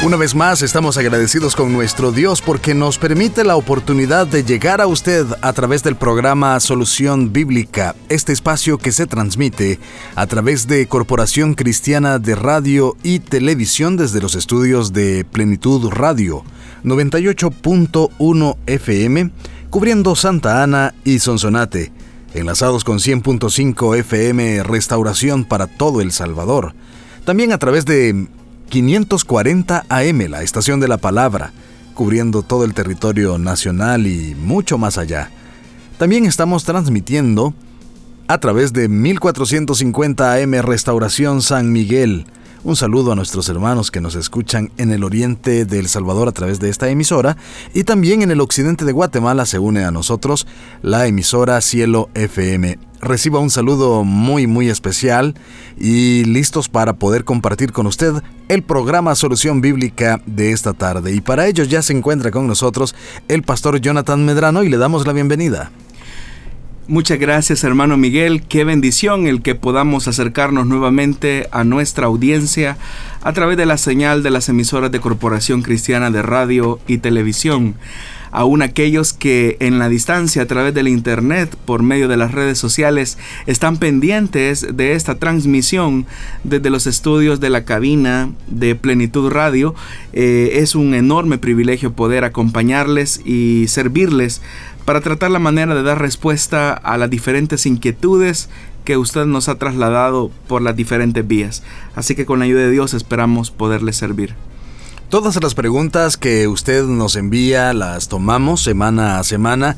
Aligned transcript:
Una 0.00 0.16
vez 0.16 0.36
más 0.36 0.62
estamos 0.62 0.96
agradecidos 0.96 1.56
con 1.56 1.72
nuestro 1.72 2.12
Dios 2.12 2.40
porque 2.40 2.72
nos 2.72 2.98
permite 2.98 3.42
la 3.42 3.56
oportunidad 3.56 4.28
de 4.28 4.44
llegar 4.44 4.80
a 4.80 4.86
usted 4.86 5.26
a 5.42 5.52
través 5.52 5.82
del 5.82 5.96
programa 5.96 6.60
Solución 6.60 7.32
Bíblica, 7.32 7.96
este 8.08 8.32
espacio 8.32 8.78
que 8.78 8.92
se 8.92 9.08
transmite 9.08 9.80
a 10.14 10.28
través 10.28 10.68
de 10.68 10.86
Corporación 10.86 11.54
Cristiana 11.54 12.20
de 12.20 12.36
Radio 12.36 12.96
y 13.02 13.18
Televisión 13.18 13.96
desde 13.96 14.20
los 14.20 14.36
estudios 14.36 14.92
de 14.92 15.24
Plenitud 15.24 15.90
Radio 15.90 16.44
98.1 16.84 18.56
FM, 18.66 19.32
cubriendo 19.68 20.14
Santa 20.14 20.62
Ana 20.62 20.94
y 21.02 21.18
Sonsonate, 21.18 21.90
enlazados 22.34 22.84
con 22.84 22.98
100.5 22.98 23.98
FM 23.98 24.62
Restauración 24.62 25.44
para 25.44 25.66
todo 25.66 26.00
El 26.00 26.12
Salvador. 26.12 26.72
También 27.24 27.52
a 27.52 27.58
través 27.58 27.84
de 27.84 28.28
540 28.68 29.86
AM, 29.88 30.18
la 30.28 30.42
estación 30.42 30.80
de 30.80 30.88
la 30.88 30.98
palabra, 30.98 31.52
cubriendo 31.94 32.42
todo 32.42 32.64
el 32.64 32.74
territorio 32.74 33.38
nacional 33.38 34.06
y 34.06 34.34
mucho 34.34 34.78
más 34.78 34.98
allá. 34.98 35.30
También 35.96 36.26
estamos 36.26 36.64
transmitiendo 36.64 37.54
a 38.28 38.38
través 38.38 38.72
de 38.72 38.88
1450 38.88 40.34
AM 40.34 40.52
Restauración 40.62 41.40
San 41.42 41.72
Miguel, 41.72 42.26
un 42.64 42.76
saludo 42.76 43.12
a 43.12 43.14
nuestros 43.14 43.48
hermanos 43.48 43.90
que 43.90 44.00
nos 44.00 44.14
escuchan 44.14 44.70
en 44.76 44.90
el 44.90 45.04
oriente 45.04 45.64
de 45.64 45.78
El 45.78 45.88
Salvador 45.88 46.28
a 46.28 46.32
través 46.32 46.60
de 46.60 46.68
esta 46.68 46.88
emisora 46.88 47.36
y 47.74 47.84
también 47.84 48.22
en 48.22 48.30
el 48.30 48.40
occidente 48.40 48.84
de 48.84 48.92
Guatemala 48.92 49.46
se 49.46 49.58
une 49.58 49.84
a 49.84 49.90
nosotros 49.90 50.46
la 50.82 51.06
emisora 51.06 51.60
Cielo 51.60 52.10
FM. 52.14 52.78
Reciba 53.00 53.38
un 53.38 53.50
saludo 53.50 54.02
muy 54.02 54.46
muy 54.46 54.68
especial 54.68 55.34
y 55.78 56.24
listos 56.24 56.68
para 56.68 56.94
poder 56.94 57.24
compartir 57.24 57.72
con 57.72 57.86
usted 57.86 58.14
el 58.48 58.62
programa 58.62 59.14
Solución 59.14 59.60
Bíblica 59.60 60.20
de 60.26 60.52
esta 60.52 60.72
tarde. 60.72 61.12
Y 61.14 61.20
para 61.20 61.46
ello 61.46 61.64
ya 61.64 61.82
se 61.82 61.92
encuentra 61.92 62.30
con 62.30 62.46
nosotros 62.46 62.94
el 63.28 63.42
pastor 63.42 63.80
Jonathan 63.80 64.24
Medrano 64.24 64.64
y 64.64 64.68
le 64.68 64.78
damos 64.78 65.06
la 65.06 65.12
bienvenida. 65.12 65.70
Muchas 66.90 67.18
gracias 67.18 67.64
hermano 67.64 67.98
Miguel, 67.98 68.40
qué 68.40 68.64
bendición 68.64 69.26
el 69.26 69.42
que 69.42 69.54
podamos 69.54 70.08
acercarnos 70.08 70.66
nuevamente 70.66 71.46
a 71.52 71.62
nuestra 71.62 72.06
audiencia 72.06 72.78
a 73.20 73.34
través 73.34 73.58
de 73.58 73.66
la 73.66 73.76
señal 73.76 74.22
de 74.22 74.30
las 74.30 74.48
emisoras 74.48 74.90
de 74.90 74.98
Corporación 74.98 75.60
Cristiana 75.60 76.10
de 76.10 76.22
Radio 76.22 76.80
y 76.86 76.96
Televisión. 76.96 77.74
Aún 78.30 78.62
aquellos 78.62 79.12
que 79.12 79.56
en 79.60 79.78
la 79.78 79.88
distancia 79.88 80.42
a 80.42 80.46
través 80.46 80.74
del 80.74 80.88
Internet, 80.88 81.56
por 81.64 81.82
medio 81.82 82.08
de 82.08 82.16
las 82.16 82.32
redes 82.32 82.58
sociales, 82.58 83.16
están 83.46 83.78
pendientes 83.78 84.66
de 84.74 84.92
esta 84.92 85.14
transmisión 85.14 86.06
desde 86.44 86.70
los 86.70 86.86
estudios 86.86 87.40
de 87.40 87.50
la 87.50 87.64
cabina 87.64 88.30
de 88.46 88.74
Plenitud 88.74 89.30
Radio, 89.30 89.74
eh, 90.12 90.50
es 90.54 90.74
un 90.74 90.94
enorme 90.94 91.38
privilegio 91.38 91.92
poder 91.92 92.24
acompañarles 92.24 93.22
y 93.24 93.66
servirles 93.68 94.42
para 94.88 95.02
tratar 95.02 95.30
la 95.30 95.38
manera 95.38 95.74
de 95.74 95.82
dar 95.82 96.00
respuesta 96.00 96.72
a 96.72 96.96
las 96.96 97.10
diferentes 97.10 97.66
inquietudes 97.66 98.48
que 98.86 98.96
usted 98.96 99.26
nos 99.26 99.50
ha 99.50 99.56
trasladado 99.56 100.30
por 100.46 100.62
las 100.62 100.76
diferentes 100.76 101.28
vías. 101.28 101.62
Así 101.94 102.14
que 102.14 102.24
con 102.24 102.38
la 102.38 102.46
ayuda 102.46 102.62
de 102.62 102.70
Dios 102.70 102.94
esperamos 102.94 103.50
poderle 103.50 103.92
servir. 103.92 104.34
Todas 105.10 105.42
las 105.42 105.54
preguntas 105.54 106.16
que 106.16 106.48
usted 106.48 106.84
nos 106.86 107.16
envía 107.16 107.74
las 107.74 108.08
tomamos 108.08 108.62
semana 108.62 109.18
a 109.18 109.24
semana 109.24 109.76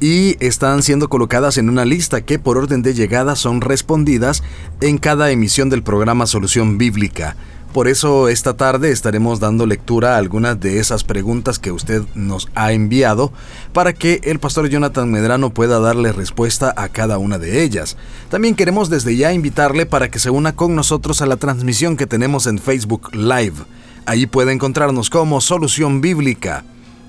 y 0.00 0.36
están 0.38 0.84
siendo 0.84 1.08
colocadas 1.08 1.58
en 1.58 1.68
una 1.68 1.84
lista 1.84 2.20
que 2.20 2.38
por 2.38 2.56
orden 2.56 2.82
de 2.82 2.94
llegada 2.94 3.34
son 3.34 3.62
respondidas 3.62 4.44
en 4.80 4.98
cada 4.98 5.32
emisión 5.32 5.70
del 5.70 5.82
programa 5.82 6.26
Solución 6.26 6.78
Bíblica. 6.78 7.34
Por 7.72 7.88
eso 7.88 8.28
esta 8.28 8.54
tarde 8.54 8.90
estaremos 8.90 9.40
dando 9.40 9.64
lectura 9.64 10.14
a 10.14 10.18
algunas 10.18 10.60
de 10.60 10.78
esas 10.78 11.04
preguntas 11.04 11.58
que 11.58 11.72
usted 11.72 12.02
nos 12.14 12.48
ha 12.54 12.72
enviado 12.72 13.32
para 13.72 13.94
que 13.94 14.20
el 14.24 14.38
pastor 14.38 14.68
Jonathan 14.68 15.10
Medrano 15.10 15.54
pueda 15.54 15.80
darle 15.80 16.12
respuesta 16.12 16.74
a 16.76 16.90
cada 16.90 17.16
una 17.16 17.38
de 17.38 17.62
ellas. 17.62 17.96
También 18.28 18.56
queremos 18.56 18.90
desde 18.90 19.16
ya 19.16 19.32
invitarle 19.32 19.86
para 19.86 20.10
que 20.10 20.18
se 20.18 20.28
una 20.28 20.54
con 20.54 20.74
nosotros 20.74 21.22
a 21.22 21.26
la 21.26 21.38
transmisión 21.38 21.96
que 21.96 22.06
tenemos 22.06 22.46
en 22.46 22.58
Facebook 22.58 23.08
Live. 23.14 23.64
Ahí 24.04 24.26
puede 24.26 24.52
encontrarnos 24.52 25.08
como 25.08 25.40
Solución 25.40 26.02
Bíblica 26.02 26.64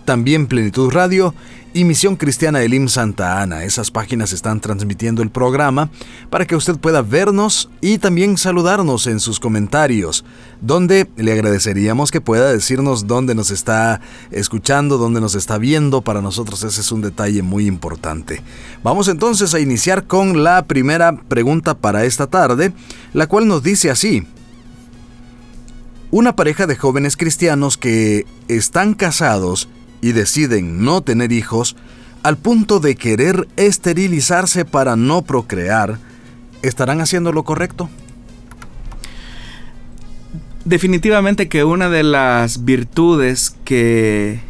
también 0.06 0.48
Plenitud 0.48 0.92
Radio 0.92 1.34
y 1.74 1.86
Misión 1.86 2.16
Cristiana 2.16 2.62
Elim 2.62 2.88
Santa 2.88 3.42
Ana. 3.42 3.64
Esas 3.64 3.90
páginas 3.90 4.32
están 4.32 4.60
transmitiendo 4.60 5.24
el 5.24 5.32
programa 5.32 5.90
para 6.30 6.46
que 6.46 6.56
usted 6.56 6.78
pueda 6.78 7.02
vernos 7.02 7.70
y 7.82 7.98
también 7.98 8.38
saludarnos 8.38 9.08
en 9.08 9.20
sus 9.20 9.40
comentarios, 9.40 10.24
donde 10.62 11.10
le 11.18 11.34
agradeceríamos 11.34 12.12
que 12.12 12.22
pueda 12.22 12.52
decirnos 12.52 13.08
dónde 13.08 13.34
nos 13.34 13.50
está 13.50 14.02
escuchando, 14.30 14.98
dónde 14.98 15.22
nos 15.22 15.36
está 15.36 15.58
viendo. 15.58 16.02
Para 16.02 16.22
nosotros 16.22 16.64
ese 16.64 16.82
es 16.82 16.92
un 16.92 17.02
detalle 17.02 17.42
muy 17.42 17.66
importante. 17.66 18.42
Vamos 18.84 19.08
entonces 19.08 19.54
a 19.54 19.60
iniciar 19.60 20.06
con 20.06 20.44
la 20.44 20.66
primera 20.66 21.16
pregunta 21.16 21.74
para 21.74 22.06
esta 22.06 22.28
tarde, 22.28 22.74
la 23.14 23.28
cual 23.28 23.48
nos 23.48 23.64
dice 23.64 23.90
así. 23.90 24.28
Una 26.12 26.36
pareja 26.36 26.68
de 26.68 26.76
jóvenes 26.76 27.18
cristianos 27.18 27.76
que 27.76 28.28
están 28.48 28.94
casados 28.94 29.68
y 30.04 30.12
deciden 30.12 30.84
no 30.84 31.02
tener 31.02 31.32
hijos, 31.32 31.78
al 32.24 32.36
punto 32.36 32.82
de 32.82 32.96
querer 32.96 33.48
esterilizarse 33.56 34.66
para 34.66 34.98
no 34.98 35.22
procrear, 35.22 35.98
¿estarán 36.62 37.00
haciendo 37.00 37.32
lo 37.32 37.44
correcto? 37.44 37.90
Definitivamente 40.66 41.48
que 41.48 41.64
una 41.64 41.90
de 41.90 42.04
las 42.04 42.66
virtudes 42.66 43.56
que 43.64 44.42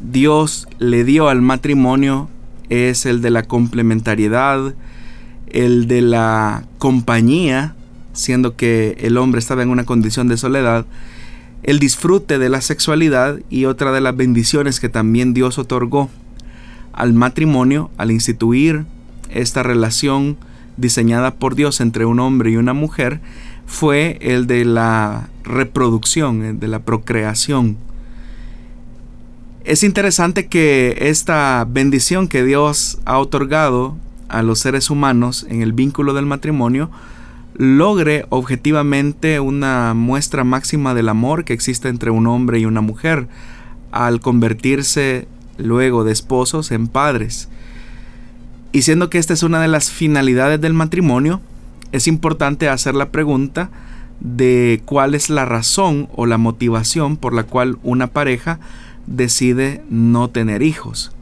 Dios 0.00 0.66
le 0.80 1.04
dio 1.04 1.28
al 1.28 1.40
matrimonio 1.40 2.28
es 2.68 3.06
el 3.06 3.22
de 3.22 3.30
la 3.30 3.44
complementariedad, 3.44 4.74
el 5.46 5.86
de 5.86 6.02
la 6.02 6.64
compañía, 6.78 7.76
siendo 8.12 8.56
que 8.56 8.96
el 8.98 9.18
hombre 9.18 9.38
estaba 9.38 9.62
en 9.62 9.70
una 9.70 9.84
condición 9.84 10.26
de 10.26 10.36
soledad, 10.36 10.84
el 11.64 11.78
disfrute 11.78 12.38
de 12.38 12.50
la 12.50 12.60
sexualidad 12.60 13.40
y 13.48 13.64
otra 13.64 13.90
de 13.90 14.02
las 14.02 14.14
bendiciones 14.14 14.80
que 14.80 14.90
también 14.90 15.32
Dios 15.32 15.58
otorgó 15.58 16.10
al 16.92 17.14
matrimonio 17.14 17.90
al 17.96 18.10
instituir 18.10 18.84
esta 19.30 19.62
relación 19.62 20.36
diseñada 20.76 21.34
por 21.34 21.54
Dios 21.54 21.80
entre 21.80 22.04
un 22.04 22.20
hombre 22.20 22.50
y 22.50 22.56
una 22.56 22.74
mujer 22.74 23.20
fue 23.66 24.18
el 24.20 24.46
de 24.46 24.66
la 24.66 25.30
reproducción, 25.42 26.44
el 26.44 26.60
de 26.60 26.68
la 26.68 26.80
procreación. 26.80 27.78
Es 29.64 29.82
interesante 29.82 30.46
que 30.48 30.94
esta 30.98 31.66
bendición 31.66 32.28
que 32.28 32.44
Dios 32.44 32.98
ha 33.06 33.18
otorgado 33.18 33.96
a 34.28 34.42
los 34.42 34.58
seres 34.58 34.90
humanos 34.90 35.46
en 35.48 35.62
el 35.62 35.72
vínculo 35.72 36.12
del 36.12 36.26
matrimonio 36.26 36.90
logre 37.54 38.26
objetivamente 38.30 39.40
una 39.40 39.94
muestra 39.94 40.44
máxima 40.44 40.94
del 40.94 41.08
amor 41.08 41.44
que 41.44 41.52
existe 41.52 41.88
entre 41.88 42.10
un 42.10 42.26
hombre 42.26 42.58
y 42.58 42.66
una 42.66 42.80
mujer 42.80 43.28
al 43.92 44.20
convertirse 44.20 45.28
luego 45.56 46.04
de 46.04 46.12
esposos 46.12 46.72
en 46.72 46.88
padres. 46.88 47.48
Y 48.72 48.82
siendo 48.82 49.08
que 49.08 49.18
esta 49.18 49.32
es 49.32 49.44
una 49.44 49.60
de 49.60 49.68
las 49.68 49.90
finalidades 49.90 50.60
del 50.60 50.74
matrimonio, 50.74 51.40
es 51.92 52.08
importante 52.08 52.68
hacer 52.68 52.96
la 52.96 53.10
pregunta 53.10 53.70
de 54.18 54.82
cuál 54.84 55.14
es 55.14 55.30
la 55.30 55.44
razón 55.44 56.08
o 56.16 56.26
la 56.26 56.38
motivación 56.38 57.16
por 57.16 57.32
la 57.34 57.44
cual 57.44 57.78
una 57.84 58.08
pareja 58.08 58.58
decide 59.06 59.84
no 59.90 60.28
tener 60.28 60.62
hijos. 60.62 61.12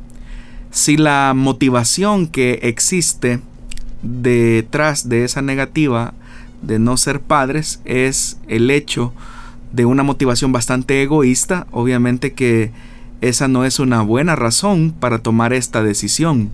Si 0.70 0.96
la 0.96 1.34
motivación 1.36 2.26
que 2.26 2.60
existe 2.62 3.40
detrás 4.02 5.10
de 5.10 5.24
esa 5.24 5.42
negativa 5.42 6.14
de 6.62 6.78
no 6.78 6.96
ser 6.96 7.20
padres 7.20 7.80
es 7.84 8.38
el 8.48 8.70
hecho 8.70 9.12
de 9.72 9.84
una 9.84 10.02
motivación 10.02 10.52
bastante 10.52 11.02
egoísta, 11.02 11.66
obviamente 11.70 12.32
que 12.32 12.70
esa 13.20 13.48
no 13.48 13.64
es 13.64 13.78
una 13.78 14.02
buena 14.02 14.36
razón 14.36 14.94
para 14.98 15.18
tomar 15.18 15.52
esta 15.52 15.82
decisión. 15.82 16.50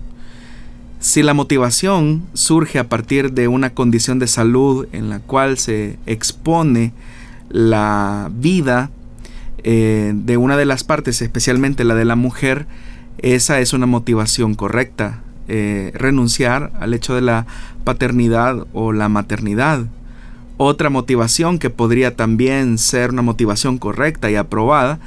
Si 0.99 1.23
la 1.23 1.33
motivación 1.33 2.23
surge 2.33 2.77
a 2.77 2.89
partir 2.89 3.31
de 3.31 3.47
una 3.47 3.69
condición 3.71 4.19
de 4.19 4.27
salud 4.27 4.87
en 4.91 5.09
la 5.09 5.19
cual 5.19 5.57
se 5.57 5.97
expone 6.05 6.91
la 7.49 8.29
vida 8.33 8.91
eh, 9.63 10.11
de 10.13 10.37
una 10.37 10.57
de 10.57 10.65
las 10.65 10.83
partes, 10.83 11.21
especialmente 11.21 11.83
la 11.83 11.95
de 11.95 12.05
la 12.05 12.15
mujer, 12.15 12.67
esa 13.17 13.59
es 13.59 13.73
una 13.73 13.85
motivación 13.85 14.55
correcta, 14.55 15.21
eh, 15.47 15.91
renunciar 15.95 16.71
al 16.79 16.93
hecho 16.93 17.15
de 17.15 17.21
la 17.21 17.45
paternidad 17.83 18.67
o 18.73 18.93
la 18.93 19.09
maternidad. 19.09 19.87
Otra 20.61 20.89
motivación 20.89 21.57
que 21.57 21.69
podría 21.69 22.17
también 22.17 22.77
ser 22.77 23.11
una 23.11 23.21
motivación 23.21 23.77
correcta 23.77 24.29
y 24.29 24.35
aprobada 24.35 24.99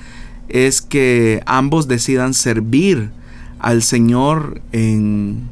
es 0.48 0.80
que 0.80 1.42
ambos 1.44 1.88
decidan 1.88 2.32
servir 2.32 3.10
al 3.58 3.82
Señor 3.82 4.62
en 4.72 5.42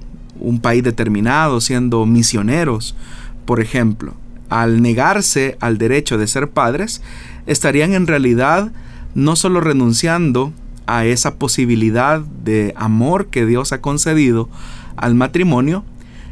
un 0.41 0.58
país 0.62 0.82
determinado, 0.82 1.61
siendo 1.61 2.06
misioneros, 2.06 2.97
por 3.44 3.61
ejemplo. 3.61 4.14
Al 4.49 4.81
negarse 4.81 5.58
al 5.61 5.76
derecho 5.76 6.17
de 6.17 6.29
ser 6.29 6.49
padres, 6.49 7.03
estarían 7.46 7.93
en 7.93 8.06
realidad 8.06 8.73
no 9.14 9.37
solo 9.37 9.61
renunciando 9.61 10.55
a 10.87 11.05
esa 11.05 11.35
posibilidad 11.35 12.20
de 12.20 12.73
amor 12.75 13.26
que 13.26 13.44
Dios 13.44 13.75
ha 13.75 13.82
concedido 13.82 14.49
al 14.96 15.14
matrimonio, 15.14 15.85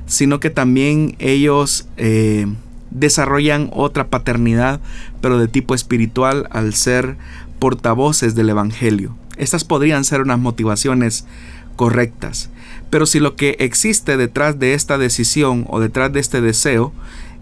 sino 0.06 0.41
que 0.41 0.49
también 0.49 1.17
ellos 1.19 1.87
eh, 1.99 2.47
desarrollan 2.90 3.70
otra 3.73 4.08
paternidad, 4.08 4.81
pero 5.20 5.38
de 5.38 5.49
tipo 5.49 5.75
espiritual 5.75 6.49
al 6.50 6.75
ser 6.75 7.17
portavoces 7.58 8.35
del 8.35 8.50
Evangelio. 8.50 9.17
Estas 9.37 9.64
podrían 9.64 10.05
ser 10.05 10.20
unas 10.20 10.38
motivaciones 10.38 11.26
correctas. 11.76 12.50
Pero 12.90 13.06
si 13.06 13.20
lo 13.20 13.37
que 13.37 13.56
existe 13.58 14.17
detrás 14.17 14.58
de 14.58 14.75
esta 14.75 14.99
decisión 14.99 15.67
o 15.69 15.81
detrás 15.81 16.12
de 16.12 16.20
este 16.20 16.40
deseo 16.40 16.93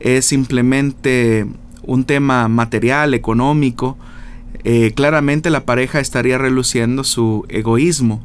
es 0.00 0.26
simplemente 0.26 1.46
un 1.82 2.04
tema 2.04 2.48
material, 2.48 3.14
económico, 3.14 3.96
eh, 4.64 4.92
claramente 4.94 5.50
la 5.50 5.64
pareja 5.64 6.00
estaría 6.00 6.38
reluciendo 6.38 7.04
su 7.04 7.46
egoísmo. 7.48 8.20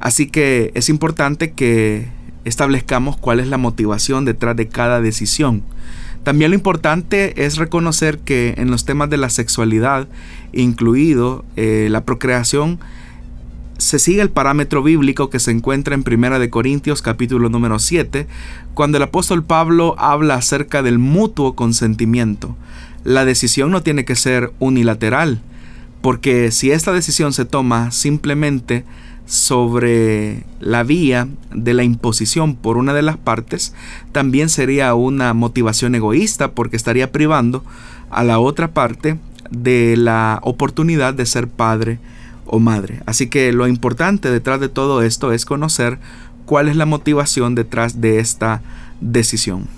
Así 0.00 0.26
que 0.26 0.72
es 0.74 0.88
importante 0.88 1.52
que 1.52 2.08
establezcamos 2.44 3.16
cuál 3.16 3.40
es 3.40 3.48
la 3.48 3.58
motivación 3.58 4.24
detrás 4.24 4.56
de 4.56 4.68
cada 4.68 5.00
decisión. 5.00 5.62
También 6.28 6.50
lo 6.50 6.56
importante 6.56 7.46
es 7.46 7.56
reconocer 7.56 8.18
que 8.18 8.52
en 8.58 8.70
los 8.70 8.84
temas 8.84 9.08
de 9.08 9.16
la 9.16 9.30
sexualidad, 9.30 10.08
incluido 10.52 11.46
eh, 11.56 11.88
la 11.90 12.04
procreación, 12.04 12.78
se 13.78 13.98
sigue 13.98 14.20
el 14.20 14.28
parámetro 14.28 14.82
bíblico 14.82 15.30
que 15.30 15.38
se 15.38 15.52
encuentra 15.52 15.94
en 15.94 16.04
1 16.06 16.38
de 16.38 16.50
Corintios 16.50 17.00
capítulo 17.00 17.48
número 17.48 17.78
7, 17.78 18.26
cuando 18.74 18.98
el 18.98 19.04
apóstol 19.04 19.42
Pablo 19.42 19.94
habla 19.96 20.34
acerca 20.34 20.82
del 20.82 20.98
mutuo 20.98 21.54
consentimiento. 21.54 22.58
La 23.04 23.24
decisión 23.24 23.70
no 23.70 23.82
tiene 23.82 24.04
que 24.04 24.14
ser 24.14 24.52
unilateral, 24.58 25.40
porque 26.02 26.50
si 26.50 26.72
esta 26.72 26.92
decisión 26.92 27.32
se 27.32 27.46
toma 27.46 27.90
simplemente 27.90 28.84
sobre 29.28 30.44
la 30.58 30.82
vía 30.82 31.28
de 31.54 31.74
la 31.74 31.84
imposición 31.84 32.56
por 32.56 32.78
una 32.78 32.94
de 32.94 33.02
las 33.02 33.18
partes, 33.18 33.74
también 34.10 34.48
sería 34.48 34.94
una 34.94 35.34
motivación 35.34 35.94
egoísta 35.94 36.52
porque 36.52 36.76
estaría 36.76 37.12
privando 37.12 37.62
a 38.10 38.24
la 38.24 38.38
otra 38.38 38.68
parte 38.68 39.18
de 39.50 39.96
la 39.98 40.40
oportunidad 40.42 41.12
de 41.12 41.26
ser 41.26 41.46
padre 41.46 41.98
o 42.46 42.58
madre. 42.58 43.02
Así 43.04 43.28
que 43.28 43.52
lo 43.52 43.68
importante 43.68 44.30
detrás 44.30 44.60
de 44.60 44.70
todo 44.70 45.02
esto 45.02 45.32
es 45.32 45.44
conocer 45.44 45.98
cuál 46.46 46.68
es 46.68 46.76
la 46.76 46.86
motivación 46.86 47.54
detrás 47.54 48.00
de 48.00 48.20
esta 48.20 48.62
decisión. 49.02 49.68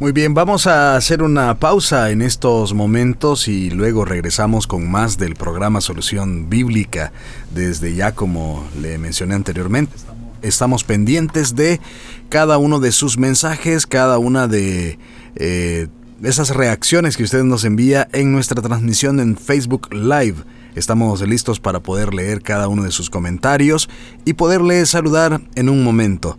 Muy 0.00 0.12
bien, 0.12 0.32
vamos 0.32 0.66
a 0.66 0.96
hacer 0.96 1.22
una 1.22 1.58
pausa 1.58 2.10
en 2.10 2.22
estos 2.22 2.72
momentos 2.72 3.48
y 3.48 3.68
luego 3.68 4.06
regresamos 4.06 4.66
con 4.66 4.90
más 4.90 5.18
del 5.18 5.34
programa 5.34 5.82
Solución 5.82 6.48
Bíblica. 6.48 7.12
Desde 7.54 7.94
ya, 7.94 8.14
como 8.14 8.66
le 8.80 8.96
mencioné 8.96 9.34
anteriormente, 9.34 9.94
estamos 10.40 10.84
pendientes 10.84 11.54
de 11.54 11.82
cada 12.30 12.56
uno 12.56 12.80
de 12.80 12.92
sus 12.92 13.18
mensajes, 13.18 13.86
cada 13.86 14.16
una 14.16 14.48
de 14.48 14.98
eh, 15.36 15.88
esas 16.22 16.56
reacciones 16.56 17.18
que 17.18 17.24
usted 17.24 17.44
nos 17.44 17.66
envía 17.66 18.08
en 18.14 18.32
nuestra 18.32 18.62
transmisión 18.62 19.20
en 19.20 19.36
Facebook 19.36 19.92
Live. 19.92 20.36
Estamos 20.74 21.20
listos 21.28 21.60
para 21.60 21.80
poder 21.80 22.14
leer 22.14 22.40
cada 22.40 22.68
uno 22.68 22.84
de 22.84 22.90
sus 22.90 23.10
comentarios 23.10 23.90
y 24.24 24.32
poderle 24.32 24.86
saludar 24.86 25.42
en 25.56 25.68
un 25.68 25.84
momento. 25.84 26.38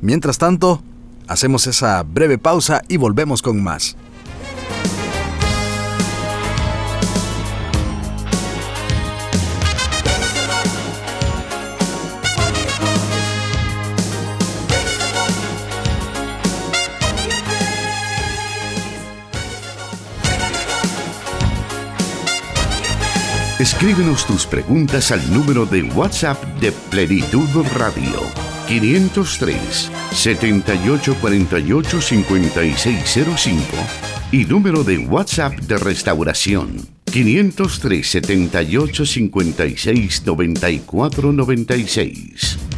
Mientras 0.00 0.38
tanto, 0.38 0.84
Hacemos 1.30 1.68
esa 1.68 2.02
breve 2.02 2.38
pausa 2.38 2.82
y 2.88 2.96
volvemos 2.96 3.40
con 3.40 3.62
más. 3.62 3.96
Escríbenos 23.60 24.26
tus 24.26 24.46
preguntas 24.46 25.12
al 25.12 25.32
número 25.32 25.64
de 25.64 25.84
WhatsApp 25.84 26.42
de 26.58 26.72
Plenitud 26.72 27.46
Radio 27.76 28.49
503 28.70 29.90
7848 30.12 32.00
5605 32.00 33.66
y 34.30 34.44
número 34.44 34.84
de 34.84 34.98
WhatsApp 34.98 35.54
de 35.54 35.76
restauración 35.76 36.76
503 37.06 38.06
78 38.08 39.06
56 39.06 40.22
94 40.24 41.32
96. 41.32 42.69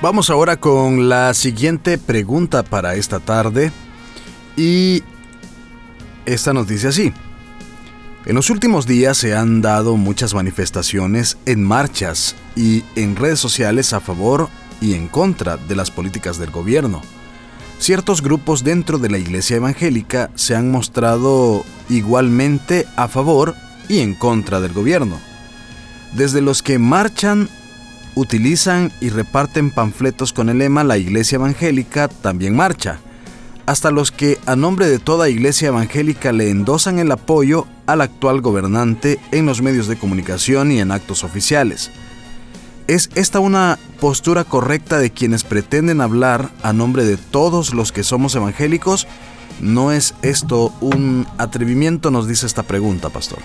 Vamos 0.00 0.30
ahora 0.30 0.56
con 0.56 1.08
la 1.08 1.34
siguiente 1.34 1.98
pregunta 1.98 2.62
para 2.62 2.94
esta 2.94 3.18
tarde 3.18 3.72
y 4.56 5.02
esta 6.24 6.52
nos 6.52 6.68
dice 6.68 6.86
así. 6.86 7.12
En 8.24 8.36
los 8.36 8.48
últimos 8.48 8.86
días 8.86 9.16
se 9.16 9.34
han 9.34 9.60
dado 9.60 9.96
muchas 9.96 10.34
manifestaciones 10.34 11.36
en 11.46 11.64
marchas 11.64 12.36
y 12.54 12.84
en 12.94 13.16
redes 13.16 13.40
sociales 13.40 13.92
a 13.92 13.98
favor 13.98 14.48
y 14.80 14.94
en 14.94 15.08
contra 15.08 15.56
de 15.56 15.74
las 15.74 15.90
políticas 15.90 16.38
del 16.38 16.52
gobierno. 16.52 17.02
Ciertos 17.80 18.22
grupos 18.22 18.62
dentro 18.62 18.98
de 18.98 19.10
la 19.10 19.18
iglesia 19.18 19.56
evangélica 19.56 20.30
se 20.36 20.54
han 20.54 20.70
mostrado 20.70 21.64
igualmente 21.88 22.86
a 22.94 23.08
favor 23.08 23.56
y 23.88 23.98
en 23.98 24.14
contra 24.14 24.60
del 24.60 24.72
gobierno. 24.74 25.18
Desde 26.14 26.40
los 26.40 26.62
que 26.62 26.78
marchan 26.78 27.48
utilizan 28.18 28.92
y 29.00 29.10
reparten 29.10 29.70
panfletos 29.70 30.32
con 30.32 30.48
el 30.48 30.58
lema 30.58 30.82
La 30.82 30.98
Iglesia 30.98 31.36
Evangélica 31.36 32.08
también 32.08 32.56
marcha, 32.56 32.98
hasta 33.66 33.92
los 33.92 34.10
que 34.10 34.38
a 34.46 34.56
nombre 34.56 34.88
de 34.88 34.98
toda 34.98 35.28
Iglesia 35.28 35.68
Evangélica 35.68 36.32
le 36.32 36.50
endosan 36.50 36.98
el 36.98 37.12
apoyo 37.12 37.66
al 37.86 38.00
actual 38.00 38.40
gobernante 38.40 39.20
en 39.30 39.46
los 39.46 39.62
medios 39.62 39.86
de 39.86 39.96
comunicación 39.96 40.72
y 40.72 40.80
en 40.80 40.90
actos 40.90 41.22
oficiales. 41.22 41.90
¿Es 42.88 43.10
esta 43.14 43.38
una 43.38 43.78
postura 44.00 44.44
correcta 44.44 44.98
de 44.98 45.10
quienes 45.10 45.44
pretenden 45.44 46.00
hablar 46.00 46.50
a 46.62 46.72
nombre 46.72 47.04
de 47.04 47.18
todos 47.18 47.72
los 47.72 47.92
que 47.92 48.02
somos 48.02 48.34
evangélicos? 48.34 49.06
¿No 49.60 49.92
es 49.92 50.14
esto 50.22 50.72
un 50.80 51.26
atrevimiento? 51.36 52.10
Nos 52.10 52.26
dice 52.26 52.46
esta 52.46 52.62
pregunta, 52.62 53.10
pastor. 53.10 53.38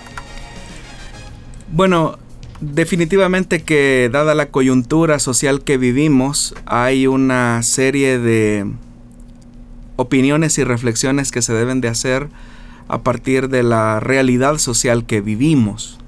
Bueno, 1.70 2.18
Definitivamente 2.60 3.62
que 3.62 4.08
dada 4.12 4.34
la 4.34 4.46
coyuntura 4.46 5.18
social 5.18 5.62
que 5.62 5.76
vivimos, 5.76 6.54
hay 6.66 7.06
una 7.06 7.62
serie 7.62 8.18
de 8.18 8.66
opiniones 9.96 10.56
y 10.58 10.64
reflexiones 10.64 11.30
que 11.30 11.42
se 11.42 11.52
deben 11.52 11.80
de 11.80 11.88
hacer 11.88 12.28
a 12.88 13.02
partir 13.02 13.48
de 13.48 13.62
la 13.62 13.98
realidad 14.00 14.58
social 14.58 15.04
que 15.04 15.20
vivimos. 15.20 15.98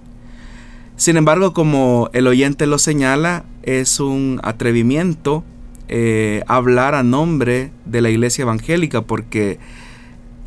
Sin 0.97 1.17
embargo, 1.17 1.53
como 1.53 2.11
el 2.12 2.26
oyente 2.26 2.67
lo 2.67 2.79
señala, 2.79 3.45
es 3.62 4.00
un 4.00 4.41
atrevimiento 4.43 5.45
eh, 5.88 6.43
hablar 6.47 6.95
a 6.95 7.03
nombre 7.03 7.71
de 7.85 8.00
la 8.00 8.11
iglesia 8.11 8.43
evangélica 8.43 9.03
porque 9.03 9.59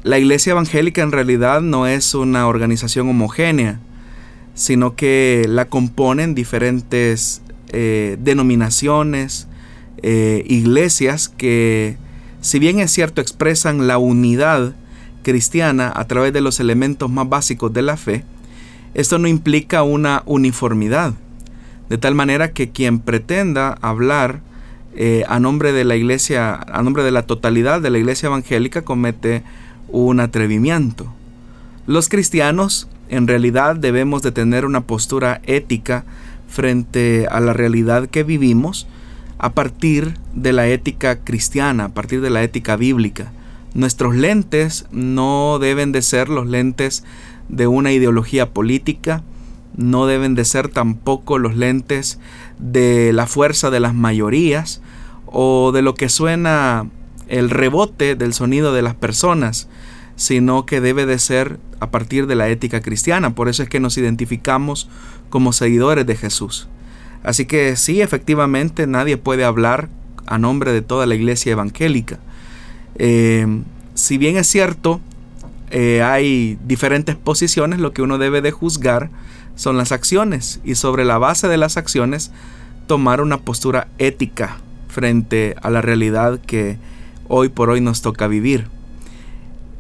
la 0.03 0.17
iglesia 0.17 0.51
evangélica 0.51 1.01
en 1.01 1.11
realidad 1.11 1.61
no 1.61 1.87
es 1.87 2.15
una 2.15 2.47
organización 2.47 3.09
homogénea 3.09 3.79
sino 4.59 4.93
que 4.97 5.45
la 5.47 5.69
componen 5.69 6.35
diferentes 6.35 7.41
eh, 7.69 8.17
denominaciones, 8.19 9.47
eh, 10.03 10.43
iglesias 10.47 11.29
que, 11.29 11.95
si 12.41 12.59
bien 12.59 12.79
es 12.79 12.91
cierto, 12.91 13.21
expresan 13.21 13.87
la 13.87 13.97
unidad 13.97 14.75
cristiana 15.23 15.93
a 15.95 16.03
través 16.07 16.33
de 16.33 16.41
los 16.41 16.59
elementos 16.59 17.09
más 17.09 17.29
básicos 17.29 17.71
de 17.71 17.83
la 17.83 17.95
fe, 17.95 18.25
Esto 18.95 19.17
no 19.17 19.29
implica 19.29 19.83
una 19.83 20.23
uniformidad, 20.25 21.13
de 21.87 21.97
tal 21.97 22.13
manera 22.13 22.51
que 22.51 22.69
quien 22.69 22.99
pretenda 22.99 23.77
hablar 23.81 24.41
eh, 24.93 25.23
a 25.29 25.39
nombre 25.39 25.71
de 25.71 25.85
la 25.85 25.95
iglesia, 25.95 26.53
a 26.55 26.83
nombre 26.83 27.03
de 27.03 27.11
la 27.11 27.23
totalidad 27.23 27.79
de 27.81 27.91
la 27.91 27.97
iglesia 27.97 28.27
evangélica, 28.27 28.81
comete 28.81 29.41
un 29.87 30.19
atrevimiento. 30.19 31.05
Los 31.87 32.09
cristianos 32.09 32.89
en 33.09 33.27
realidad 33.27 33.75
debemos 33.75 34.21
de 34.21 34.31
tener 34.31 34.65
una 34.65 34.81
postura 34.81 35.41
ética 35.43 36.05
frente 36.47 37.27
a 37.29 37.39
la 37.39 37.53
realidad 37.53 38.07
que 38.07 38.23
vivimos 38.23 38.87
a 39.37 39.53
partir 39.53 40.15
de 40.33 40.53
la 40.53 40.67
ética 40.67 41.19
cristiana, 41.19 41.85
a 41.85 41.89
partir 41.89 42.21
de 42.21 42.29
la 42.29 42.43
ética 42.43 42.75
bíblica. 42.75 43.31
Nuestros 43.73 44.15
lentes 44.15 44.85
no 44.91 45.59
deben 45.59 45.91
de 45.91 46.01
ser 46.01 46.29
los 46.29 46.47
lentes 46.47 47.03
de 47.47 47.67
una 47.67 47.91
ideología 47.91 48.51
política, 48.51 49.23
no 49.75 50.07
deben 50.07 50.35
de 50.35 50.45
ser 50.45 50.67
tampoco 50.67 51.37
los 51.37 51.55
lentes 51.55 52.19
de 52.57 53.13
la 53.13 53.27
fuerza 53.27 53.69
de 53.69 53.79
las 53.79 53.93
mayorías 53.93 54.81
o 55.25 55.71
de 55.71 55.81
lo 55.81 55.93
que 55.93 56.09
suena 56.09 56.87
el 57.27 57.49
rebote 57.49 58.15
del 58.15 58.33
sonido 58.33 58.73
de 58.73 58.81
las 58.81 58.95
personas, 58.95 59.69
sino 60.19 60.65
que 60.65 60.81
debe 60.81 61.05
de 61.05 61.17
ser 61.17 61.59
a 61.79 61.91
partir 61.91 62.27
de 62.27 62.35
la 62.35 62.49
ética 62.49 62.81
cristiana. 62.81 63.35
Por 63.35 63.47
eso 63.47 63.63
es 63.63 63.69
que 63.69 63.79
nos 63.79 63.97
identificamos 63.97 64.89
como 65.29 65.53
seguidores 65.53 66.05
de 66.05 66.17
Jesús. 66.17 66.67
Así 67.23 67.45
que 67.45 67.77
sí, 67.77 68.01
efectivamente, 68.01 68.85
nadie 68.85 69.15
puede 69.15 69.45
hablar 69.45 69.87
a 70.25 70.37
nombre 70.37 70.73
de 70.73 70.81
toda 70.81 71.05
la 71.05 71.15
iglesia 71.15 71.53
evangélica. 71.53 72.19
Eh, 72.95 73.47
si 73.93 74.17
bien 74.17 74.35
es 74.35 74.47
cierto, 74.47 74.99
eh, 75.71 76.03
hay 76.03 76.59
diferentes 76.65 77.15
posiciones, 77.15 77.79
lo 77.79 77.93
que 77.93 78.01
uno 78.01 78.17
debe 78.17 78.41
de 78.41 78.51
juzgar 78.51 79.09
son 79.55 79.77
las 79.77 79.93
acciones 79.93 80.59
y 80.65 80.75
sobre 80.75 81.05
la 81.05 81.17
base 81.17 81.47
de 81.47 81.55
las 81.55 81.77
acciones 81.77 82.31
tomar 82.87 83.21
una 83.21 83.37
postura 83.37 83.87
ética 83.99 84.57
frente 84.89 85.55
a 85.61 85.69
la 85.69 85.81
realidad 85.81 86.41
que 86.45 86.77
hoy 87.29 87.47
por 87.47 87.69
hoy 87.69 87.79
nos 87.79 88.01
toca 88.01 88.27
vivir. 88.27 88.67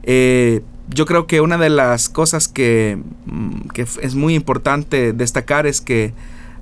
Eh, 0.03 0.61
yo 0.93 1.05
creo 1.05 1.27
que 1.27 1.41
una 1.41 1.57
de 1.57 1.69
las 1.69 2.09
cosas 2.09 2.47
que, 2.47 2.99
mm, 3.25 3.69
que, 3.73 3.81
es 3.83 4.15
muy 4.15 4.35
importante 4.35 5.13
destacar 5.13 5.67
es 5.67 5.81
que 5.81 6.13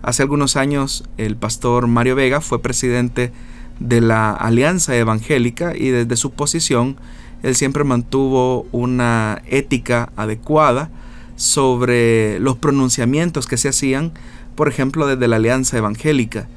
hace 0.02 0.24
algunos 0.24 0.58
años 0.58 1.04
el 1.18 1.36
pastor 1.36 1.88
Mario 1.88 2.16
Vega 2.16 2.42
fue 2.42 2.62
presidente 2.62 3.32
de 3.80 4.02
la 4.02 4.32
Alianza 4.32 4.96
Evangélica 4.96 5.76
y 5.76 5.90
desde 5.90 6.16
su 6.18 6.32
posición 6.32 6.98
él 7.44 7.56
siempre 7.56 7.84
mantuvo 7.84 8.66
una 8.72 9.42
ética 9.48 10.12
adecuada 10.16 10.90
sobre 11.36 12.40
los 12.40 12.58
pronunciamientos 12.58 13.46
que 13.46 13.58
se 13.58 13.70
hacían, 13.70 14.12
por 14.56 14.68
ejemplo, 14.68 15.06
desde 15.06 15.28
la 15.28 15.36
Alianza 15.36 15.78
Evangélica. 15.78 16.48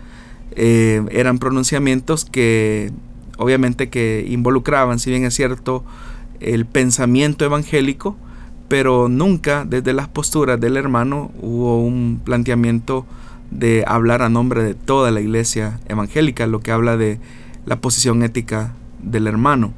Eh, 0.52 1.02
eran 1.10 1.38
pronunciamientos 1.38 2.24
que 2.24 2.90
obviamente 3.36 3.88
que 3.88 4.26
involucraban, 4.28 4.98
si 4.98 5.10
bien 5.10 5.24
es 5.24 5.34
cierto, 5.34 5.84
el 6.40 6.66
pensamiento 6.66 7.44
evangélico, 7.44 8.16
pero 8.68 9.08
nunca 9.08 9.64
desde 9.64 9.92
las 9.92 10.08
posturas 10.08 10.60
del 10.60 10.76
hermano 10.76 11.30
hubo 11.40 11.82
un 11.82 12.20
planteamiento 12.24 13.06
de 13.50 13.84
hablar 13.86 14.22
a 14.22 14.28
nombre 14.28 14.62
de 14.62 14.74
toda 14.74 15.10
la 15.10 15.20
iglesia 15.20 15.80
evangélica, 15.88 16.46
lo 16.46 16.60
que 16.60 16.70
habla 16.70 16.96
de 16.96 17.18
la 17.66 17.80
posición 17.80 18.22
ética 18.22 18.74
del 19.02 19.26
hermano. 19.26 19.72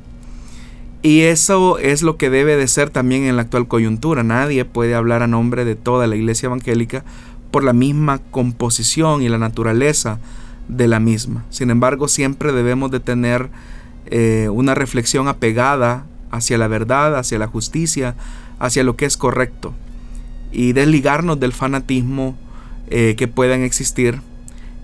Y 1.03 1.23
eso 1.23 1.79
es 1.79 2.03
lo 2.03 2.17
que 2.17 2.31
debe 2.31 2.57
de 2.57 2.69
ser 2.69 2.91
también 2.91 3.25
en 3.25 3.37
la 3.37 3.43
actual 3.43 3.67
coyuntura. 3.67 4.23
Nadie 4.23 4.65
puede 4.65 4.95
hablar 4.95 5.23
a 5.23 5.27
nombre 5.27 5.65
de 5.65 5.75
toda 5.75 6.07
la 6.07 6.15
iglesia 6.15 6.47
evangélica 6.47 7.05
por 7.51 7.65
la 7.65 7.73
misma 7.73 8.19
composición 8.31 9.21
y 9.23 9.29
la 9.29 9.39
naturaleza 9.39 10.21
de 10.69 10.87
la 10.87 11.01
misma. 11.01 11.45
Sin 11.51 11.71
embargo, 11.71 12.07
siempre 12.07 12.53
debemos 12.53 12.91
de 12.93 13.01
tener 13.01 13.51
eh, 14.07 14.49
una 14.51 14.75
reflexión 14.75 15.27
apegada 15.27 16.07
hacia 16.33 16.59
la 16.59 16.67
verdad, 16.67 17.17
hacia 17.17 17.39
la 17.39 17.47
justicia, 17.47 18.17
hacia 18.59 18.83
lo 18.83 18.97
que 18.97 19.07
es 19.07 19.17
correcto 19.17 19.73
y 20.53 20.73
desligarnos 20.75 21.41
del 21.41 21.53
fanatismo 21.53 22.37
eh, 22.89 23.15
que 23.17 23.27
puedan 23.27 23.63
existir 23.63 24.21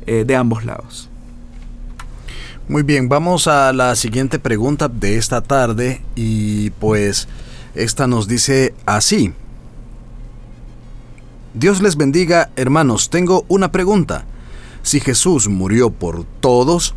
eh, 0.07 0.25
de 0.27 0.35
ambos 0.35 0.65
lados. 0.65 1.11
Muy 2.69 2.83
bien, 2.83 3.09
vamos 3.09 3.47
a 3.47 3.73
la 3.73 3.95
siguiente 3.97 4.39
pregunta 4.39 4.89
de 4.89 5.17
esta 5.17 5.43
tarde 5.43 6.03
y 6.15 6.71
pues 6.71 7.29
esta 7.75 8.07
nos 8.07 8.29
dice 8.29 8.75
así. 8.87 9.33
Dios 11.55 11.81
les 11.81 11.97
bendiga, 11.97 12.51
hermanos, 12.57 13.11
tengo 13.11 13.45
una 13.49 13.73
pregunta. 13.73 14.25
Si 14.83 15.01
Jesús 15.01 15.49
murió 15.49 15.91
por 15.91 16.25
todos, 16.41 16.95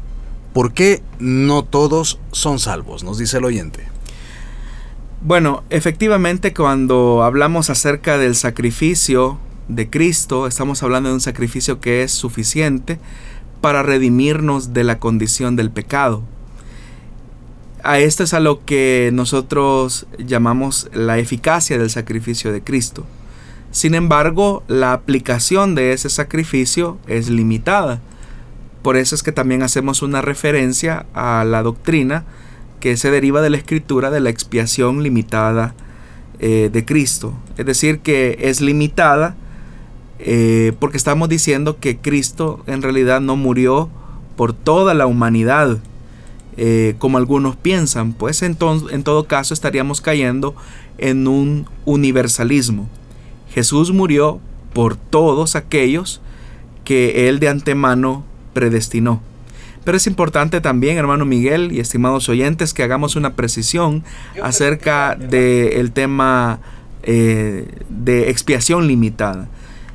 ¿por 0.53 0.73
qué 0.73 1.01
no 1.19 1.63
todos 1.63 2.19
son 2.31 2.59
salvos? 2.59 3.03
Nos 3.03 3.17
dice 3.17 3.37
el 3.37 3.45
oyente. 3.45 3.90
Bueno, 5.23 5.63
efectivamente 5.69 6.51
cuando 6.51 7.21
hablamos 7.21 7.69
acerca 7.69 8.17
del 8.17 8.35
sacrificio 8.35 9.37
de 9.67 9.87
Cristo, 9.87 10.47
estamos 10.47 10.81
hablando 10.81 11.09
de 11.09 11.15
un 11.15 11.21
sacrificio 11.21 11.79
que 11.79 12.01
es 12.01 12.11
suficiente 12.11 12.97
para 13.61 13.83
redimirnos 13.83 14.73
de 14.73 14.83
la 14.83 14.97
condición 14.97 15.55
del 15.55 15.69
pecado. 15.69 16.23
A 17.83 17.99
esto 17.99 18.23
es 18.23 18.33
a 18.33 18.39
lo 18.39 18.65
que 18.65 19.11
nosotros 19.13 20.07
llamamos 20.17 20.89
la 20.91 21.19
eficacia 21.19 21.77
del 21.77 21.91
sacrificio 21.91 22.51
de 22.51 22.63
Cristo. 22.63 23.05
Sin 23.69 23.93
embargo, 23.93 24.63
la 24.67 24.91
aplicación 24.91 25.75
de 25.75 25.93
ese 25.93 26.09
sacrificio 26.09 26.97
es 27.05 27.29
limitada. 27.29 28.01
Por 28.81 28.97
eso 28.97 29.13
es 29.13 29.21
que 29.21 29.31
también 29.31 29.61
hacemos 29.61 30.01
una 30.01 30.21
referencia 30.23 31.05
a 31.13 31.43
la 31.43 31.61
doctrina 31.61 32.25
que 32.81 32.97
se 32.97 33.11
deriva 33.11 33.41
de 33.41 33.49
la 33.49 33.57
escritura 33.57 34.11
de 34.11 34.19
la 34.19 34.29
expiación 34.29 35.03
limitada 35.03 35.73
eh, 36.39 36.69
de 36.73 36.83
Cristo. 36.83 37.33
Es 37.57 37.65
decir, 37.65 37.99
que 37.99 38.37
es 38.41 38.59
limitada 38.59 39.35
eh, 40.23 40.73
porque 40.79 40.97
estamos 40.97 41.29
diciendo 41.29 41.77
que 41.79 41.97
Cristo 41.97 42.63
en 42.67 42.81
realidad 42.81 43.21
no 43.21 43.35
murió 43.35 43.89
por 44.35 44.53
toda 44.53 44.93
la 44.93 45.07
humanidad, 45.07 45.79
eh, 46.57 46.95
como 46.99 47.17
algunos 47.17 47.55
piensan, 47.55 48.13
pues 48.13 48.41
entonces, 48.43 48.93
en 48.93 49.03
todo 49.03 49.25
caso 49.25 49.53
estaríamos 49.53 50.01
cayendo 50.01 50.55
en 50.97 51.27
un 51.27 51.65
universalismo. 51.85 52.89
Jesús 53.53 53.91
murió 53.91 54.39
por 54.73 54.95
todos 54.95 55.55
aquellos 55.55 56.21
que 56.83 57.27
Él 57.29 57.39
de 57.39 57.49
antemano 57.49 58.23
predestinó. 58.53 59.21
Pero 59.83 59.97
es 59.97 60.05
importante 60.07 60.61
también, 60.61 60.97
hermano 60.97 61.25
Miguel 61.25 61.71
y 61.71 61.79
estimados 61.79 62.29
oyentes, 62.29 62.73
que 62.73 62.83
hagamos 62.83 63.15
una 63.15 63.33
precisión 63.33 64.03
acerca 64.41 65.15
del 65.15 65.91
tema 65.91 66.59
eh, 67.03 67.67
de 67.89 68.29
expiación 68.29 68.87
limitada. 68.87 69.47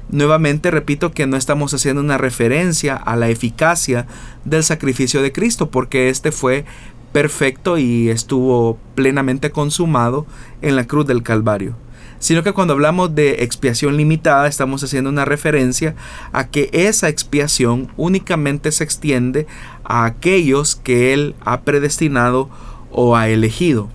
Nuevamente 0.09 0.71
repito 0.71 1.12
que 1.12 1.26
no 1.26 1.37
estamos 1.37 1.75
haciendo 1.75 2.00
una 2.00 2.19
referencia 2.19 2.97
a 2.97 3.16
la 3.16 3.28
eficacia 3.28 4.07
del 4.45 4.62
sacrificio 4.62 5.23
de 5.23 5.33
Cristo, 5.33 5.71
porque 5.71 6.09
este 6.09 6.31
fue 6.33 6.64
perfecto 7.12 7.78
y 7.78 8.09
estuvo 8.09 8.78
plenamente 8.95 9.50
consumado 9.50 10.26
en 10.62 10.76
la 10.76 10.87
cruz 10.87 11.07
del 11.07 11.23
Calvario. 11.23 11.76
Sino 12.18 12.42
que 12.42 12.52
cuando 12.52 12.73
hablamos 12.75 13.14
de 13.14 13.44
expiación 13.44 13.96
limitada 13.96 14.46
estamos 14.46 14.82
haciendo 14.82 15.11
una 15.11 15.25
referencia 15.25 15.94
a 16.32 16.49
que 16.49 16.70
esa 16.73 17.08
expiación 17.08 17.88
únicamente 17.96 18.73
se 18.73 18.85
extiende 18.85 19.46
a 19.85 20.04
aquellos 20.04 20.76
que 20.76 21.12
Él 21.12 21.35
ha 21.40 21.61
predestinado 21.61 22.49
o 22.90 23.16
ha 23.16 23.28
elegido. 23.28 23.88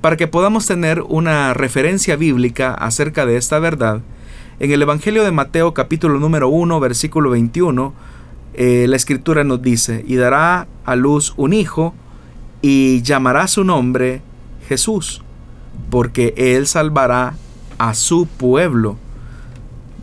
Para 0.00 0.16
que 0.16 0.26
podamos 0.26 0.66
tener 0.66 1.00
una 1.00 1.54
referencia 1.54 2.16
bíblica 2.16 2.74
acerca 2.74 3.24
de 3.24 3.36
esta 3.36 3.58
verdad, 3.58 4.02
en 4.60 4.70
el 4.70 4.82
Evangelio 4.82 5.24
de 5.24 5.32
Mateo 5.32 5.74
capítulo 5.74 6.18
número 6.18 6.48
1 6.48 6.78
versículo 6.78 7.30
21, 7.30 7.94
eh, 8.54 8.86
la 8.88 8.96
escritura 8.96 9.42
nos 9.42 9.62
dice, 9.62 10.04
y 10.06 10.14
dará 10.16 10.68
a 10.84 10.94
luz 10.94 11.34
un 11.36 11.52
hijo 11.52 11.94
y 12.62 13.02
llamará 13.02 13.48
su 13.48 13.64
nombre 13.64 14.22
Jesús, 14.68 15.22
porque 15.90 16.34
él 16.36 16.66
salvará 16.66 17.34
a 17.84 17.92
su 17.92 18.26
pueblo 18.26 18.96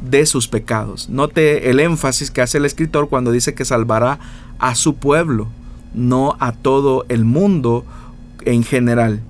de 0.08 0.28
sus 0.28 0.48
pecados. 0.48 1.10
Note 1.10 1.72
el 1.72 1.80
énfasis 1.80 2.30
que 2.30 2.42
hace 2.42 2.60
el 2.60 2.66
escritor 2.66 3.10
cuando 3.10 3.32
dice 3.32 3.56
que 3.56 3.66
salvará 3.66 4.20
a 4.60 4.76
su 4.76 4.98
pueblo, 4.98 5.48
no 5.96 6.38
a 6.40 6.52
todo 6.52 7.06
el 7.10 7.26
mundo 7.26 7.84
en 8.46 8.64
general. 8.64 9.22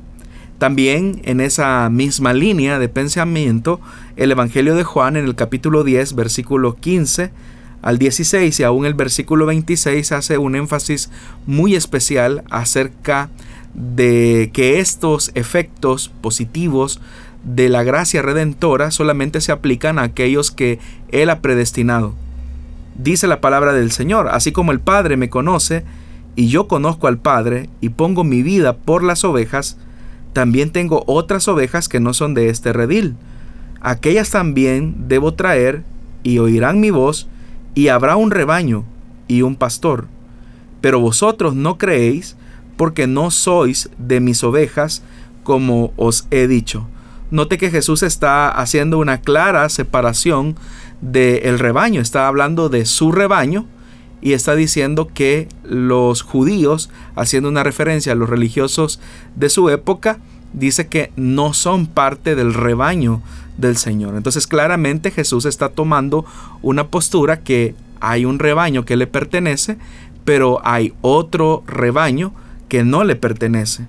También 0.57 1.21
en 1.23 1.39
esa 1.39 1.89
misma 1.89 2.33
línea 2.33 2.77
de 2.77 2.89
pensamiento, 2.89 3.79
el 4.17 4.33
Evangelio 4.33 4.75
de 4.75 4.83
Juan 4.83 5.15
en 5.15 5.23
el 5.23 5.35
capítulo 5.35 5.85
10, 5.85 6.13
versículo 6.15 6.75
15 6.75 7.31
al 7.81 7.99
16 7.99 8.59
y 8.59 8.63
aún 8.63 8.85
el 8.85 8.95
versículo 8.95 9.45
26 9.45 10.11
hace 10.11 10.37
un 10.37 10.57
énfasis 10.57 11.09
muy 11.45 11.75
especial 11.75 12.43
acerca 12.49 13.29
de 13.73 14.51
que 14.51 14.81
estos 14.81 15.31
efectos 15.35 16.11
positivos 16.21 16.99
de 17.43 17.69
la 17.69 17.83
gracia 17.83 18.21
redentora 18.21 18.91
solamente 18.91 19.41
se 19.41 19.51
aplican 19.51 19.99
a 19.99 20.03
aquellos 20.03 20.51
que 20.51 20.79
Él 21.11 21.29
ha 21.29 21.41
predestinado. 21.41 22.13
Dice 22.95 23.27
la 23.27 23.41
palabra 23.41 23.73
del 23.73 23.91
Señor, 23.91 24.27
así 24.29 24.51
como 24.51 24.71
el 24.71 24.79
Padre 24.79 25.17
me 25.17 25.29
conoce, 25.29 25.83
y 26.35 26.47
yo 26.47 26.67
conozco 26.67 27.07
al 27.07 27.17
Padre, 27.17 27.69
y 27.81 27.89
pongo 27.89 28.23
mi 28.23 28.43
vida 28.43 28.77
por 28.77 29.03
las 29.03 29.23
ovejas, 29.23 29.77
también 30.33 30.71
tengo 30.71 31.03
otras 31.07 31.47
ovejas 31.47 31.89
que 31.89 31.99
no 31.99 32.13
son 32.13 32.33
de 32.33 32.49
este 32.49 32.73
redil. 32.73 33.15
Aquellas 33.81 34.29
también 34.29 35.07
debo 35.07 35.33
traer, 35.33 35.83
y 36.23 36.37
oirán 36.37 36.79
mi 36.79 36.91
voz, 36.91 37.27
y 37.73 37.87
habrá 37.87 38.15
un 38.15 38.31
rebaño 38.31 38.83
y 39.27 39.41
un 39.41 39.55
pastor. 39.55 40.07
Pero 40.79 40.99
vosotros 40.99 41.55
no 41.55 41.77
creéis, 41.77 42.35
porque 42.77 43.07
no 43.07 43.31
sois 43.31 43.89
de 43.97 44.19
mis 44.19 44.43
ovejas, 44.43 45.03
como 45.43 45.91
os 45.97 46.27
he 46.31 46.47
dicho. 46.47 46.87
Note 47.31 47.57
que 47.57 47.71
Jesús 47.71 48.03
está 48.03 48.49
haciendo 48.49 48.97
una 48.97 49.21
clara 49.21 49.67
separación 49.69 50.55
del 51.01 51.59
rebaño, 51.59 52.01
está 52.01 52.27
hablando 52.27 52.69
de 52.69 52.85
su 52.85 53.11
rebaño 53.11 53.65
y 54.21 54.33
está 54.33 54.53
diciendo 54.53 55.09
que 55.13 55.47
los 55.63 56.21
judíos, 56.21 56.89
haciendo 57.15 57.49
una 57.49 57.63
referencia 57.63 58.11
a 58.11 58.15
los 58.15 58.29
religiosos 58.29 58.99
de 59.35 59.49
su 59.49 59.69
época, 59.69 60.19
dice 60.53 60.87
que 60.87 61.11
no 61.15 61.53
son 61.53 61.87
parte 61.87 62.35
del 62.35 62.53
rebaño 62.53 63.21
del 63.57 63.77
Señor. 63.77 64.15
Entonces 64.15 64.45
claramente 64.45 65.09
Jesús 65.09 65.45
está 65.45 65.69
tomando 65.69 66.25
una 66.61 66.87
postura 66.87 67.39
que 67.39 67.75
hay 68.01 68.25
un 68.25 68.39
rebaño 68.39 68.83
que 68.83 68.97
le 68.97 69.07
pertenece, 69.07 69.77
pero 70.25 70.59
hay 70.63 70.93
otro 71.01 71.63
rebaño 71.65 72.33
que 72.67 72.83
no 72.83 73.03
le 73.03 73.15
pertenece. 73.15 73.87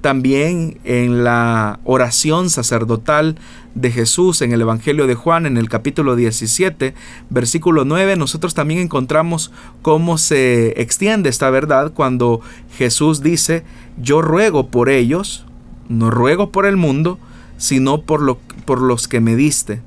También 0.00 0.78
en 0.84 1.24
la 1.24 1.80
oración 1.84 2.50
sacerdotal 2.50 3.36
de 3.74 3.90
Jesús 3.90 4.42
en 4.42 4.52
el 4.52 4.60
Evangelio 4.60 5.06
de 5.06 5.14
Juan 5.14 5.46
en 5.46 5.56
el 5.56 5.68
capítulo 5.68 6.16
17, 6.16 6.94
versículo 7.30 7.84
9, 7.84 8.16
nosotros 8.16 8.54
también 8.54 8.80
encontramos 8.80 9.52
cómo 9.82 10.18
se 10.18 10.80
extiende 10.80 11.28
esta 11.28 11.50
verdad 11.50 11.92
cuando 11.94 12.40
Jesús 12.76 13.22
dice, 13.22 13.64
yo 14.00 14.22
ruego 14.22 14.68
por 14.68 14.88
ellos, 14.88 15.46
no 15.88 16.10
ruego 16.10 16.50
por 16.50 16.66
el 16.66 16.76
mundo, 16.76 17.18
sino 17.56 18.02
por, 18.02 18.22
lo, 18.22 18.38
por 18.64 18.80
los 18.80 19.08
que 19.08 19.20
me 19.20 19.36
diste, 19.36 19.80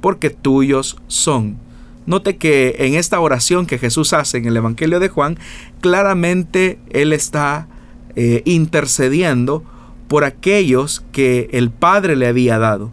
porque 0.00 0.30
tuyos 0.30 0.96
son. 1.08 1.58
Note 2.06 2.38
que 2.38 2.76
en 2.78 2.94
esta 2.94 3.20
oración 3.20 3.66
que 3.66 3.78
Jesús 3.78 4.14
hace 4.14 4.38
en 4.38 4.46
el 4.46 4.56
Evangelio 4.56 4.98
de 4.98 5.10
Juan, 5.10 5.38
claramente 5.80 6.78
Él 6.88 7.12
está 7.12 7.68
eh, 8.20 8.42
intercediendo 8.46 9.62
por 10.08 10.24
aquellos 10.24 11.04
que 11.12 11.48
el 11.52 11.70
Padre 11.70 12.16
le 12.16 12.26
había 12.26 12.58
dado. 12.58 12.90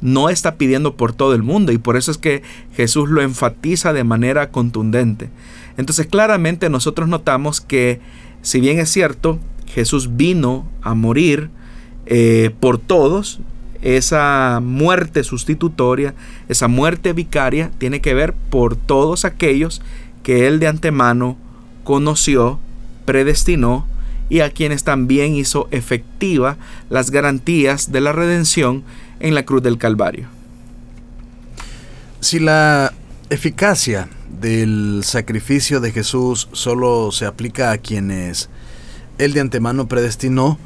No 0.00 0.28
está 0.28 0.54
pidiendo 0.54 0.94
por 0.94 1.12
todo 1.12 1.34
el 1.34 1.42
mundo 1.42 1.72
y 1.72 1.78
por 1.78 1.96
eso 1.96 2.12
es 2.12 2.16
que 2.16 2.42
Jesús 2.76 3.08
lo 3.08 3.20
enfatiza 3.20 3.92
de 3.92 4.04
manera 4.04 4.50
contundente. 4.52 5.30
Entonces 5.78 6.06
claramente 6.06 6.70
nosotros 6.70 7.08
notamos 7.08 7.60
que 7.60 7.98
si 8.42 8.60
bien 8.60 8.78
es 8.78 8.88
cierto, 8.88 9.40
Jesús 9.66 10.16
vino 10.16 10.68
a 10.80 10.94
morir 10.94 11.50
eh, 12.06 12.54
por 12.60 12.78
todos, 12.78 13.40
esa 13.82 14.60
muerte 14.62 15.24
sustitutoria, 15.24 16.14
esa 16.48 16.68
muerte 16.68 17.12
vicaria, 17.14 17.72
tiene 17.78 18.00
que 18.00 18.14
ver 18.14 18.32
por 18.32 18.76
todos 18.76 19.24
aquellos 19.24 19.82
que 20.22 20.46
Él 20.46 20.60
de 20.60 20.68
antemano 20.68 21.36
conoció, 21.82 22.60
predestinó 23.06 23.84
y 24.28 24.40
a 24.40 24.50
quienes 24.50 24.84
también 24.84 25.34
hizo 25.34 25.68
efectiva 25.70 26.56
las 26.90 27.10
garantías 27.10 27.92
de 27.92 28.00
la 28.00 28.12
redención 28.12 28.84
en 29.20 29.34
la 29.34 29.44
cruz 29.44 29.62
del 29.62 29.78
Calvario. 29.78 30.26
Si 32.20 32.38
la 32.40 32.92
eficacia 33.30 34.08
del 34.40 35.00
sacrificio 35.04 35.80
de 35.80 35.92
Jesús 35.92 36.48
solo 36.52 37.10
se 37.12 37.26
aplica 37.26 37.70
a 37.70 37.78
quienes 37.78 38.48
Él 39.18 39.32
de 39.32 39.40
antemano 39.40 39.88
predestinó, 39.88 40.58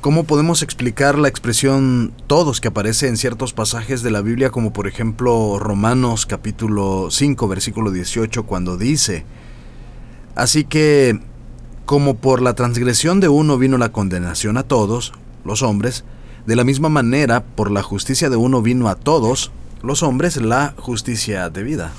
¿Cómo 0.00 0.24
podemos 0.24 0.62
explicar 0.62 1.18
la 1.18 1.28
expresión 1.28 2.14
todos 2.26 2.62
que 2.62 2.68
aparece 2.68 3.06
en 3.06 3.18
ciertos 3.18 3.52
pasajes 3.52 4.02
de 4.02 4.10
la 4.10 4.22
Biblia, 4.22 4.48
como 4.48 4.72
por 4.72 4.86
ejemplo 4.86 5.58
Romanos 5.58 6.24
capítulo 6.24 7.08
5, 7.10 7.48
versículo 7.48 7.90
18, 7.90 8.44
cuando 8.44 8.78
dice, 8.78 9.26
Así 10.34 10.64
que 10.64 11.20
como 11.90 12.14
por 12.14 12.40
la 12.40 12.54
transgresión 12.54 13.18
de 13.18 13.26
uno 13.26 13.58
vino 13.58 13.76
la 13.76 13.90
condenación 13.90 14.56
a 14.56 14.62
todos, 14.62 15.12
los 15.44 15.64
hombres, 15.64 16.04
de 16.46 16.54
la 16.54 16.62
misma 16.62 16.88
manera 16.88 17.42
por 17.42 17.72
la 17.72 17.82
justicia 17.82 18.30
de 18.30 18.36
uno 18.36 18.62
vino 18.62 18.88
a 18.88 18.94
todos, 18.94 19.50
los 19.82 20.04
hombres, 20.04 20.36
la 20.36 20.72
justicia 20.76 21.50
de 21.50 21.64
vida. 21.64 21.90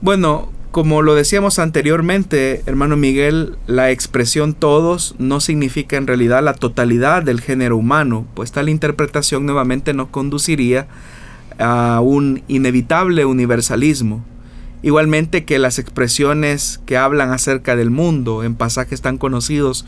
Bueno, 0.00 0.48
como 0.70 1.02
lo 1.02 1.14
decíamos 1.14 1.58
anteriormente, 1.58 2.62
hermano 2.64 2.96
Miguel, 2.96 3.58
la 3.66 3.90
expresión 3.90 4.54
todos 4.54 5.14
no 5.18 5.40
significa 5.40 5.98
en 5.98 6.06
realidad 6.06 6.42
la 6.42 6.54
totalidad 6.54 7.22
del 7.22 7.42
género 7.42 7.76
humano, 7.76 8.26
pues 8.32 8.50
tal 8.50 8.70
interpretación 8.70 9.44
nuevamente 9.44 9.92
nos 9.92 10.08
conduciría 10.08 10.88
a 11.58 12.00
un 12.00 12.42
inevitable 12.48 13.26
universalismo. 13.26 14.24
Igualmente 14.82 15.44
que 15.44 15.58
las 15.58 15.78
expresiones 15.78 16.80
que 16.86 16.96
hablan 16.96 17.32
acerca 17.32 17.76
del 17.76 17.90
mundo 17.90 18.44
en 18.44 18.54
pasajes 18.54 19.02
tan 19.02 19.18
conocidos 19.18 19.84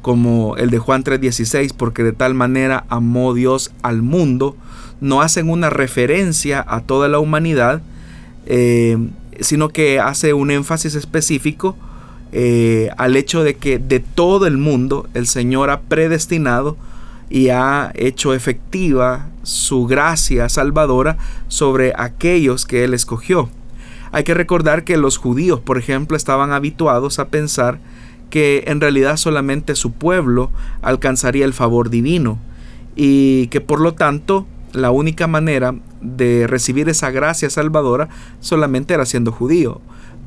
como 0.00 0.56
el 0.56 0.70
de 0.70 0.78
Juan 0.78 1.04
3:16, 1.04 1.74
porque 1.74 2.02
de 2.02 2.12
tal 2.12 2.34
manera 2.34 2.84
amó 2.88 3.34
Dios 3.34 3.70
al 3.82 4.00
mundo, 4.02 4.56
no 5.00 5.20
hacen 5.20 5.50
una 5.50 5.68
referencia 5.68 6.64
a 6.66 6.80
toda 6.80 7.08
la 7.08 7.18
humanidad, 7.18 7.82
eh, 8.46 8.96
sino 9.40 9.68
que 9.68 10.00
hace 10.00 10.32
un 10.32 10.50
énfasis 10.50 10.94
específico 10.94 11.76
eh, 12.32 12.90
al 12.96 13.16
hecho 13.16 13.42
de 13.42 13.56
que 13.56 13.78
de 13.78 14.00
todo 14.00 14.46
el 14.46 14.56
mundo 14.56 15.08
el 15.14 15.26
Señor 15.26 15.68
ha 15.68 15.80
predestinado 15.80 16.76
y 17.28 17.48
ha 17.48 17.92
hecho 17.94 18.34
efectiva 18.34 19.28
su 19.42 19.86
gracia 19.86 20.48
salvadora 20.48 21.18
sobre 21.48 21.92
aquellos 21.96 22.66
que 22.66 22.84
Él 22.84 22.94
escogió. 22.94 23.50
Hay 24.12 24.24
que 24.24 24.34
recordar 24.34 24.84
que 24.84 24.96
los 24.96 25.16
judíos, 25.16 25.60
por 25.60 25.78
ejemplo, 25.78 26.16
estaban 26.16 26.52
habituados 26.52 27.18
a 27.18 27.28
pensar 27.28 27.78
que 28.30 28.64
en 28.66 28.80
realidad 28.80 29.16
solamente 29.16 29.74
su 29.74 29.92
pueblo 29.92 30.50
alcanzaría 30.82 31.44
el 31.44 31.52
favor 31.52 31.90
divino 31.90 32.38
y 32.96 33.48
que 33.48 33.60
por 33.60 33.80
lo 33.80 33.94
tanto 33.94 34.46
la 34.72 34.90
única 34.90 35.26
manera 35.26 35.74
de 36.00 36.46
recibir 36.46 36.88
esa 36.88 37.10
gracia 37.10 37.50
salvadora 37.50 38.08
solamente 38.40 38.94
era 38.94 39.04
siendo 39.04 39.32
judío. 39.32 39.80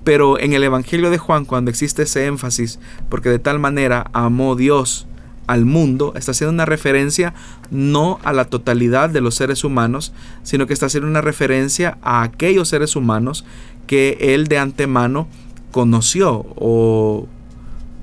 Pero 0.04 0.38
en 0.38 0.54
el 0.54 0.64
Evangelio 0.64 1.10
de 1.10 1.18
Juan, 1.18 1.46
cuando 1.46 1.72
existe 1.72 2.04
ese 2.04 2.26
énfasis, 2.26 2.80
porque 3.10 3.30
de 3.30 3.40
tal 3.40 3.60
manera 3.60 4.10
amó 4.12 4.56
Dios 4.56 5.08
al 5.48 5.66
mundo, 5.66 6.14
está 6.16 6.32
haciendo 6.32 6.54
una 6.54 6.66
referencia 6.66 7.34
no 7.70 8.20
a 8.24 8.34
la 8.34 8.46
totalidad 8.46 9.10
de 9.10 9.22
los 9.22 9.36
seres 9.36 9.64
humanos, 9.64 10.14
sino 10.44 10.68
que 10.68 10.74
está 10.74 10.88
haciendo 10.88 11.10
una 11.10 11.22
referencia 11.22 11.98
a 12.02 12.22
aquellos 12.24 12.70
seres 12.70 12.96
humanos 12.96 13.46
que 13.88 14.18
él 14.20 14.48
de 14.48 14.58
antemano 14.58 15.28
conoció 15.72 16.46
o 16.56 17.28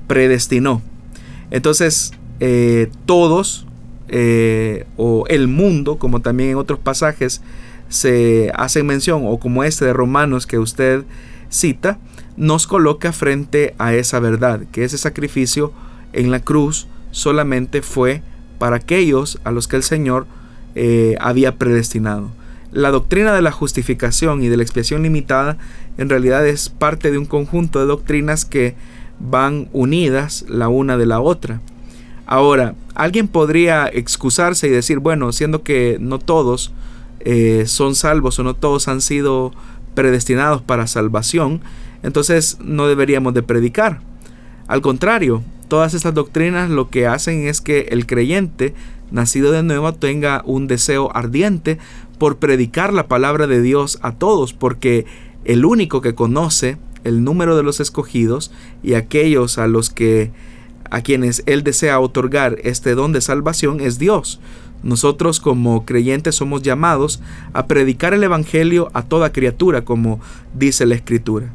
predestinó. 0.07 0.81
Entonces, 1.51 2.11
eh, 2.39 2.89
todos, 3.05 3.65
eh, 4.07 4.85
o 4.97 5.25
el 5.27 5.47
mundo, 5.47 5.97
como 5.97 6.21
también 6.21 6.51
en 6.51 6.57
otros 6.57 6.79
pasajes 6.79 7.41
se 7.89 8.51
hace 8.55 8.83
mención, 8.83 9.23
o 9.25 9.39
como 9.39 9.63
este 9.63 9.85
de 9.85 9.93
Romanos 9.93 10.47
que 10.47 10.59
usted 10.59 11.03
cita, 11.49 11.99
nos 12.37 12.67
coloca 12.67 13.11
frente 13.11 13.75
a 13.77 13.93
esa 13.93 14.19
verdad, 14.19 14.61
que 14.71 14.83
ese 14.83 14.97
sacrificio 14.97 15.73
en 16.13 16.31
la 16.31 16.39
cruz 16.39 16.87
solamente 17.11 17.81
fue 17.81 18.21
para 18.57 18.77
aquellos 18.77 19.39
a 19.43 19.51
los 19.51 19.67
que 19.67 19.75
el 19.75 19.83
Señor 19.83 20.25
eh, 20.75 21.15
había 21.19 21.57
predestinado. 21.57 22.31
La 22.71 22.91
doctrina 22.91 23.33
de 23.33 23.41
la 23.41 23.51
justificación 23.51 24.43
y 24.43 24.47
de 24.47 24.57
la 24.57 24.63
expiación 24.63 25.03
limitada 25.03 25.57
en 25.97 26.09
realidad 26.09 26.47
es 26.47 26.69
parte 26.69 27.11
de 27.11 27.17
un 27.17 27.25
conjunto 27.25 27.79
de 27.79 27.85
doctrinas 27.85 28.45
que 28.45 28.75
van 29.19 29.67
unidas 29.73 30.45
la 30.47 30.69
una 30.69 30.97
de 30.97 31.05
la 31.05 31.19
otra. 31.19 31.59
Ahora, 32.25 32.75
alguien 32.95 33.27
podría 33.27 33.87
excusarse 33.87 34.67
y 34.67 34.71
decir, 34.71 34.99
bueno, 34.99 35.33
siendo 35.33 35.63
que 35.63 35.97
no 35.99 36.17
todos 36.17 36.71
eh, 37.19 37.65
son 37.67 37.93
salvos 37.93 38.39
o 38.39 38.43
no 38.43 38.55
todos 38.55 38.87
han 38.87 39.01
sido 39.01 39.51
predestinados 39.93 40.61
para 40.61 40.87
salvación, 40.87 41.61
entonces 42.03 42.57
no 42.61 42.87
deberíamos 42.87 43.33
de 43.33 43.43
predicar. 43.43 43.99
Al 44.67 44.81
contrario, 44.81 45.43
todas 45.67 45.93
estas 45.93 46.13
doctrinas 46.13 46.69
lo 46.69 46.89
que 46.89 47.05
hacen 47.05 47.47
es 47.47 47.59
que 47.59 47.81
el 47.91 48.05
creyente 48.05 48.73
nacido 49.11 49.51
de 49.51 49.61
nuevo 49.61 49.93
tenga 49.93 50.41
un 50.45 50.67
deseo 50.67 51.15
ardiente 51.15 51.77
por 52.21 52.37
predicar 52.37 52.93
la 52.93 53.07
palabra 53.07 53.47
de 53.47 53.63
Dios 53.63 53.97
a 54.03 54.11
todos, 54.11 54.53
porque 54.53 55.07
el 55.43 55.65
único 55.65 56.01
que 56.01 56.13
conoce 56.13 56.77
el 57.03 57.23
número 57.23 57.57
de 57.57 57.63
los 57.63 57.79
escogidos 57.79 58.51
y 58.83 58.93
aquellos 58.93 59.57
a 59.57 59.65
los 59.65 59.89
que 59.89 60.31
a 60.91 61.01
quienes 61.01 61.41
Él 61.47 61.63
desea 61.63 61.99
otorgar 61.99 62.59
este 62.63 62.93
don 62.93 63.11
de 63.11 63.21
salvación 63.21 63.79
es 63.79 63.97
Dios. 63.97 64.39
Nosotros 64.83 65.39
como 65.39 65.83
creyentes 65.83 66.35
somos 66.35 66.61
llamados 66.61 67.21
a 67.53 67.65
predicar 67.65 68.13
el 68.13 68.23
Evangelio 68.23 68.91
a 68.93 69.01
toda 69.01 69.31
criatura, 69.31 69.83
como 69.83 70.19
dice 70.53 70.85
la 70.85 70.93
Escritura. 70.93 71.51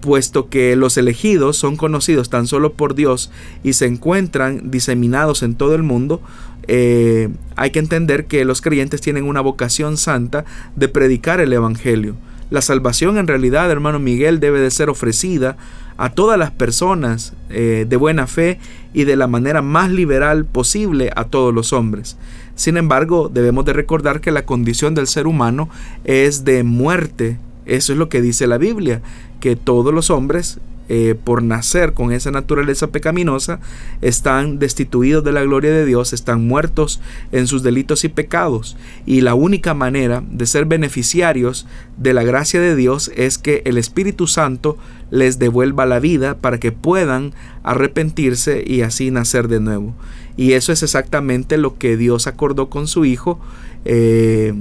Puesto 0.00 0.48
que 0.48 0.76
los 0.76 0.96
elegidos 0.96 1.58
son 1.58 1.76
conocidos 1.76 2.30
tan 2.30 2.46
solo 2.46 2.72
por 2.72 2.94
Dios 2.94 3.30
y 3.62 3.74
se 3.74 3.84
encuentran 3.84 4.70
diseminados 4.70 5.42
en 5.42 5.56
todo 5.56 5.74
el 5.74 5.82
mundo, 5.82 6.22
eh, 6.68 7.28
hay 7.56 7.70
que 7.70 7.78
entender 7.78 8.26
que 8.26 8.44
los 8.44 8.60
creyentes 8.60 9.00
tienen 9.00 9.24
una 9.24 9.40
vocación 9.40 9.96
santa 9.96 10.44
de 10.74 10.88
predicar 10.88 11.40
el 11.40 11.52
Evangelio. 11.52 12.16
La 12.50 12.62
salvación 12.62 13.18
en 13.18 13.26
realidad, 13.26 13.70
hermano 13.70 13.98
Miguel, 13.98 14.38
debe 14.38 14.60
de 14.60 14.70
ser 14.70 14.88
ofrecida 14.88 15.56
a 15.96 16.10
todas 16.10 16.38
las 16.38 16.50
personas 16.50 17.32
eh, 17.50 17.86
de 17.88 17.96
buena 17.96 18.26
fe 18.26 18.60
y 18.92 19.04
de 19.04 19.16
la 19.16 19.26
manera 19.26 19.62
más 19.62 19.90
liberal 19.90 20.44
posible 20.44 21.10
a 21.16 21.24
todos 21.24 21.52
los 21.52 21.72
hombres. 21.72 22.16
Sin 22.54 22.76
embargo, 22.76 23.30
debemos 23.32 23.64
de 23.64 23.72
recordar 23.72 24.20
que 24.20 24.30
la 24.30 24.46
condición 24.46 24.94
del 24.94 25.06
ser 25.06 25.26
humano 25.26 25.68
es 26.04 26.44
de 26.44 26.62
muerte. 26.62 27.38
Eso 27.64 27.92
es 27.92 27.98
lo 27.98 28.08
que 28.08 28.20
dice 28.22 28.46
la 28.46 28.58
Biblia, 28.58 29.02
que 29.40 29.56
todos 29.56 29.92
los 29.92 30.10
hombres 30.10 30.58
eh, 30.88 31.14
por 31.22 31.42
nacer 31.42 31.92
con 31.94 32.12
esa 32.12 32.30
naturaleza 32.30 32.88
pecaminosa, 32.88 33.60
están 34.02 34.58
destituidos 34.58 35.24
de 35.24 35.32
la 35.32 35.42
gloria 35.42 35.72
de 35.72 35.84
Dios, 35.84 36.12
están 36.12 36.46
muertos 36.46 37.00
en 37.32 37.46
sus 37.46 37.62
delitos 37.62 38.04
y 38.04 38.08
pecados. 38.08 38.76
Y 39.04 39.22
la 39.22 39.34
única 39.34 39.74
manera 39.74 40.22
de 40.30 40.46
ser 40.46 40.64
beneficiarios 40.64 41.66
de 41.96 42.14
la 42.14 42.22
gracia 42.22 42.60
de 42.60 42.76
Dios 42.76 43.10
es 43.16 43.38
que 43.38 43.62
el 43.64 43.78
Espíritu 43.78 44.26
Santo 44.26 44.78
les 45.10 45.38
devuelva 45.38 45.86
la 45.86 45.98
vida 45.98 46.38
para 46.38 46.58
que 46.58 46.72
puedan 46.72 47.32
arrepentirse 47.62 48.62
y 48.66 48.82
así 48.82 49.10
nacer 49.10 49.48
de 49.48 49.60
nuevo. 49.60 49.94
Y 50.36 50.52
eso 50.52 50.72
es 50.72 50.82
exactamente 50.82 51.56
lo 51.56 51.78
que 51.78 51.96
Dios 51.96 52.26
acordó 52.26 52.68
con 52.68 52.88
su 52.88 53.04
Hijo 53.04 53.40
eh, 53.84 54.54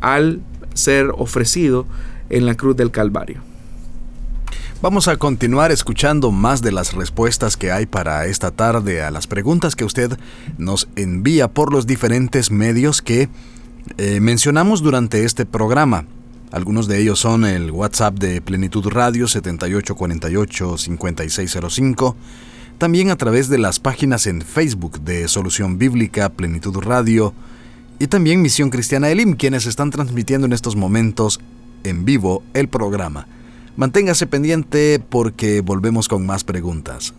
al 0.00 0.40
ser 0.74 1.10
ofrecido 1.16 1.86
en 2.30 2.46
la 2.46 2.56
cruz 2.56 2.76
del 2.76 2.90
Calvario. 2.90 3.53
Vamos 4.84 5.08
a 5.08 5.16
continuar 5.16 5.72
escuchando 5.72 6.30
más 6.30 6.60
de 6.60 6.70
las 6.70 6.92
respuestas 6.92 7.56
que 7.56 7.72
hay 7.72 7.86
para 7.86 8.26
esta 8.26 8.50
tarde 8.50 9.02
a 9.02 9.10
las 9.10 9.26
preguntas 9.26 9.76
que 9.76 9.86
usted 9.86 10.18
nos 10.58 10.88
envía 10.94 11.48
por 11.48 11.72
los 11.72 11.86
diferentes 11.86 12.50
medios 12.50 13.00
que 13.00 13.30
eh, 13.96 14.20
mencionamos 14.20 14.82
durante 14.82 15.24
este 15.24 15.46
programa. 15.46 16.04
Algunos 16.52 16.86
de 16.86 17.00
ellos 17.00 17.18
son 17.18 17.46
el 17.46 17.70
WhatsApp 17.70 18.18
de 18.18 18.42
Plenitud 18.42 18.86
Radio 18.88 19.24
7848-5605, 19.24 22.14
también 22.76 23.08
a 23.08 23.16
través 23.16 23.48
de 23.48 23.56
las 23.56 23.80
páginas 23.80 24.26
en 24.26 24.42
Facebook 24.42 25.00
de 25.00 25.28
Solución 25.28 25.78
Bíblica, 25.78 26.28
Plenitud 26.28 26.76
Radio 26.82 27.32
y 27.98 28.08
también 28.08 28.42
Misión 28.42 28.68
Cristiana 28.68 29.08
Elim, 29.08 29.36
quienes 29.36 29.64
están 29.64 29.90
transmitiendo 29.90 30.46
en 30.46 30.52
estos 30.52 30.76
momentos 30.76 31.40
en 31.84 32.04
vivo 32.04 32.42
el 32.52 32.68
programa. 32.68 33.26
Manténgase 33.76 34.26
pendiente 34.26 35.00
porque 35.00 35.60
volvemos 35.60 36.08
con 36.08 36.24
más 36.24 36.44
preguntas. 36.44 37.14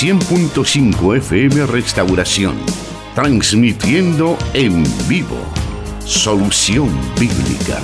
...100.5 0.00 1.18
FM 1.18 1.66
Restauración... 1.66 2.56
...transmitiendo 3.14 4.38
en 4.54 4.82
vivo 5.06 5.36
Solución 6.10 6.90
Bíblica. 7.20 7.78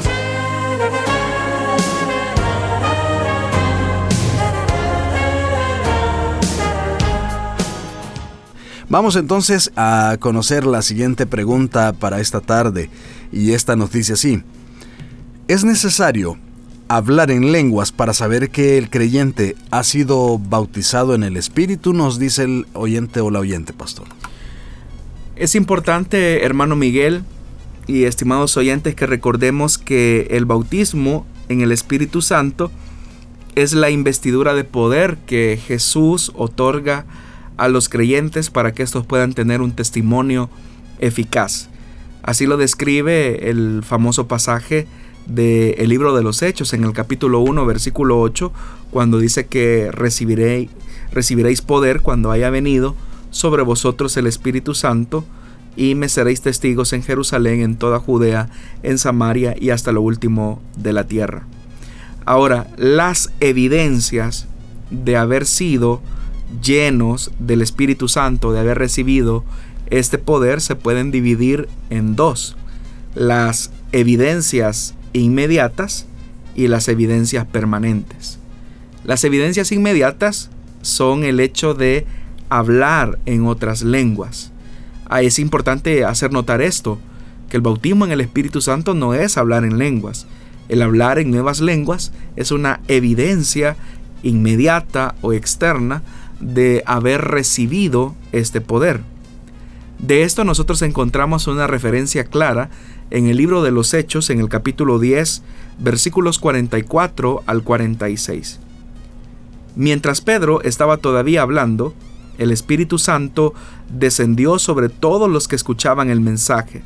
Vamos 8.88 9.14
entonces 9.14 9.70
a 9.76 10.16
conocer 10.18 10.66
la 10.66 10.82
siguiente 10.82 11.24
pregunta 11.24 11.92
para 11.92 12.20
esta 12.20 12.40
tarde 12.40 12.90
y 13.30 13.52
esta 13.52 13.76
noticia 13.76 14.16
sí. 14.16 14.42
¿Es 15.46 15.64
necesario 15.64 16.36
hablar 16.88 17.30
en 17.30 17.52
lenguas 17.52 17.92
para 17.92 18.12
saber 18.12 18.50
que 18.50 18.76
el 18.76 18.90
creyente 18.90 19.54
ha 19.70 19.84
sido 19.84 20.38
bautizado 20.38 21.14
en 21.14 21.22
el 21.22 21.36
Espíritu? 21.36 21.92
Nos 21.92 22.18
dice 22.18 22.42
el 22.42 22.66
oyente 22.72 23.20
o 23.20 23.30
la 23.30 23.38
oyente, 23.38 23.72
pastor. 23.72 24.08
Es 25.36 25.54
importante, 25.54 26.44
hermano 26.44 26.74
Miguel, 26.74 27.22
y 27.86 28.04
estimados 28.04 28.56
oyentes 28.56 28.94
que 28.94 29.06
recordemos 29.06 29.78
que 29.78 30.28
el 30.30 30.44
bautismo 30.44 31.26
en 31.48 31.60
el 31.60 31.72
Espíritu 31.72 32.22
Santo 32.22 32.70
es 33.54 33.72
la 33.72 33.90
investidura 33.90 34.54
de 34.54 34.64
poder 34.64 35.16
que 35.26 35.58
Jesús 35.66 36.32
otorga 36.34 37.06
a 37.56 37.68
los 37.68 37.88
creyentes 37.88 38.50
para 38.50 38.72
que 38.72 38.82
estos 38.82 39.06
puedan 39.06 39.32
tener 39.32 39.62
un 39.62 39.72
testimonio 39.72 40.50
eficaz. 40.98 41.68
Así 42.22 42.46
lo 42.46 42.56
describe 42.56 43.48
el 43.48 43.82
famoso 43.82 44.26
pasaje 44.26 44.86
del 45.26 45.88
libro 45.88 46.14
de 46.14 46.22
los 46.22 46.42
Hechos 46.42 46.72
en 46.72 46.84
el 46.84 46.92
capítulo 46.92 47.40
1 47.40 47.66
versículo 47.66 48.20
8 48.20 48.52
cuando 48.90 49.18
dice 49.18 49.46
que 49.46 49.90
recibiréis, 49.90 50.70
recibiréis 51.12 51.62
poder 51.62 52.00
cuando 52.00 52.30
haya 52.30 52.50
venido 52.50 52.94
sobre 53.30 53.62
vosotros 53.62 54.16
el 54.16 54.26
Espíritu 54.26 54.74
Santo 54.74 55.24
y 55.76 55.94
me 55.94 56.08
seréis 56.08 56.40
testigos 56.40 56.92
en 56.92 57.02
Jerusalén, 57.02 57.60
en 57.60 57.76
toda 57.76 58.00
Judea, 58.00 58.48
en 58.82 58.98
Samaria 58.98 59.54
y 59.58 59.70
hasta 59.70 59.92
lo 59.92 60.00
último 60.00 60.60
de 60.76 60.92
la 60.92 61.04
tierra. 61.04 61.46
Ahora, 62.24 62.66
las 62.76 63.30
evidencias 63.40 64.46
de 64.90 65.16
haber 65.16 65.46
sido 65.46 66.00
llenos 66.62 67.30
del 67.38 67.62
Espíritu 67.62 68.08
Santo, 68.08 68.52
de 68.52 68.60
haber 68.60 68.78
recibido 68.78 69.44
este 69.90 70.18
poder, 70.18 70.60
se 70.60 70.74
pueden 70.74 71.10
dividir 71.10 71.68
en 71.90 72.16
dos. 72.16 72.56
Las 73.14 73.70
evidencias 73.92 74.94
inmediatas 75.12 76.06
y 76.54 76.68
las 76.68 76.88
evidencias 76.88 77.46
permanentes. 77.46 78.38
Las 79.04 79.22
evidencias 79.24 79.70
inmediatas 79.70 80.50
son 80.82 81.24
el 81.24 81.38
hecho 81.38 81.74
de 81.74 82.06
hablar 82.48 83.18
en 83.26 83.46
otras 83.46 83.82
lenguas. 83.82 84.52
Es 85.20 85.38
importante 85.38 86.04
hacer 86.04 86.32
notar 86.32 86.60
esto, 86.62 86.98
que 87.48 87.56
el 87.56 87.62
bautismo 87.62 88.04
en 88.04 88.12
el 88.12 88.20
Espíritu 88.20 88.60
Santo 88.60 88.94
no 88.94 89.14
es 89.14 89.36
hablar 89.36 89.64
en 89.64 89.78
lenguas. 89.78 90.26
El 90.68 90.82
hablar 90.82 91.18
en 91.18 91.30
nuevas 91.30 91.60
lenguas 91.60 92.12
es 92.34 92.50
una 92.50 92.80
evidencia 92.88 93.76
inmediata 94.22 95.14
o 95.22 95.32
externa 95.32 96.02
de 96.40 96.82
haber 96.86 97.22
recibido 97.22 98.14
este 98.32 98.60
poder. 98.60 99.00
De 99.98 100.24
esto 100.24 100.44
nosotros 100.44 100.82
encontramos 100.82 101.46
una 101.46 101.66
referencia 101.66 102.24
clara 102.24 102.68
en 103.10 103.28
el 103.28 103.36
libro 103.36 103.62
de 103.62 103.70
los 103.70 103.94
Hechos, 103.94 104.30
en 104.30 104.40
el 104.40 104.48
capítulo 104.48 104.98
10, 104.98 105.42
versículos 105.78 106.38
44 106.38 107.42
al 107.46 107.62
46. 107.62 108.58
Mientras 109.76 110.20
Pedro 110.20 110.60
estaba 110.62 110.96
todavía 110.96 111.42
hablando, 111.42 111.94
el 112.38 112.50
Espíritu 112.50 112.98
Santo 112.98 113.54
descendió 113.90 114.58
sobre 114.58 114.88
todos 114.88 115.30
los 115.30 115.48
que 115.48 115.56
escuchaban 115.56 116.10
el 116.10 116.20
mensaje. 116.20 116.82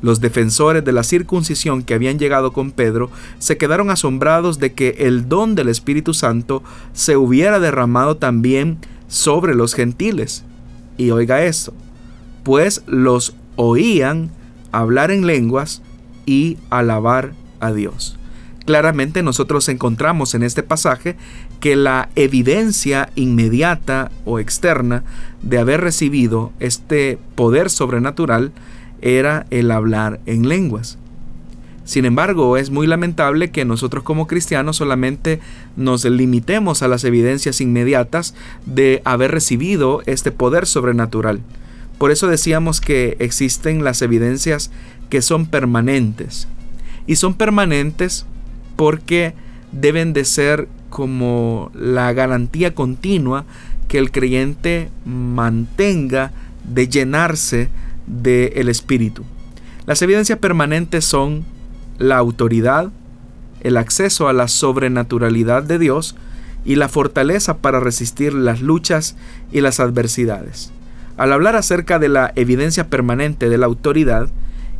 Los 0.00 0.20
defensores 0.20 0.84
de 0.84 0.92
la 0.92 1.02
circuncisión 1.02 1.82
que 1.82 1.94
habían 1.94 2.18
llegado 2.18 2.52
con 2.52 2.70
Pedro 2.70 3.10
se 3.38 3.56
quedaron 3.56 3.90
asombrados 3.90 4.58
de 4.60 4.72
que 4.72 4.94
el 4.98 5.28
don 5.28 5.54
del 5.56 5.68
Espíritu 5.68 6.14
Santo 6.14 6.62
se 6.92 7.16
hubiera 7.16 7.58
derramado 7.58 8.16
también 8.16 8.78
sobre 9.08 9.54
los 9.56 9.74
gentiles. 9.74 10.44
Y 10.96 11.10
oiga 11.10 11.42
esto, 11.42 11.72
pues 12.44 12.82
los 12.86 13.34
oían 13.56 14.30
hablar 14.70 15.10
en 15.10 15.26
lenguas 15.26 15.82
y 16.26 16.58
alabar 16.70 17.32
a 17.58 17.72
Dios. 17.72 18.18
Claramente 18.66 19.22
nosotros 19.22 19.68
encontramos 19.68 20.34
en 20.34 20.42
este 20.42 20.62
pasaje 20.62 21.16
que 21.60 21.76
la 21.76 22.08
evidencia 22.14 23.10
inmediata 23.14 24.10
o 24.24 24.38
externa 24.38 25.04
de 25.42 25.58
haber 25.58 25.80
recibido 25.80 26.52
este 26.60 27.18
poder 27.34 27.70
sobrenatural 27.70 28.52
era 29.00 29.46
el 29.50 29.70
hablar 29.70 30.20
en 30.26 30.48
lenguas. 30.48 30.98
Sin 31.84 32.04
embargo, 32.04 32.58
es 32.58 32.70
muy 32.70 32.86
lamentable 32.86 33.50
que 33.50 33.64
nosotros 33.64 34.04
como 34.04 34.26
cristianos 34.26 34.76
solamente 34.76 35.40
nos 35.74 36.04
limitemos 36.04 36.82
a 36.82 36.88
las 36.88 37.02
evidencias 37.04 37.62
inmediatas 37.62 38.34
de 38.66 39.00
haber 39.06 39.30
recibido 39.30 40.02
este 40.04 40.30
poder 40.30 40.66
sobrenatural. 40.66 41.40
Por 41.96 42.10
eso 42.10 42.26
decíamos 42.28 42.82
que 42.82 43.16
existen 43.20 43.84
las 43.84 44.02
evidencias 44.02 44.70
que 45.08 45.22
son 45.22 45.46
permanentes. 45.46 46.46
Y 47.06 47.16
son 47.16 47.32
permanentes 47.32 48.26
porque 48.76 49.32
deben 49.72 50.12
de 50.12 50.24
ser 50.24 50.68
como 50.90 51.70
la 51.74 52.12
garantía 52.12 52.74
continua 52.74 53.44
que 53.88 53.98
el 53.98 54.10
creyente 54.10 54.90
mantenga 55.04 56.32
de 56.64 56.88
llenarse 56.88 57.68
del 58.06 58.68
Espíritu. 58.68 59.24
Las 59.86 60.02
evidencias 60.02 60.38
permanentes 60.38 61.04
son 61.04 61.44
la 61.98 62.16
autoridad, 62.18 62.90
el 63.60 63.76
acceso 63.76 64.28
a 64.28 64.32
la 64.32 64.48
sobrenaturalidad 64.48 65.62
de 65.62 65.78
Dios 65.78 66.14
y 66.64 66.76
la 66.76 66.88
fortaleza 66.88 67.58
para 67.58 67.80
resistir 67.80 68.34
las 68.34 68.60
luchas 68.60 69.16
y 69.52 69.60
las 69.60 69.80
adversidades. 69.80 70.70
Al 71.16 71.32
hablar 71.32 71.56
acerca 71.56 71.98
de 71.98 72.08
la 72.08 72.32
evidencia 72.36 72.88
permanente 72.88 73.48
de 73.48 73.58
la 73.58 73.66
autoridad, 73.66 74.28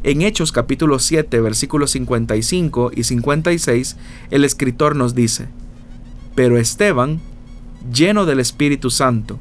en 0.04 0.22
Hechos 0.22 0.52
capítulo 0.52 0.98
7 0.98 1.40
versículos 1.40 1.90
55 1.90 2.92
y 2.94 3.04
56, 3.04 3.96
el 4.30 4.44
escritor 4.44 4.94
nos 4.94 5.14
dice, 5.14 5.48
Pero 6.34 6.56
Esteban, 6.56 7.20
lleno 7.92 8.24
del 8.24 8.38
Espíritu 8.38 8.90
Santo, 8.90 9.38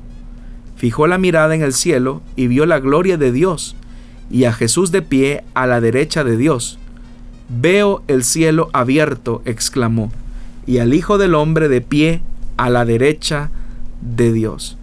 fijó 0.75 1.07
la 1.07 1.17
mirada 1.17 1.53
en 1.53 1.61
el 1.61 1.73
cielo 1.73 2.21
y 2.35 2.47
vio 2.47 2.65
la 2.65 2.79
gloria 2.79 3.17
de 3.17 3.31
Dios 3.31 3.75
y 4.29 4.45
a 4.45 4.53
Jesús 4.53 4.91
de 4.91 5.01
pie 5.01 5.43
a 5.53 5.67
la 5.67 5.79
derecha 5.79 6.23
de 6.23 6.37
Dios. 6.37 6.79
Veo 7.49 8.03
el 8.07 8.23
cielo 8.23 8.69
abierto, 8.73 9.41
exclamó, 9.45 10.11
y 10.65 10.79
al 10.79 10.93
Hijo 10.93 11.17
del 11.17 11.35
Hombre 11.35 11.69
de 11.69 11.81
pie 11.81 12.21
a 12.57 12.69
la 12.69 12.83
derecha 12.83 13.51
de 14.01 14.33
Dios. 14.33 14.76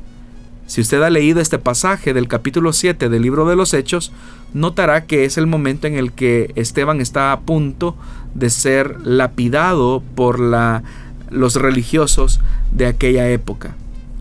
Si 0.74 0.80
usted 0.80 1.00
ha 1.02 1.08
leído 1.08 1.40
este 1.40 1.60
pasaje 1.60 2.12
del 2.14 2.26
capítulo 2.26 2.72
7 2.72 3.08
del 3.08 3.22
libro 3.22 3.48
de 3.48 3.54
los 3.54 3.72
Hechos, 3.74 4.10
notará 4.54 5.06
que 5.06 5.24
es 5.24 5.38
el 5.38 5.46
momento 5.46 5.86
en 5.86 5.94
el 5.94 6.10
que 6.10 6.50
Esteban 6.56 7.00
está 7.00 7.30
a 7.30 7.42
punto 7.42 7.96
de 8.34 8.50
ser 8.50 8.96
lapidado 9.06 10.02
por 10.16 10.40
los 11.30 11.54
religiosos 11.54 12.40
de 12.72 12.86
aquella 12.86 13.30
época. 13.30 13.76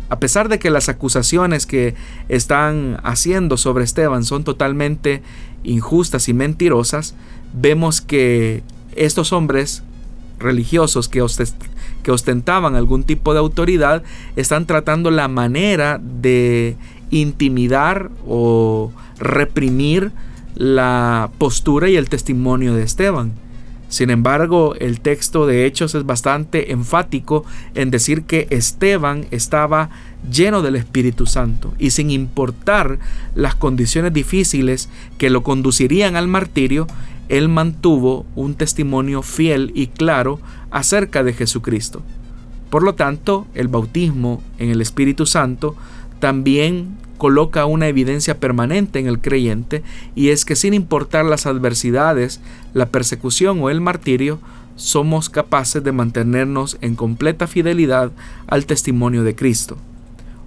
A 0.10 0.20
pesar 0.20 0.48
de 0.48 0.60
que 0.60 0.70
las 0.70 0.90
acusaciones 0.90 1.66
que 1.66 1.96
están 2.30 3.00
haciendo 3.02 3.58
sobre 3.58 3.84
Esteban 3.84 4.24
son 4.24 4.44
totalmente 4.44 5.24
injustas 5.64 6.30
y 6.30 6.36
mentirosas, 6.36 7.16
vemos 7.52 8.00
que 8.00 8.62
estos 8.96 9.34
hombres 9.34 9.82
religiosos 10.38 11.10
que, 11.10 11.26
que 12.04 12.12
ostentaban 12.12 12.76
algún 12.76 13.04
tipo 13.04 13.34
de 13.34 13.40
autoridad 13.40 14.04
están 14.36 14.66
tratando 14.68 15.10
la 15.10 15.28
manera 15.28 16.00
de 16.00 16.76
intimidar 17.10 18.12
o 18.28 18.92
reprimir 19.18 20.12
la 20.56 21.32
postura 21.38 21.90
y 21.90 21.96
el 21.96 22.10
testimonio 22.10 22.76
de 22.76 22.84
Esteban. 22.84 23.34
Sin 23.94 24.10
embargo, 24.10 24.74
el 24.80 25.02
texto 25.02 25.46
de 25.46 25.68
Hechos 25.68 25.94
es 25.94 26.04
bastante 26.04 26.72
enfático 26.72 27.46
en 27.76 27.92
decir 27.92 28.24
que 28.24 28.48
Esteban 28.50 29.28
estaba 29.30 29.92
lleno 30.32 30.64
del 30.64 30.76
Espíritu 30.76 31.28
Santo 31.28 31.76
y 31.78 31.92
sin 31.92 32.10
importar 32.10 32.98
las 33.36 33.54
condiciones 33.54 34.12
difíciles 34.12 34.90
que 35.20 35.30
lo 35.30 35.44
conducirían 35.44 36.16
al 36.16 36.28
martirio, 36.28 36.88
él 37.30 37.50
mantuvo 37.50 38.26
un 38.36 38.56
testimonio 38.56 39.22
fiel 39.22 39.72
y 39.76 39.88
claro 39.88 40.40
acerca 40.72 41.24
de 41.24 41.34
Jesucristo. 41.34 42.02
Por 42.70 42.84
lo 42.84 42.96
tanto, 42.96 43.48
el 43.54 43.68
bautismo 43.68 44.42
en 44.58 44.70
el 44.70 44.82
Espíritu 44.82 45.26
Santo 45.26 45.76
también 46.20 46.98
coloca 47.18 47.66
una 47.66 47.88
evidencia 47.88 48.40
permanente 48.40 49.00
en 49.00 49.08
el 49.08 49.20
creyente 49.20 49.84
y 50.16 50.30
es 50.30 50.44
que 50.44 50.56
sin 50.56 50.74
importar 50.74 51.24
las 51.24 51.46
adversidades, 51.46 52.42
la 52.74 52.88
persecución 52.88 53.62
o 53.62 53.70
el 53.70 53.80
martirio, 53.80 54.40
somos 54.76 55.30
capaces 55.30 55.84
de 55.84 55.92
mantenernos 55.92 56.78
en 56.82 56.96
completa 56.96 57.48
fidelidad 57.48 58.12
al 58.48 58.66
testimonio 58.66 59.24
de 59.24 59.36
Cristo. 59.36 59.78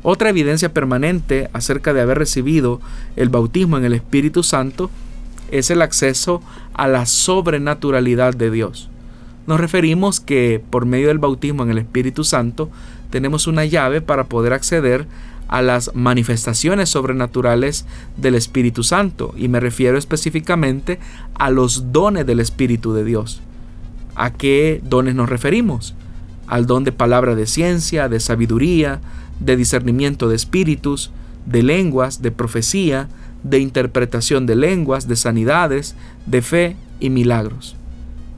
Otra 0.03 0.31
evidencia 0.31 0.73
permanente 0.73 1.49
acerca 1.53 1.93
de 1.93 2.01
haber 2.01 2.19
recibido 2.19 2.81
el 3.17 3.29
bautismo 3.29 3.79
en 3.79 3.85
el 3.85 3.93
Espíritu 3.93 4.43
Santo 4.43 4.91
es 5.51 5.71
el 5.71 5.83
acceso 5.83 6.43
a 6.75 6.89
la 6.89 7.07
sobrenaturalidad 7.07 8.35
de 8.35 8.51
Dios. 8.51 8.89
Nos 9.47 9.61
referimos 9.61 10.21
que 10.21 10.63
por 10.71 10.87
medio 10.87 11.09
del 11.09 11.19
bautismo 11.19 11.63
en 11.63 11.71
el 11.71 11.79
Espíritu 11.79 12.25
Santo 12.25 12.71
tenemos 13.11 13.47
una 13.47 13.65
llave 13.65 14.01
para 14.01 14.25
poder 14.25 14.53
acceder 14.53 15.07
a 15.49 15.63
las 15.63 15.95
manifestaciones 15.95 16.89
sobrenaturales 16.89 17.87
del 18.17 18.35
Espíritu 18.35 18.83
Santo 18.83 19.33
y 19.37 19.49
me 19.49 19.61
refiero 19.61 19.97
específicamente 19.97 20.99
a 21.35 21.51
los 21.51 21.93
dones 21.93 22.27
del 22.27 22.41
Espíritu 22.41 22.93
de 22.93 23.05
Dios. 23.05 23.41
¿A 24.17 24.33
qué 24.33 24.81
dones 24.83 25.15
nos 25.15 25.29
referimos? 25.29 25.95
Al 26.49 26.67
don 26.67 26.85
de 26.85 26.93
palabra 26.93 27.35
de 27.35 27.47
ciencia, 27.47 28.09
de 28.09 28.19
sabiduría, 28.19 29.01
de 29.41 29.57
discernimiento 29.57 30.29
de 30.29 30.37
espíritus, 30.37 31.11
de 31.45 31.63
lenguas, 31.63 32.23
de 32.23 32.31
profecía, 32.31 33.09
de 33.43 33.59
interpretación 33.59 34.47
de 34.47 34.57
lenguas, 34.57 35.09
de 35.09 35.17
sanidades, 35.17 35.95
de 36.27 36.43
fe 36.43 36.77
y 37.01 37.11
milagros. 37.11 37.77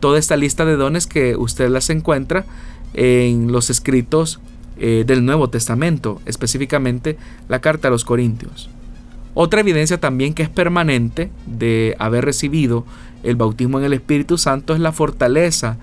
Toda 0.00 0.18
esta 0.18 0.36
lista 0.36 0.64
de 0.64 0.76
dones 0.76 1.06
que 1.06 1.36
usted 1.36 1.68
las 1.68 1.90
encuentra 1.90 2.44
en 2.94 3.52
los 3.52 3.70
escritos 3.70 4.40
eh, 4.78 5.04
del 5.06 5.24
Nuevo 5.24 5.50
Testamento, 5.50 6.20
específicamente 6.24 7.16
la 7.48 7.60
carta 7.60 7.88
a 7.88 7.90
los 7.90 8.04
Corintios. 8.04 8.70
Otra 9.34 9.60
evidencia 9.60 9.98
también 10.00 10.34
que 10.34 10.42
es 10.42 10.48
permanente 10.48 11.30
de 11.46 11.96
haber 11.98 12.24
recibido 12.24 12.84
el 13.22 13.36
bautismo 13.36 13.78
en 13.78 13.84
el 13.84 13.92
Espíritu 13.92 14.38
Santo 14.38 14.74
es 14.74 14.80
la 14.80 14.92
fortaleza 14.92 15.78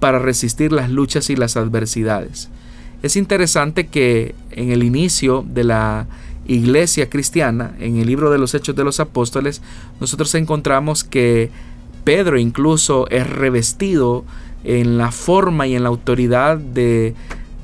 para 0.00 0.18
resistir 0.18 0.72
las 0.72 0.90
luchas 0.90 1.30
y 1.30 1.36
las 1.36 1.56
adversidades. 1.56 2.50
Es 3.02 3.16
interesante 3.16 3.86
que 3.86 4.34
en 4.50 4.70
el 4.70 4.82
inicio 4.82 5.44
de 5.48 5.64
la 5.64 6.06
iglesia 6.50 7.08
cristiana, 7.08 7.74
en 7.78 7.98
el 7.98 8.06
libro 8.06 8.30
de 8.30 8.38
los 8.38 8.54
Hechos 8.54 8.74
de 8.74 8.82
los 8.82 8.98
Apóstoles, 8.98 9.62
nosotros 10.00 10.34
encontramos 10.34 11.04
que 11.04 11.50
Pedro 12.02 12.38
incluso 12.38 13.08
es 13.10 13.28
revestido 13.30 14.24
en 14.64 14.98
la 14.98 15.12
forma 15.12 15.68
y 15.68 15.76
en 15.76 15.84
la 15.84 15.90
autoridad 15.90 16.58
de 16.58 17.14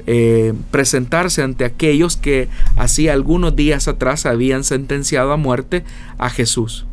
eh, 0.06 0.54
presentarse 0.70 1.42
ante 1.42 1.64
aquellos 1.64 2.16
que 2.16 2.48
hacía 2.76 3.12
algunos 3.12 3.56
días 3.56 3.88
atrás 3.88 4.24
habían 4.24 4.62
sentenciado 4.62 5.32
a 5.32 5.36
muerte 5.36 5.82
a 6.16 6.30
Jesús. 6.30 6.86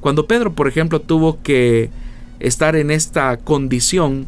Cuando 0.00 0.26
Pedro, 0.26 0.54
por 0.54 0.68
ejemplo, 0.68 1.00
tuvo 1.02 1.42
que 1.42 1.90
estar 2.40 2.76
en 2.76 2.90
esta 2.90 3.36
condición, 3.36 4.26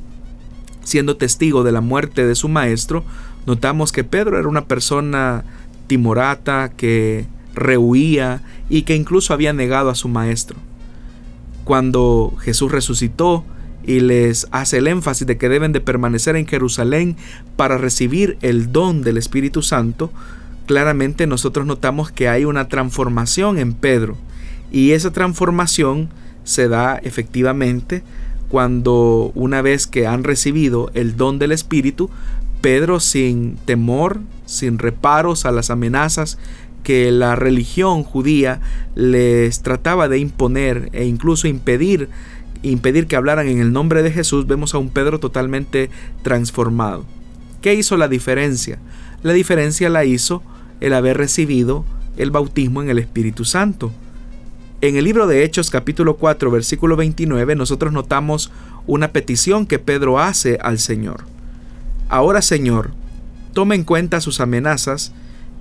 siendo 0.85 1.17
testigo 1.17 1.65
de 1.65 1.73
la 1.73 1.81
muerte 1.81 2.27
de 2.27 2.35
su 2.35 2.49
maestro, 2.49 3.03
notamos 3.47 3.93
que 3.93 4.05
Pedro 4.05 4.39
era 4.39 4.49
una 4.49 4.67
persona 4.67 5.45
timorata, 5.89 6.71
que 6.77 7.27
rehuía 7.55 8.43
y 8.69 8.83
que 8.83 8.95
incluso 8.95 9.35
había 9.35 9.53
negado 9.53 9.91
a 9.91 9.97
su 9.97 10.09
maestro. 10.09 10.57
Cuando 11.65 12.35
Jesús 12.41 12.71
resucitó 12.71 13.45
y 13.85 14.01
les 14.01 14.47
hace 14.53 14.79
el 14.79 14.87
énfasis 14.87 15.27
de 15.27 15.37
que 15.37 15.49
deben 15.49 15.73
de 15.73 15.81
permanecer 15.81 16.37
en 16.37 16.47
Jerusalén 16.47 17.17
para 17.57 17.79
recibir 17.79 18.39
el 18.43 18.71
don 18.71 19.03
del 19.03 19.19
Espíritu 19.19 19.63
Santo, 19.63 20.13
claramente 20.67 21.27
nosotros 21.27 21.67
notamos 21.67 22.13
que 22.13 22.29
hay 22.29 22.45
una 22.45 22.69
transformación 22.69 23.59
en 23.59 23.73
Pedro. 23.73 24.17
Y 24.71 24.93
esa 24.93 25.11
transformación 25.11 26.11
se 26.45 26.69
da 26.69 26.97
efectivamente 27.03 28.03
cuando 28.49 29.33
una 29.35 29.63
vez 29.63 29.87
que 29.87 30.07
han 30.07 30.25
recibido 30.25 30.91
el 30.95 31.17
don 31.17 31.39
del 31.39 31.53
Espíritu, 31.53 32.11
Pedro 32.61 33.01
sin 33.01 33.57
temor, 33.65 34.21
sin 34.49 34.79
reparos 34.79 35.45
a 35.45 35.53
las 35.53 35.71
amenazas 35.71 36.39
que 36.83 37.13
la 37.13 37.37
religión 37.37 38.03
judía 38.03 38.61
les 38.95 39.61
trataba 39.63 40.09
de 40.09 40.19
imponer 40.19 40.89
e 40.93 41.05
incluso 41.05 41.47
impedir 41.47 42.09
impedir 42.63 43.07
que 43.07 43.15
hablaran 43.15 43.47
en 43.47 43.61
el 43.61 43.73
nombre 43.73 44.03
de 44.03 44.11
Jesús, 44.11 44.47
vemos 44.47 44.75
a 44.75 44.79
un 44.79 44.89
Pedro 44.89 45.21
totalmente 45.21 45.91
transformado. 46.23 47.05
¿Qué 47.61 47.75
hizo 47.75 47.97
la 47.97 48.09
diferencia? 48.09 48.79
La 49.23 49.33
diferencia 49.33 49.89
la 49.89 50.05
hizo 50.05 50.43
el 50.81 50.93
haber 50.93 51.19
recibido 51.19 51.85
el 52.17 52.31
bautismo 52.31 52.83
en 52.83 52.91
el 52.91 52.99
Espíritu 52.99 53.45
Santo. 53.45 53.93
En 54.81 54.97
el 54.97 55.05
libro 55.05 55.27
de 55.27 55.45
Hechos 55.45 55.71
capítulo 55.71 56.17
4 56.17 56.51
versículo 56.51 56.97
29 56.97 57.55
nosotros 57.57 57.93
notamos 57.93 58.53
una 58.87 59.09
petición 59.09 59.67
que 59.67 59.79
Pedro 59.79 60.19
hace 60.19 60.59
al 60.63 60.79
Señor. 60.79 61.25
Ahora 62.09 62.43
Señor, 62.43 62.93
toma 63.59 63.75
en 63.75 63.83
cuenta 63.83 64.21
sus 64.21 64.39
amenazas 64.39 65.11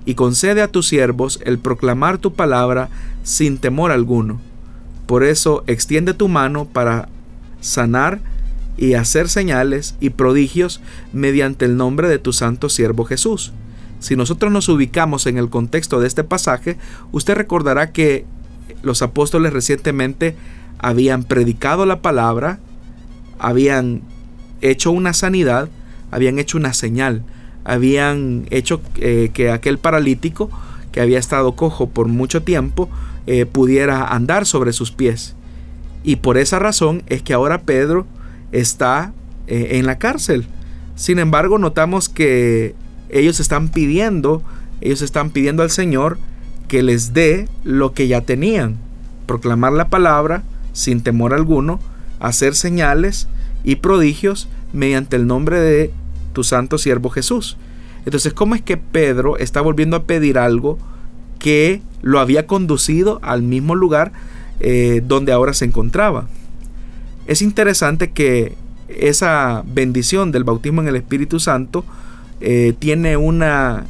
y 0.04 0.14
concede 0.14 0.62
a 0.62 0.68
tus 0.68 0.86
siervos 0.86 1.40
el 1.44 1.58
proclamar 1.58 2.18
tu 2.18 2.32
palabra 2.32 2.90
sin 3.24 3.58
temor 3.58 3.90
alguno. 3.90 4.40
Por 5.06 5.24
eso 5.24 5.64
extiende 5.66 6.14
tu 6.14 6.28
mano 6.28 6.66
para 6.66 7.08
sanar 7.60 8.20
y 8.76 8.94
hacer 8.94 9.28
señales 9.28 9.96
y 9.98 10.10
prodigios 10.10 10.80
mediante 11.12 11.64
el 11.64 11.76
nombre 11.76 12.08
de 12.08 12.20
tu 12.20 12.32
santo 12.32 12.68
siervo 12.68 13.04
Jesús. 13.04 13.52
Si 13.98 14.14
nosotros 14.14 14.52
nos 14.52 14.68
ubicamos 14.68 15.26
en 15.26 15.36
el 15.36 15.50
contexto 15.50 15.98
de 15.98 16.06
este 16.06 16.22
pasaje, 16.22 16.78
usted 17.10 17.34
recordará 17.34 17.90
que 17.90 18.26
los 18.82 19.02
apóstoles 19.02 19.52
recientemente 19.52 20.36
habían 20.78 21.24
predicado 21.24 21.84
la 21.84 22.00
palabra, 22.00 22.60
habían 23.40 24.02
hecho 24.60 24.92
una 24.92 25.14
sanidad, 25.14 25.68
habían 26.12 26.38
hecho 26.38 26.58
una 26.58 26.72
señal, 26.74 27.24
habían 27.68 28.46
hecho 28.50 28.80
eh, 28.96 29.30
que 29.34 29.50
aquel 29.50 29.76
paralítico 29.76 30.50
que 30.90 31.02
había 31.02 31.18
estado 31.18 31.52
cojo 31.52 31.90
por 31.90 32.08
mucho 32.08 32.42
tiempo 32.42 32.88
eh, 33.26 33.44
pudiera 33.44 34.08
andar 34.08 34.46
sobre 34.46 34.72
sus 34.72 34.90
pies. 34.90 35.36
Y 36.02 36.16
por 36.16 36.38
esa 36.38 36.58
razón 36.58 37.02
es 37.08 37.22
que 37.22 37.34
ahora 37.34 37.60
Pedro 37.60 38.06
está 38.52 39.12
eh, 39.48 39.72
en 39.72 39.84
la 39.84 39.98
cárcel. 39.98 40.46
Sin 40.96 41.18
embargo, 41.18 41.58
notamos 41.58 42.08
que 42.08 42.74
ellos 43.10 43.38
están 43.38 43.68
pidiendo, 43.68 44.42
ellos 44.80 45.02
están 45.02 45.28
pidiendo 45.28 45.62
al 45.62 45.70
Señor 45.70 46.18
que 46.68 46.82
les 46.82 47.12
dé 47.12 47.48
lo 47.64 47.92
que 47.92 48.08
ya 48.08 48.22
tenían. 48.22 48.78
Proclamar 49.26 49.74
la 49.74 49.90
palabra 49.90 50.42
sin 50.72 51.02
temor 51.02 51.34
alguno, 51.34 51.80
hacer 52.18 52.54
señales 52.54 53.28
y 53.62 53.76
prodigios 53.76 54.48
mediante 54.72 55.16
el 55.16 55.26
nombre 55.26 55.60
de 55.60 55.92
tu 56.38 56.44
santo 56.44 56.78
siervo 56.78 57.10
Jesús. 57.10 57.56
Entonces, 58.06 58.32
¿cómo 58.32 58.54
es 58.54 58.62
que 58.62 58.76
Pedro 58.76 59.38
está 59.38 59.60
volviendo 59.60 59.96
a 59.96 60.04
pedir 60.04 60.38
algo 60.38 60.78
que 61.40 61.82
lo 62.00 62.20
había 62.20 62.46
conducido 62.46 63.18
al 63.22 63.42
mismo 63.42 63.74
lugar 63.74 64.12
eh, 64.60 65.02
donde 65.04 65.32
ahora 65.32 65.52
se 65.52 65.64
encontraba? 65.64 66.28
Es 67.26 67.42
interesante 67.42 68.12
que 68.12 68.54
esa 68.86 69.64
bendición 69.66 70.30
del 70.30 70.44
bautismo 70.44 70.80
en 70.80 70.86
el 70.86 70.94
Espíritu 70.94 71.40
Santo 71.40 71.84
eh, 72.40 72.72
tiene 72.78 73.16
una 73.16 73.84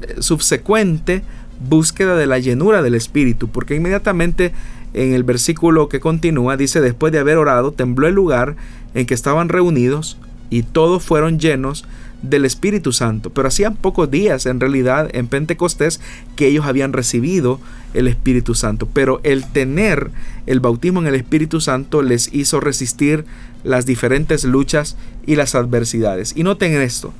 eh, 0.00 0.16
subsecuente 0.18 1.22
búsqueda 1.60 2.16
de 2.16 2.26
la 2.26 2.40
llenura 2.40 2.82
del 2.82 2.96
Espíritu, 2.96 3.46
porque 3.46 3.76
inmediatamente 3.76 4.52
en 4.92 5.12
el 5.12 5.22
versículo 5.22 5.88
que 5.88 6.00
continúa 6.00 6.56
dice, 6.56 6.80
después 6.80 7.12
de 7.12 7.20
haber 7.20 7.36
orado, 7.36 7.70
tembló 7.70 8.08
el 8.08 8.14
lugar 8.16 8.56
en 8.94 9.06
que 9.06 9.14
estaban 9.14 9.48
reunidos 9.48 10.18
y 10.50 10.62
todos 10.62 11.02
fueron 11.02 11.38
llenos 11.38 11.84
del 12.22 12.44
Espíritu 12.44 12.92
Santo. 12.92 13.30
Pero 13.30 13.48
hacían 13.48 13.76
pocos 13.76 14.10
días 14.10 14.46
en 14.46 14.60
realidad 14.60 15.08
en 15.12 15.28
Pentecostés 15.28 16.00
que 16.34 16.48
ellos 16.48 16.66
habían 16.66 16.92
recibido 16.92 17.60
el 17.94 18.08
Espíritu 18.08 18.54
Santo. 18.54 18.88
Pero 18.92 19.20
el 19.22 19.44
tener 19.44 20.10
el 20.46 20.60
bautismo 20.60 21.00
en 21.00 21.06
el 21.06 21.14
Espíritu 21.14 21.60
Santo 21.60 22.02
les 22.02 22.32
hizo 22.32 22.60
resistir 22.60 23.24
las 23.64 23.86
diferentes 23.86 24.44
luchas 24.44 24.96
y 25.26 25.36
las 25.36 25.54
adversidades. 25.54 26.32
Y 26.36 26.42
noten 26.42 26.80
esto. 26.80 27.12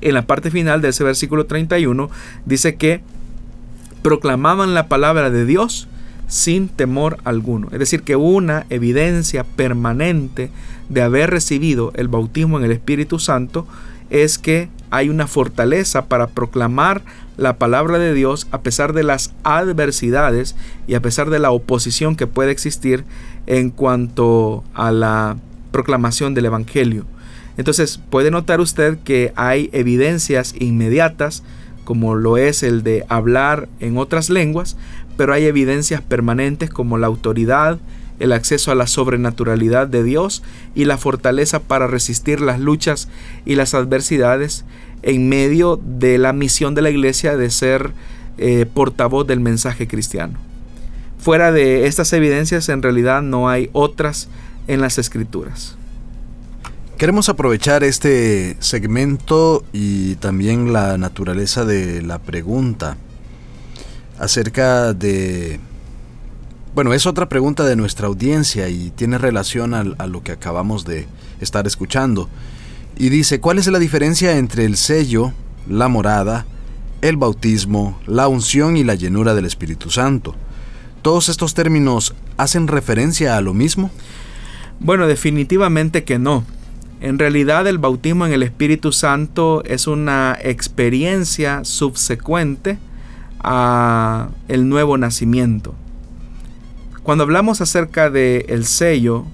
En 0.00 0.14
la 0.14 0.26
parte 0.26 0.50
final 0.50 0.80
de 0.80 0.88
ese 0.88 1.04
versículo 1.04 1.46
31 1.46 2.10
dice 2.44 2.76
que 2.76 3.00
proclamaban 4.02 4.74
la 4.74 4.86
palabra 4.86 5.30
de 5.30 5.44
Dios 5.44 5.88
sin 6.28 6.68
temor 6.68 7.18
alguno. 7.24 7.68
Es 7.72 7.78
decir, 7.80 8.02
que 8.02 8.14
una 8.14 8.66
evidencia 8.70 9.44
permanente 9.44 10.50
de 10.88 11.02
haber 11.02 11.30
recibido 11.30 11.92
el 11.96 12.08
bautismo 12.08 12.58
en 12.58 12.64
el 12.64 12.70
Espíritu 12.70 13.18
Santo 13.18 13.66
es 14.10 14.38
que 14.38 14.68
hay 14.90 15.08
una 15.08 15.26
fortaleza 15.26 16.06
para 16.06 16.28
proclamar 16.28 17.02
la 17.36 17.58
palabra 17.58 17.98
de 17.98 18.14
Dios 18.14 18.46
a 18.50 18.60
pesar 18.60 18.92
de 18.92 19.02
las 19.02 19.34
adversidades 19.42 20.54
y 20.86 20.94
a 20.94 21.02
pesar 21.02 21.30
de 21.30 21.38
la 21.38 21.50
oposición 21.50 22.16
que 22.16 22.26
puede 22.26 22.50
existir 22.50 23.04
en 23.46 23.70
cuanto 23.70 24.64
a 24.74 24.92
la 24.92 25.36
proclamación 25.70 26.34
del 26.34 26.46
Evangelio. 26.46 27.04
Entonces 27.56 28.00
puede 28.10 28.30
notar 28.30 28.60
usted 28.60 28.98
que 29.04 29.32
hay 29.36 29.68
evidencias 29.72 30.54
inmediatas, 30.58 31.42
como 31.84 32.14
lo 32.14 32.36
es 32.36 32.62
el 32.62 32.82
de 32.82 33.04
hablar 33.08 33.68
en 33.80 33.98
otras 33.98 34.30
lenguas, 34.30 34.76
pero 35.18 35.34
hay 35.34 35.46
evidencias 35.46 36.00
permanentes 36.00 36.70
como 36.70 36.96
la 36.96 37.08
autoridad, 37.08 37.78
el 38.20 38.32
acceso 38.32 38.70
a 38.70 38.76
la 38.76 38.86
sobrenaturalidad 38.86 39.88
de 39.88 40.04
Dios 40.04 40.44
y 40.76 40.84
la 40.84 40.96
fortaleza 40.96 41.58
para 41.58 41.88
resistir 41.88 42.40
las 42.40 42.60
luchas 42.60 43.08
y 43.44 43.56
las 43.56 43.74
adversidades 43.74 44.64
en 45.02 45.28
medio 45.28 45.78
de 45.84 46.18
la 46.18 46.32
misión 46.32 46.76
de 46.76 46.82
la 46.82 46.90
iglesia 46.90 47.36
de 47.36 47.50
ser 47.50 47.92
eh, 48.38 48.64
portavoz 48.72 49.26
del 49.26 49.40
mensaje 49.40 49.88
cristiano. 49.88 50.38
Fuera 51.18 51.50
de 51.50 51.86
estas 51.86 52.12
evidencias 52.12 52.68
en 52.68 52.80
realidad 52.80 53.20
no 53.20 53.48
hay 53.48 53.70
otras 53.72 54.28
en 54.68 54.80
las 54.80 54.98
escrituras. 54.98 55.76
Queremos 56.96 57.28
aprovechar 57.28 57.82
este 57.82 58.56
segmento 58.60 59.64
y 59.72 60.14
también 60.16 60.72
la 60.72 60.96
naturaleza 60.96 61.64
de 61.64 62.02
la 62.02 62.20
pregunta 62.20 62.96
acerca 64.18 64.92
de... 64.92 65.60
Bueno, 66.74 66.92
es 66.92 67.06
otra 67.06 67.28
pregunta 67.28 67.64
de 67.64 67.76
nuestra 67.76 68.06
audiencia 68.06 68.68
y 68.68 68.90
tiene 68.90 69.18
relación 69.18 69.74
a, 69.74 69.82
lo 70.06 70.22
que 70.22 70.32
acabamos 70.32 70.84
de 70.84 71.08
estar 71.40 71.66
escuchando. 71.66 72.28
Y 72.96 73.08
dice, 73.08 73.40
¿cuál 73.40 73.58
es 73.58 73.66
la 73.66 73.78
diferencia 73.78 74.36
entre 74.36 74.64
el 74.64 74.76
sello, 74.76 75.32
la 75.68 75.88
morada, 75.88 76.46
el 77.00 77.16
bautismo, 77.16 77.98
la 78.06 78.28
unción 78.28 78.76
y 78.76 78.84
la 78.84 78.94
llenura 78.94 79.34
del 79.34 79.46
Espíritu 79.46 79.90
Santo? 79.90 80.34
¿Todos 81.02 81.28
estos 81.28 81.54
términos 81.54 82.14
hacen 82.36 82.68
referencia 82.68 83.36
a 83.36 83.40
lo 83.40 83.54
mismo? 83.54 83.90
Bueno, 84.78 85.06
definitivamente 85.08 86.04
que 86.04 86.18
no. 86.18 86.44
En 87.00 87.18
realidad 87.18 87.66
el 87.66 87.78
bautismo 87.78 88.26
en 88.26 88.32
el 88.32 88.42
Espíritu 88.42 88.92
Santo 88.92 89.62
es 89.64 89.86
una 89.86 90.36
experiencia 90.40 91.64
subsecuente 91.64 92.78
a 93.40 94.28
el 94.48 94.68
nuevo 94.68 94.98
nacimiento. 94.98 95.74
Cuando 97.02 97.24
hablamos 97.24 97.60
acerca 97.60 98.10
de 98.10 98.46
el 98.48 98.64
sello, 98.64 99.24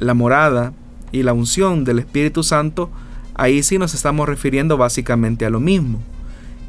la 0.00 0.14
morada 0.14 0.72
y 1.12 1.22
la 1.22 1.32
unción 1.32 1.84
del 1.84 1.98
Espíritu 1.98 2.42
Santo, 2.42 2.90
ahí 3.34 3.62
sí 3.62 3.78
nos 3.78 3.94
estamos 3.94 4.28
refiriendo 4.28 4.76
básicamente 4.76 5.44
a 5.44 5.50
lo 5.50 5.60
mismo. 5.60 6.00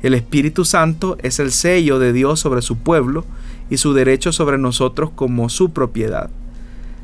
El 0.04 0.14
Espíritu 0.14 0.66
Santo 0.66 1.18
es 1.24 1.40
el 1.40 1.52
sello 1.52 2.00
de 2.00 2.14
Dios 2.14 2.40
sobre 2.40 2.62
su 2.62 2.78
pueblo 2.78 3.26
y 3.70 3.78
su 3.78 3.94
derecho 3.94 4.32
sobre 4.32 4.58
nosotros 4.58 5.10
como 5.16 5.50
su 5.50 5.72
propiedad. 5.72 6.30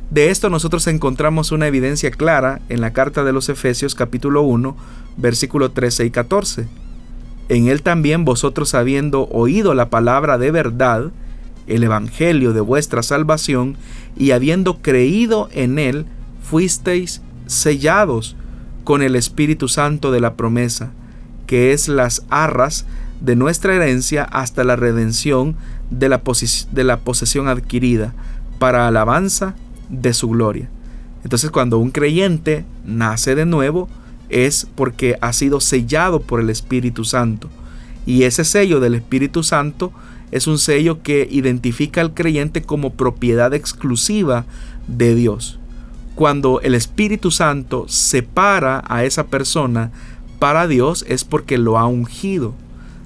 De 0.10 0.30
esto 0.30 0.50
nosotros 0.50 0.86
encontramos 0.88 1.52
una 1.54 1.68
evidencia 1.68 2.12
clara 2.12 2.60
en 2.68 2.82
la 2.82 2.92
carta 2.92 3.24
de 3.24 3.32
los 3.32 3.48
Efesios 3.48 3.96
capítulo 3.96 4.42
1, 4.42 4.76
versículo 5.18 5.72
13 5.72 6.06
y 6.06 6.12
14 6.12 6.68
en 7.52 7.68
él 7.68 7.82
también 7.82 8.24
vosotros 8.24 8.74
habiendo 8.76 9.28
oído 9.28 9.74
la 9.74 9.90
palabra 9.90 10.38
de 10.38 10.52
verdad, 10.52 11.12
el 11.68 11.84
Evangelio 11.84 12.54
de 12.54 12.62
vuestra 12.62 13.04
salvación, 13.04 13.76
y 14.16 14.32
habiendo 14.32 14.82
creído 14.82 15.50
en 15.52 15.78
él, 15.78 16.06
fuisteis 16.42 17.22
sellados 17.48 18.38
con 18.86 19.02
el 19.02 19.18
Espíritu 19.18 19.68
Santo 19.68 20.14
de 20.14 20.22
la 20.22 20.36
promesa, 20.36 20.94
que 21.46 21.74
es 21.74 21.90
las 21.90 22.26
arras 22.30 22.86
de 23.20 23.36
nuestra 23.36 23.76
herencia 23.76 24.24
hasta 24.24 24.64
la 24.64 24.78
redención 24.78 25.58
de 25.90 26.08
la, 26.08 26.22
de 26.72 26.84
la 26.86 27.00
posesión 27.02 27.50
adquirida, 27.50 28.14
para 28.60 28.88
alabanza 28.88 29.56
de 29.90 30.14
su 30.14 30.30
gloria. 30.30 30.70
Entonces 31.26 31.52
cuando 31.52 31.80
un 31.80 31.92
creyente 31.92 32.64
nace 32.86 33.36
de 33.36 33.46
nuevo, 33.46 33.90
es 34.32 34.68
porque 34.76 35.18
ha 35.22 35.34
sido 35.34 35.60
sellado 35.60 36.22
por 36.22 36.40
el 36.40 36.50
Espíritu 36.50 37.06
Santo. 37.06 37.50
Y 38.06 38.24
ese 38.24 38.44
sello 38.44 38.80
del 38.80 38.96
Espíritu 38.96 39.44
Santo 39.44 39.92
es 40.32 40.48
un 40.48 40.58
sello 40.58 41.04
que 41.04 41.28
identifica 41.30 42.02
al 42.02 42.14
creyente 42.14 42.62
como 42.62 42.94
propiedad 42.94 43.54
exclusiva 43.54 44.46
de 44.88 45.14
Dios. 45.14 45.60
Cuando 46.16 46.62
el 46.62 46.74
Espíritu 46.74 47.32
Santo 47.32 47.86
separa 47.88 48.84
a 48.88 49.04
esa 49.04 49.28
persona 49.28 49.92
para 50.40 50.68
Dios 50.68 51.06
es 51.08 51.24
porque 51.24 51.58
lo 51.58 51.78
ha 51.78 51.86
ungido. 51.86 52.54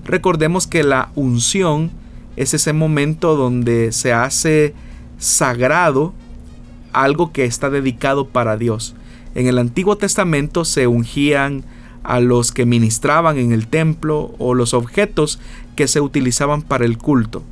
Recordemos 0.05 0.67
que 0.67 0.83
la 0.83 1.09
unción 1.15 1.91
es 2.35 2.53
ese 2.53 2.73
momento 2.73 3.35
donde 3.35 3.91
se 3.91 4.13
hace 4.13 4.73
sagrado 5.17 6.13
algo 6.93 7.31
que 7.31 7.45
está 7.45 7.69
dedicado 7.69 8.27
para 8.27 8.57
Dios. 8.57 8.95
En 9.35 9.47
el 9.47 9.59
Antiguo 9.59 9.97
Testamento 9.97 10.63
se 10.63 10.87
ungían 10.87 11.65
a 12.03 12.21
los 12.21 12.51
que 12.51 12.65
ministraban 12.65 13.37
en 13.37 13.51
el 13.51 13.67
templo 13.67 14.33
o 14.37 14.53
los 14.53 14.73
objetos 14.73 15.39
que 15.75 15.87
se 15.87 15.99
utilizaban 15.99 16.61
para 16.61 16.85
el 16.85 16.97
culto. 16.97 17.43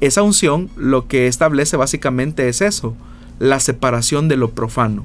Esa 0.00 0.22
unción 0.22 0.68
lo 0.76 1.08
que 1.08 1.26
establece 1.28 1.78
básicamente 1.78 2.48
es 2.48 2.60
eso, 2.60 2.94
la 3.38 3.58
separación 3.58 4.28
de 4.28 4.36
lo 4.36 4.50
profano. 4.50 5.04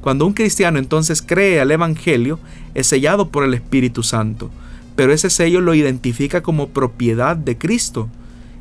Cuando 0.00 0.24
un 0.24 0.34
cristiano 0.34 0.78
entonces 0.78 1.20
cree 1.20 1.60
al 1.60 1.72
Evangelio, 1.72 2.38
es 2.74 2.86
sellado 2.86 3.30
por 3.30 3.42
el 3.42 3.54
Espíritu 3.54 4.04
Santo, 4.04 4.50
pero 4.94 5.12
ese 5.12 5.30
sello 5.30 5.60
lo 5.60 5.74
identifica 5.74 6.42
como 6.42 6.68
propiedad 6.68 7.36
de 7.36 7.58
Cristo 7.58 8.08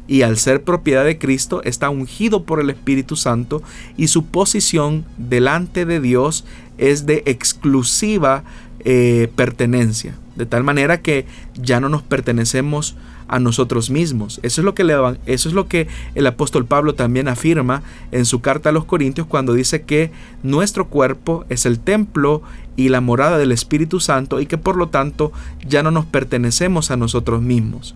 y 0.08 0.22
al 0.22 0.38
ser 0.38 0.64
propiedad 0.64 1.06
de 1.06 1.18
Cristo 1.18 1.62
está 1.64 1.90
ungido 1.90 2.44
por 2.44 2.60
el 2.60 2.70
Espíritu 2.70 3.16
Santo 3.16 3.62
y 3.98 4.08
su 4.08 4.26
posición 4.26 5.06
delante 5.18 5.86
de 5.86 6.00
Dios 6.00 6.46
es 6.78 7.06
de 7.06 7.24
exclusiva 7.26 8.44
eh, 8.80 9.30
pertenencia, 9.36 10.16
de 10.36 10.46
tal 10.46 10.64
manera 10.64 11.02
que 11.02 11.26
ya 11.56 11.80
no 11.80 11.90
nos 11.90 12.04
pertenecemos 12.04 12.96
a 13.28 13.40
nosotros 13.40 13.90
mismos. 13.90 14.40
Eso 14.44 14.62
es 14.62 14.66
lo 14.66 14.74
que, 14.74 14.84
eso 15.26 15.50
es 15.50 15.56
lo 15.56 15.68
que 15.68 15.88
el 16.16 16.28
apóstol 16.28 16.66
Pablo 16.66 16.96
también 16.96 17.28
afirma 17.28 17.84
en 18.12 18.26
su 18.26 18.40
carta 18.40 18.70
a 18.70 18.72
los 18.72 18.86
Corintios 18.86 19.28
cuando 19.28 19.54
dice 19.54 19.82
que 19.82 20.12
nuestro 20.44 20.88
cuerpo 20.88 21.46
es 21.50 21.66
el 21.66 21.80
templo 21.80 22.42
y 22.78 22.90
la 22.90 23.02
morada 23.02 23.38
del 23.38 23.52
Espíritu 23.52 24.00
Santo 24.00 24.40
y 24.40 24.46
que 24.46 24.58
por 24.58 24.78
lo 24.78 24.88
tanto 24.88 25.34
ya 25.68 25.84
no 25.84 25.92
nos 25.92 26.06
pertenecemos 26.06 26.92
a 26.92 26.98
nosotros 26.98 27.42
mismos. 27.42 27.96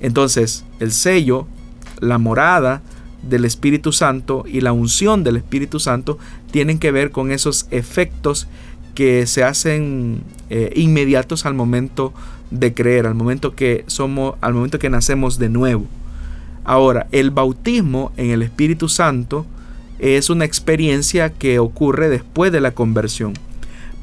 Entonces, 0.00 0.64
el 0.80 0.92
sello, 0.92 1.46
la 2.00 2.18
morada 2.18 2.82
del 3.22 3.44
Espíritu 3.44 3.92
Santo 3.92 4.44
y 4.46 4.60
la 4.60 4.72
unción 4.72 5.24
del 5.24 5.36
Espíritu 5.36 5.80
Santo 5.80 6.18
tienen 6.50 6.78
que 6.78 6.92
ver 6.92 7.10
con 7.10 7.30
esos 7.32 7.66
efectos 7.70 8.46
que 8.94 9.26
se 9.26 9.44
hacen 9.44 10.22
eh, 10.48 10.72
inmediatos 10.74 11.44
al 11.44 11.54
momento 11.54 12.12
de 12.50 12.72
creer, 12.72 13.06
al 13.06 13.14
momento 13.14 13.54
que 13.54 13.84
somos, 13.86 14.36
al 14.40 14.54
momento 14.54 14.78
que 14.78 14.90
nacemos 14.90 15.38
de 15.38 15.48
nuevo. 15.48 15.86
Ahora, 16.64 17.06
el 17.12 17.30
bautismo 17.30 18.12
en 18.16 18.30
el 18.30 18.42
Espíritu 18.42 18.88
Santo 18.88 19.46
es 19.98 20.30
una 20.30 20.44
experiencia 20.44 21.30
que 21.30 21.58
ocurre 21.58 22.08
después 22.08 22.52
de 22.52 22.60
la 22.60 22.72
conversión. 22.72 23.34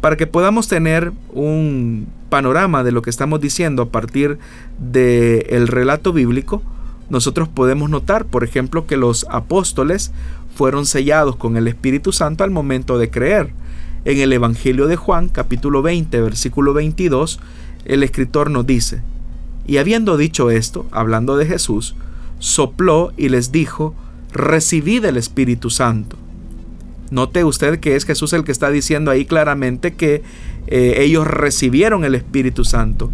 Para 0.02 0.18
que 0.18 0.28
podamos 0.28 0.68
tener 0.68 1.12
un 1.32 2.08
panorama 2.34 2.84
de 2.84 2.92
lo 2.92 3.04
que 3.04 3.12
estamos 3.12 3.42
diciendo 3.42 3.84
a 3.84 3.90
partir 3.90 4.40
del 4.80 5.68
relato 5.68 6.14
bíblico, 6.14 6.64
nosotros 7.12 7.48
podemos 7.48 7.92
notar, 7.92 8.26
por 8.26 8.44
ejemplo, 8.44 8.88
que 8.88 8.98
los 8.98 9.28
apóstoles 9.30 10.12
fueron 10.56 10.88
sellados 10.88 11.36
con 11.36 11.58
el 11.58 11.68
Espíritu 11.68 12.12
Santo 12.12 12.44
al 12.44 12.50
momento 12.50 12.98
de 12.98 13.12
creer. 13.12 13.54
En 14.04 14.18
el 14.18 14.34
Evangelio 14.34 14.88
de 14.88 14.96
Juan, 14.96 15.30
capítulo 15.30 15.84
20, 15.84 16.22
versículo 16.22 16.74
22, 16.74 17.40
el 17.86 18.02
escritor 18.02 18.50
nos 18.50 18.66
dice, 18.66 19.04
y 19.68 19.78
habiendo 19.78 20.18
dicho 20.18 20.50
esto, 20.50 20.88
hablando 20.90 21.38
de 21.38 21.46
Jesús, 21.46 21.94
sopló 22.40 23.14
y 23.16 23.30
les 23.30 23.52
dijo, 23.52 23.94
recibid 24.32 25.06
el 25.06 25.18
Espíritu 25.18 25.70
Santo. 25.70 26.18
Note 27.12 27.44
usted 27.44 27.80
que 27.80 27.96
es 27.96 28.06
Jesús 28.06 28.34
el 28.34 28.44
que 28.44 28.52
está 28.52 28.70
diciendo 28.70 29.12
ahí 29.12 29.26
claramente 29.26 29.94
que 29.94 30.24
eh, 30.68 30.96
ellos 31.00 31.28
recibieron 31.28 32.06
el 32.06 32.16
Espíritu 32.16 32.64
Santo, 32.64 33.12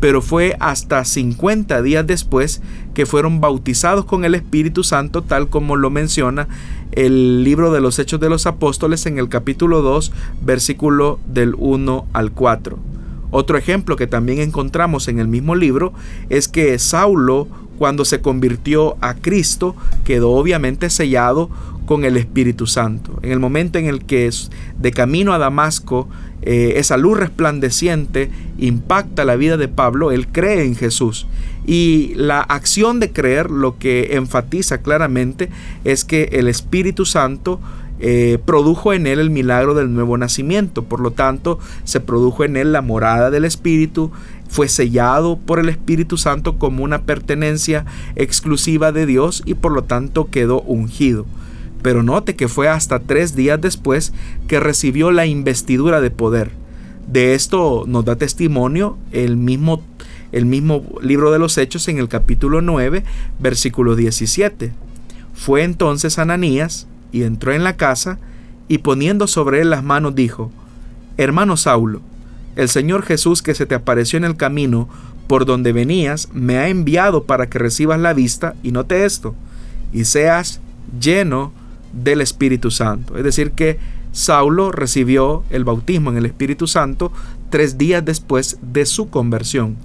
pero 0.00 0.22
fue 0.22 0.56
hasta 0.60 1.04
50 1.04 1.82
días 1.82 2.06
después 2.06 2.62
que 2.94 3.06
fueron 3.06 3.40
bautizados 3.40 4.04
con 4.04 4.24
el 4.24 4.34
Espíritu 4.34 4.84
Santo, 4.84 5.22
tal 5.22 5.48
como 5.48 5.76
lo 5.76 5.90
menciona 5.90 6.48
el 6.92 7.42
libro 7.44 7.72
de 7.72 7.80
los 7.80 7.98
Hechos 7.98 8.20
de 8.20 8.28
los 8.28 8.46
Apóstoles 8.46 9.06
en 9.06 9.18
el 9.18 9.28
capítulo 9.28 9.82
2, 9.82 10.12
versículo 10.42 11.18
del 11.26 11.54
1 11.56 12.06
al 12.12 12.32
4. 12.32 12.78
Otro 13.30 13.56
ejemplo 13.56 13.96
que 13.96 14.06
también 14.06 14.40
encontramos 14.40 15.08
en 15.08 15.18
el 15.18 15.26
mismo 15.26 15.54
libro 15.54 15.94
es 16.28 16.48
que 16.48 16.78
Saulo, 16.78 17.48
cuando 17.78 18.04
se 18.04 18.20
convirtió 18.20 18.96
a 19.00 19.14
Cristo, 19.14 19.74
quedó 20.04 20.32
obviamente 20.32 20.90
sellado 20.90 21.48
con 21.92 22.06
el 22.06 22.16
Espíritu 22.16 22.66
Santo. 22.66 23.18
En 23.20 23.32
el 23.32 23.38
momento 23.38 23.78
en 23.78 23.84
el 23.84 24.06
que 24.06 24.30
de 24.78 24.92
camino 24.92 25.34
a 25.34 25.38
Damasco 25.38 26.08
eh, 26.40 26.72
esa 26.76 26.96
luz 26.96 27.18
resplandeciente 27.18 28.30
impacta 28.56 29.26
la 29.26 29.36
vida 29.36 29.58
de 29.58 29.68
Pablo, 29.68 30.10
él 30.10 30.26
cree 30.28 30.64
en 30.64 30.74
Jesús. 30.74 31.26
Y 31.66 32.14
la 32.16 32.40
acción 32.40 32.98
de 32.98 33.12
creer 33.12 33.50
lo 33.50 33.76
que 33.78 34.16
enfatiza 34.16 34.80
claramente 34.80 35.50
es 35.84 36.06
que 36.06 36.30
el 36.32 36.48
Espíritu 36.48 37.04
Santo 37.04 37.60
eh, 38.00 38.38
produjo 38.42 38.94
en 38.94 39.06
él 39.06 39.18
el 39.18 39.28
milagro 39.28 39.74
del 39.74 39.92
nuevo 39.92 40.16
nacimiento. 40.16 40.84
Por 40.84 41.00
lo 41.00 41.10
tanto, 41.10 41.58
se 41.84 42.00
produjo 42.00 42.42
en 42.42 42.56
él 42.56 42.72
la 42.72 42.80
morada 42.80 43.30
del 43.30 43.44
Espíritu, 43.44 44.10
fue 44.48 44.68
sellado 44.68 45.36
por 45.36 45.58
el 45.58 45.68
Espíritu 45.68 46.16
Santo 46.16 46.56
como 46.56 46.84
una 46.84 47.02
pertenencia 47.02 47.84
exclusiva 48.16 48.92
de 48.92 49.04
Dios 49.04 49.42
y 49.44 49.52
por 49.52 49.72
lo 49.72 49.84
tanto 49.84 50.30
quedó 50.30 50.62
ungido. 50.62 51.26
Pero 51.82 52.02
note 52.02 52.36
que 52.36 52.48
fue 52.48 52.68
hasta 52.68 53.00
tres 53.00 53.34
días 53.34 53.60
después 53.60 54.12
que 54.48 54.60
recibió 54.60 55.10
la 55.10 55.26
investidura 55.26 56.00
de 56.00 56.10
poder. 56.10 56.50
De 57.06 57.34
esto 57.34 57.84
nos 57.86 58.04
da 58.04 58.16
testimonio 58.16 58.96
el 59.10 59.36
mismo, 59.36 59.82
el 60.30 60.46
mismo 60.46 60.84
libro 61.02 61.32
de 61.32 61.38
los 61.38 61.58
Hechos 61.58 61.88
en 61.88 61.98
el 61.98 62.08
capítulo 62.08 62.62
9, 62.62 63.04
versículo 63.40 63.96
17. 63.96 64.72
Fue 65.34 65.64
entonces 65.64 66.18
Ananías 66.18 66.86
y 67.10 67.24
entró 67.24 67.52
en 67.52 67.64
la 67.64 67.76
casa 67.76 68.18
y 68.68 68.78
poniendo 68.78 69.26
sobre 69.26 69.60
él 69.60 69.70
las 69.70 69.82
manos 69.82 70.14
dijo, 70.14 70.50
Hermano 71.16 71.56
Saulo, 71.56 72.00
el 72.56 72.68
Señor 72.68 73.02
Jesús 73.02 73.42
que 73.42 73.54
se 73.54 73.66
te 73.66 73.74
apareció 73.74 74.16
en 74.16 74.24
el 74.24 74.36
camino 74.36 74.88
por 75.26 75.44
donde 75.44 75.72
venías 75.72 76.28
me 76.32 76.58
ha 76.58 76.68
enviado 76.68 77.24
para 77.24 77.48
que 77.48 77.58
recibas 77.58 77.98
la 77.98 78.12
vista 78.12 78.54
y 78.62 78.72
note 78.72 79.04
esto, 79.04 79.34
y 79.92 80.04
seas 80.04 80.60
lleno 80.98 81.52
del 81.92 82.20
Espíritu 82.20 82.70
Santo. 82.70 83.16
Es 83.16 83.24
decir, 83.24 83.52
que 83.52 83.78
Saulo 84.12 84.72
recibió 84.72 85.42
el 85.50 85.64
bautismo 85.64 86.10
en 86.10 86.18
el 86.18 86.26
Espíritu 86.26 86.66
Santo 86.66 87.12
tres 87.50 87.78
días 87.78 88.04
después 88.04 88.58
de 88.60 88.86
su 88.86 89.08
conversión. 89.08 89.76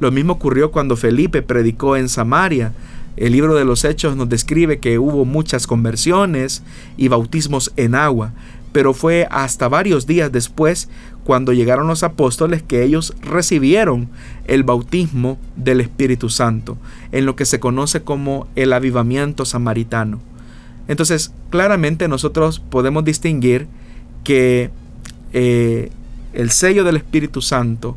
Lo 0.00 0.10
mismo 0.10 0.34
ocurrió 0.34 0.70
cuando 0.70 0.96
Felipe 0.96 1.42
predicó 1.42 1.96
en 1.96 2.08
Samaria. 2.08 2.72
El 3.16 3.32
libro 3.32 3.54
de 3.54 3.64
los 3.64 3.84
Hechos 3.84 4.16
nos 4.16 4.28
describe 4.28 4.78
que 4.78 4.98
hubo 4.98 5.24
muchas 5.24 5.66
conversiones 5.66 6.62
y 6.96 7.08
bautismos 7.08 7.72
en 7.76 7.96
agua, 7.96 8.32
pero 8.70 8.94
fue 8.94 9.26
hasta 9.30 9.68
varios 9.68 10.06
días 10.06 10.30
después, 10.30 10.88
cuando 11.24 11.52
llegaron 11.52 11.88
los 11.88 12.04
apóstoles, 12.04 12.62
que 12.62 12.84
ellos 12.84 13.14
recibieron 13.22 14.08
el 14.46 14.62
bautismo 14.62 15.38
del 15.56 15.80
Espíritu 15.80 16.28
Santo, 16.28 16.78
en 17.10 17.26
lo 17.26 17.34
que 17.34 17.44
se 17.44 17.58
conoce 17.60 18.02
como 18.02 18.46
el 18.54 18.72
avivamiento 18.72 19.44
samaritano. 19.44 20.20
Entonces, 20.88 21.32
claramente 21.50 22.08
nosotros 22.08 22.60
podemos 22.60 23.04
distinguir 23.04 23.68
que 24.24 24.70
eh, 25.32 25.90
el 26.32 26.50
sello 26.50 26.84
del 26.84 26.96
Espíritu 26.96 27.42
Santo, 27.42 27.96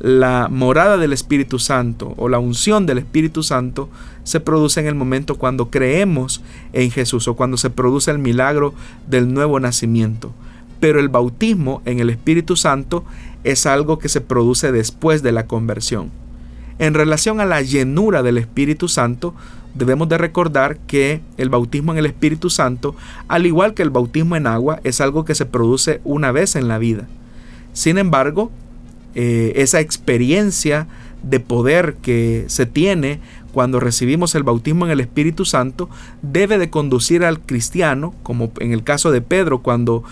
la 0.00 0.48
morada 0.48 0.96
del 0.96 1.12
Espíritu 1.12 1.58
Santo 1.58 2.14
o 2.16 2.28
la 2.28 2.38
unción 2.38 2.86
del 2.86 2.98
Espíritu 2.98 3.42
Santo 3.42 3.88
se 4.22 4.38
produce 4.38 4.80
en 4.80 4.86
el 4.86 4.94
momento 4.94 5.36
cuando 5.36 5.70
creemos 5.70 6.40
en 6.72 6.90
Jesús 6.92 7.26
o 7.26 7.34
cuando 7.34 7.56
se 7.56 7.70
produce 7.70 8.10
el 8.12 8.18
milagro 8.18 8.74
del 9.08 9.32
nuevo 9.32 9.58
nacimiento. 9.58 10.32
Pero 10.78 11.00
el 11.00 11.08
bautismo 11.08 11.82
en 11.84 11.98
el 11.98 12.10
Espíritu 12.10 12.54
Santo 12.54 13.04
es 13.42 13.66
algo 13.66 13.98
que 13.98 14.08
se 14.08 14.20
produce 14.20 14.70
después 14.70 15.22
de 15.22 15.32
la 15.32 15.46
conversión. 15.46 16.10
En 16.78 16.94
relación 16.94 17.40
a 17.40 17.44
la 17.44 17.62
llenura 17.62 18.22
del 18.22 18.38
Espíritu 18.38 18.86
Santo, 18.86 19.34
debemos 19.78 20.08
de 20.08 20.18
recordar 20.18 20.76
que 20.86 21.20
el 21.36 21.48
bautismo 21.48 21.92
en 21.92 21.98
el 21.98 22.06
Espíritu 22.06 22.50
Santo, 22.50 22.96
al 23.28 23.46
igual 23.46 23.74
que 23.74 23.82
el 23.82 23.90
bautismo 23.90 24.36
en 24.36 24.46
agua, 24.46 24.80
es 24.84 25.00
algo 25.00 25.24
que 25.24 25.34
se 25.34 25.46
produce 25.46 26.00
una 26.04 26.32
vez 26.32 26.56
en 26.56 26.68
la 26.68 26.78
vida. 26.78 27.06
Sin 27.72 27.96
embargo, 27.96 28.50
eh, 29.14 29.52
esa 29.56 29.80
experiencia 29.80 30.86
de 31.22 31.40
poder 31.40 31.96
que 32.02 32.44
se 32.48 32.66
tiene 32.66 33.20
cuando 33.58 33.80
recibimos 33.80 34.36
el 34.36 34.44
bautismo 34.44 34.86
en 34.86 34.92
el 34.92 35.00
Espíritu 35.00 35.44
Santo 35.44 35.90
debe 36.22 36.58
de 36.58 36.70
conducir 36.70 37.24
al 37.24 37.40
cristiano, 37.40 38.14
como 38.22 38.52
en 38.60 38.72
el 38.72 38.84
caso 38.84 39.10
de 39.10 39.20
Pedro, 39.20 39.62
cuando 39.62 40.04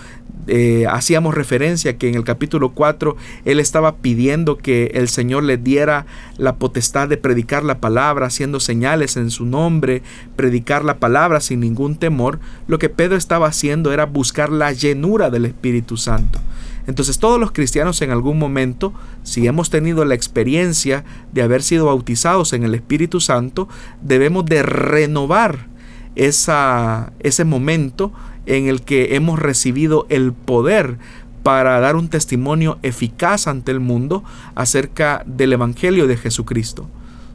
eh, 0.48 0.86
hacíamos 0.90 1.32
referencia 1.32 1.96
que 1.96 2.08
en 2.08 2.16
el 2.16 2.24
capítulo 2.24 2.70
4 2.70 3.16
él 3.44 3.60
estaba 3.60 3.98
pidiendo 3.98 4.58
que 4.58 4.86
el 4.94 5.06
Señor 5.06 5.44
le 5.44 5.58
diera 5.58 6.06
la 6.38 6.56
potestad 6.56 7.06
de 7.06 7.18
predicar 7.18 7.62
la 7.62 7.78
palabra, 7.78 8.26
haciendo 8.26 8.58
señales 8.58 9.16
en 9.16 9.30
su 9.30 9.46
nombre, 9.46 10.02
predicar 10.34 10.84
la 10.84 10.96
palabra 10.96 11.40
sin 11.40 11.60
ningún 11.60 11.94
temor, 11.94 12.40
lo 12.66 12.80
que 12.80 12.88
Pedro 12.88 13.14
estaba 13.14 13.46
haciendo 13.46 13.92
era 13.92 14.06
buscar 14.06 14.50
la 14.50 14.72
llenura 14.72 15.30
del 15.30 15.44
Espíritu 15.44 15.96
Santo. 15.96 16.40
Entonces 16.86 17.18
todos 17.18 17.40
los 17.40 17.52
cristianos 17.52 18.00
en 18.02 18.10
algún 18.10 18.38
momento, 18.38 18.92
si 19.22 19.46
hemos 19.46 19.70
tenido 19.70 20.04
la 20.04 20.14
experiencia 20.14 21.04
de 21.32 21.42
haber 21.42 21.62
sido 21.62 21.86
bautizados 21.86 22.52
en 22.52 22.64
el 22.64 22.74
Espíritu 22.74 23.20
Santo, 23.20 23.68
debemos 24.02 24.46
de 24.46 24.62
renovar 24.62 25.66
esa, 26.14 27.12
ese 27.20 27.44
momento 27.44 28.12
en 28.46 28.68
el 28.68 28.82
que 28.82 29.16
hemos 29.16 29.38
recibido 29.38 30.06
el 30.08 30.32
poder 30.32 30.98
para 31.42 31.78
dar 31.78 31.94
un 31.94 32.08
testimonio 32.08 32.78
eficaz 32.82 33.46
ante 33.46 33.70
el 33.70 33.80
mundo 33.80 34.24
acerca 34.54 35.22
del 35.26 35.52
Evangelio 35.52 36.06
de 36.06 36.16
Jesucristo. 36.16 36.88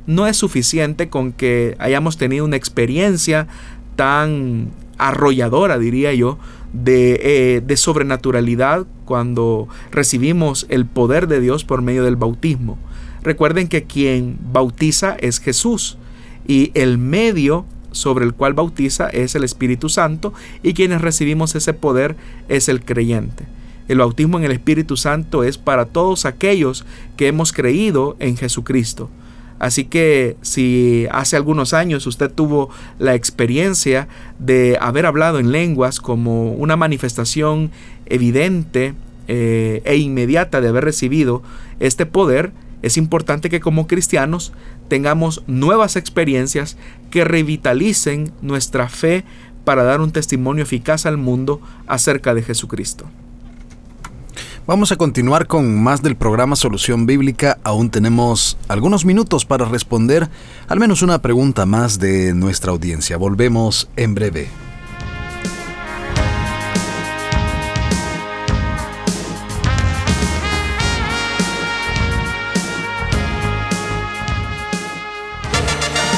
No 0.07 0.27
es 0.27 0.35
suficiente 0.35 1.09
con 1.09 1.31
que 1.31 1.75
hayamos 1.79 2.17
tenido 2.17 2.43
una 2.43 2.57
experiencia 2.57 3.47
tan 3.95 4.71
arrolladora, 4.97 5.77
diría 5.77 6.13
yo, 6.13 6.37
de, 6.73 7.19
eh, 7.21 7.61
de, 7.65 7.77
sobrenaturalidad 7.77 8.85
cuando 9.05 9.67
recibimos 9.91 10.65
el 10.69 10.85
poder 10.85 11.27
de 11.27 11.41
Dios 11.41 11.63
por 11.63 11.81
medio 11.81 12.03
del 12.03 12.15
bautismo. 12.15 12.77
Recuerden 13.23 13.67
que 13.67 13.83
quien 13.83 14.37
bautiza 14.51 15.15
es 15.19 15.39
Jesús 15.39 15.97
y 16.47 16.71
el 16.73 16.97
medio 16.97 17.65
sobre 17.91 18.25
el 18.25 18.33
cual 18.33 18.53
bautiza 18.53 19.09
es 19.09 19.35
el 19.35 19.43
Espíritu 19.43 19.89
Santo 19.89 20.33
y 20.63 20.73
quienes 20.73 21.01
recibimos 21.01 21.55
ese 21.55 21.73
poder 21.73 22.15
es 22.49 22.69
el 22.69 22.83
creyente. 22.83 23.45
El 23.87 23.99
bautismo 23.99 24.37
en 24.37 24.45
el 24.45 24.51
Espíritu 24.51 24.95
Santo 24.95 25.43
es 25.43 25.57
para 25.57 25.85
todos 25.85 26.25
aquellos 26.25 26.85
que 27.17 27.27
hemos 27.27 27.51
creído 27.51 28.15
en 28.19 28.37
Jesucristo. 28.37 29.09
Así 29.61 29.85
que 29.85 30.37
si 30.41 31.05
hace 31.11 31.35
algunos 31.35 31.75
años 31.75 32.07
usted 32.07 32.31
tuvo 32.31 32.71
la 32.97 33.13
experiencia 33.13 34.07
de 34.39 34.75
haber 34.81 35.05
hablado 35.05 35.37
en 35.37 35.51
lenguas 35.51 35.99
como 35.99 36.51
una 36.53 36.77
manifestación 36.77 37.69
evidente 38.07 38.95
eh, 39.27 39.83
e 39.85 39.97
inmediata 39.97 40.61
de 40.61 40.69
haber 40.69 40.83
recibido 40.83 41.43
este 41.79 42.07
poder, 42.07 42.53
es 42.81 42.97
importante 42.97 43.51
que 43.51 43.59
como 43.59 43.85
cristianos 43.85 44.51
tengamos 44.87 45.43
nuevas 45.45 45.95
experiencias 45.95 46.75
que 47.11 47.23
revitalicen 47.23 48.31
nuestra 48.41 48.89
fe 48.89 49.25
para 49.63 49.83
dar 49.83 50.01
un 50.01 50.11
testimonio 50.11 50.63
eficaz 50.63 51.05
al 51.05 51.17
mundo 51.17 51.61
acerca 51.85 52.33
de 52.33 52.41
Jesucristo. 52.41 53.05
Vamos 54.67 54.91
a 54.91 54.95
continuar 54.95 55.47
con 55.47 55.81
más 55.81 56.03
del 56.03 56.15
programa 56.15 56.55
Solución 56.55 57.07
Bíblica. 57.07 57.57
Aún 57.63 57.89
tenemos 57.89 58.57
algunos 58.67 59.05
minutos 59.05 59.43
para 59.43 59.65
responder 59.65 60.29
al 60.67 60.79
menos 60.79 61.01
una 61.01 61.19
pregunta 61.19 61.65
más 61.65 61.99
de 61.99 62.33
nuestra 62.35 62.71
audiencia. 62.71 63.17
Volvemos 63.17 63.89
en 63.95 64.13
breve. 64.13 64.49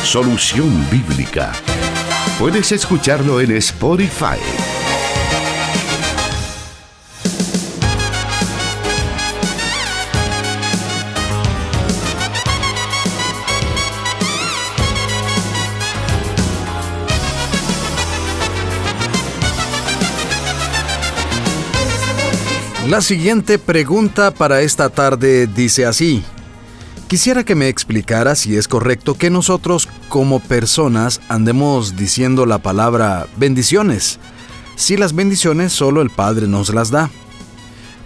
Solución 0.03 0.85
Bíblica. 0.91 1.53
Puedes 2.37 2.73
escucharlo 2.73 3.39
en 3.39 3.53
Spotify. 3.53 4.37
La 22.93 23.01
siguiente 23.01 23.57
pregunta 23.57 24.29
para 24.29 24.61
esta 24.61 24.87
tarde 24.87 25.47
dice 25.47 25.87
así. 25.87 26.23
Quisiera 27.07 27.43
que 27.43 27.55
me 27.55 27.67
explicara 27.67 28.35
si 28.35 28.55
es 28.55 28.67
correcto 28.67 29.15
que 29.15 29.31
nosotros 29.31 29.89
como 30.09 30.39
personas 30.39 31.19
andemos 31.27 31.95
diciendo 31.95 32.45
la 32.45 32.59
palabra 32.59 33.25
bendiciones, 33.35 34.19
si 34.75 34.95
las 34.95 35.15
bendiciones 35.15 35.73
solo 35.73 36.03
el 36.03 36.11
Padre 36.11 36.47
nos 36.47 36.71
las 36.71 36.91
da. 36.91 37.09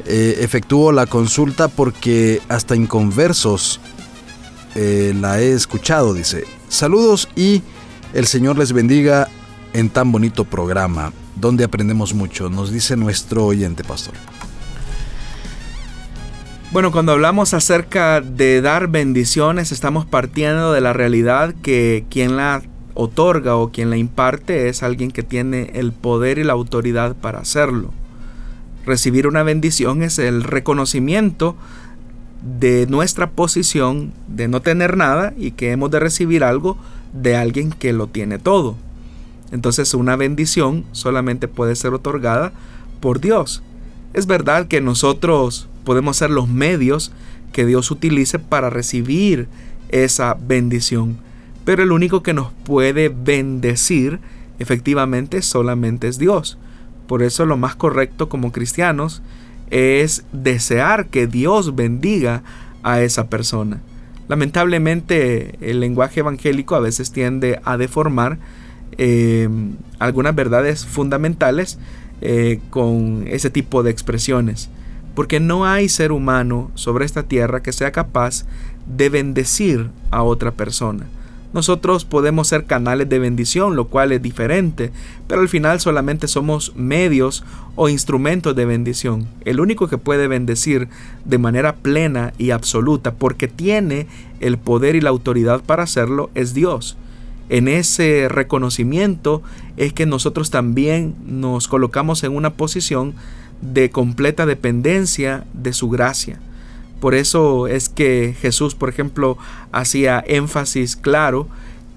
Eh, 0.05 0.37
efectúo 0.39 0.93
la 0.93 1.05
consulta 1.05 1.67
porque 1.67 2.41
hasta 2.47 2.73
inconversos 2.73 3.81
eh, 4.73 5.13
la 5.19 5.41
he 5.41 5.51
escuchado, 5.51 6.13
dice. 6.13 6.45
Saludos 6.69 7.27
y 7.35 7.61
el 8.13 8.25
Señor 8.25 8.57
les 8.57 8.71
bendiga 8.71 9.27
en 9.73 9.89
tan 9.89 10.13
bonito 10.13 10.45
programa, 10.45 11.11
donde 11.35 11.65
aprendemos 11.65 12.13
mucho, 12.13 12.49
nos 12.49 12.71
dice 12.71 12.95
nuestro 12.95 13.45
oyente 13.45 13.83
pastor. 13.83 14.13
Bueno, 16.69 16.91
cuando 16.91 17.13
hablamos 17.13 17.53
acerca 17.53 18.19
de 18.19 18.59
dar 18.59 18.89
bendiciones, 18.89 19.71
estamos 19.71 20.05
partiendo 20.05 20.73
de 20.73 20.81
la 20.81 20.91
realidad 20.91 21.55
que 21.63 22.03
quien 22.09 22.35
la 22.35 22.61
otorga 22.93 23.55
o 23.55 23.71
quien 23.71 23.89
la 23.89 23.95
imparte 23.95 24.67
es 24.67 24.83
alguien 24.83 25.11
que 25.11 25.23
tiene 25.23 25.71
el 25.75 25.93
poder 25.93 26.39
y 26.39 26.43
la 26.43 26.51
autoridad 26.51 27.15
para 27.15 27.39
hacerlo. 27.39 27.93
Recibir 28.85 29.27
una 29.27 29.43
bendición 29.43 30.03
es 30.03 30.19
el 30.19 30.43
reconocimiento 30.43 31.55
de 32.59 32.85
nuestra 32.87 33.29
posición 33.29 34.11
de 34.27 34.49
no 34.49 34.61
tener 34.61 34.97
nada 34.97 35.33
y 35.37 35.51
que 35.51 35.71
hemos 35.71 35.89
de 35.89 36.01
recibir 36.01 36.43
algo 36.43 36.77
de 37.13 37.37
alguien 37.37 37.71
que 37.71 37.93
lo 37.93 38.07
tiene 38.07 38.39
todo. 38.39 38.75
Entonces 39.53 39.93
una 39.93 40.17
bendición 40.17 40.83
solamente 40.91 41.47
puede 41.47 41.77
ser 41.77 41.93
otorgada 41.93 42.51
por 42.99 43.21
Dios. 43.21 43.63
Es 44.13 44.27
verdad 44.27 44.67
que 44.67 44.81
nosotros 44.81 45.69
podemos 45.87 46.17
ser 46.17 46.31
los 46.31 46.49
medios 46.49 47.13
que 47.53 47.65
Dios 47.65 47.91
utilice 47.91 48.39
para 48.39 48.69
recibir 48.69 49.47
esa 49.87 50.33
bendición. 50.37 51.15
Pero 51.63 51.81
el 51.81 51.93
único 51.93 52.23
que 52.23 52.33
nos 52.33 52.51
puede 52.65 53.07
bendecir 53.07 54.19
efectivamente 54.59 55.41
solamente 55.41 56.09
es 56.09 56.17
Dios. 56.17 56.57
Por 57.07 57.23
eso 57.23 57.45
lo 57.45 57.55
más 57.55 57.77
correcto 57.77 58.27
como 58.27 58.51
cristianos 58.51 59.21
es 59.69 60.25
desear 60.33 61.05
que 61.07 61.25
Dios 61.25 61.73
bendiga 61.73 62.43
a 62.83 62.99
esa 62.99 63.29
persona. 63.29 63.79
Lamentablemente 64.27 65.55
el 65.61 65.79
lenguaje 65.79 66.19
evangélico 66.19 66.75
a 66.75 66.81
veces 66.81 67.13
tiende 67.13 67.61
a 67.63 67.77
deformar 67.77 68.39
eh, 68.97 69.47
algunas 69.99 70.35
verdades 70.35 70.85
fundamentales 70.85 71.79
eh, 72.19 72.59
con 72.71 73.23
ese 73.25 73.49
tipo 73.49 73.83
de 73.83 73.91
expresiones 73.91 74.69
porque 75.17 75.39
no 75.39 75.65
hay 75.65 75.89
ser 75.89 76.11
humano 76.11 76.69
sobre 76.75 77.03
esta 77.03 77.23
tierra 77.23 77.63
que 77.63 77.73
sea 77.73 77.91
capaz 77.91 78.45
de 78.85 79.09
bendecir 79.09 79.89
a 80.11 80.21
otra 80.21 80.51
persona. 80.51 81.07
Nosotros 81.53 82.05
podemos 82.05 82.49
ser 82.49 82.65
canales 82.65 83.09
de 83.09 83.17
bendición, 83.17 83.75
lo 83.75 83.87
cual 83.87 84.11
es 84.11 84.21
diferente, 84.21 84.91
pero 85.25 85.41
al 85.41 85.49
final 85.49 85.79
solamente 85.79 86.27
somos 86.27 86.75
medios 86.75 87.43
o 87.75 87.89
instrumentos 87.89 88.55
de 88.55 88.65
bendición. 88.65 89.27
El 89.43 89.59
único 89.59 89.87
que 89.87 89.97
puede 89.97 90.27
bendecir 90.27 90.87
de 91.25 91.39
manera 91.39 91.77
plena 91.77 92.33
y 92.37 92.51
absoluta, 92.51 93.15
porque 93.15 93.47
tiene 93.47 94.05
el 94.39 94.59
poder 94.59 94.95
y 94.95 95.01
la 95.01 95.09
autoridad 95.09 95.63
para 95.63 95.81
hacerlo, 95.81 96.29
es 96.35 96.53
Dios. 96.53 96.95
En 97.49 97.69
ese 97.69 98.27
reconocimiento 98.29 99.41
es 99.77 99.93
que 99.93 100.05
nosotros 100.05 100.51
también 100.51 101.15
nos 101.25 101.67
colocamos 101.67 102.23
en 102.23 102.35
una 102.35 102.51
posición 102.51 103.15
de 103.61 103.89
completa 103.89 104.45
dependencia 104.45 105.45
de 105.53 105.73
su 105.73 105.89
gracia. 105.89 106.39
Por 106.99 107.13
eso 107.13 107.67
es 107.67 107.89
que 107.89 108.35
Jesús, 108.39 108.75
por 108.75 108.89
ejemplo, 108.89 109.37
hacía 109.71 110.23
énfasis 110.25 110.95
claro 110.95 111.47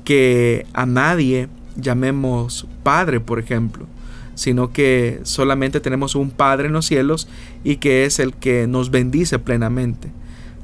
que 0.04 0.66
a 0.72 0.86
nadie 0.86 1.48
llamemos 1.76 2.66
Padre, 2.82 3.20
por 3.20 3.38
ejemplo, 3.38 3.86
sino 4.34 4.72
que 4.72 5.20
solamente 5.22 5.80
tenemos 5.80 6.14
un 6.14 6.30
Padre 6.30 6.66
en 6.66 6.74
los 6.74 6.86
cielos 6.86 7.28
y 7.64 7.76
que 7.76 8.04
es 8.04 8.18
el 8.18 8.34
que 8.34 8.66
nos 8.66 8.90
bendice 8.90 9.38
plenamente. 9.38 10.10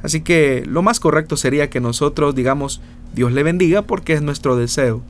Así 0.03 0.21
que 0.21 0.65
lo 0.67 0.83
más 0.83 1.01
correcto 1.01 1.37
sería 1.37 1.71
que 1.71 1.81
nosotros 1.81 2.35
digamos 2.35 2.81
Dios 3.15 3.33
le 3.33 3.43
bendiga 3.43 3.83
porque 3.83 4.13
es 4.13 4.23
nuestro 4.23 4.57
deseo. 4.57 5.03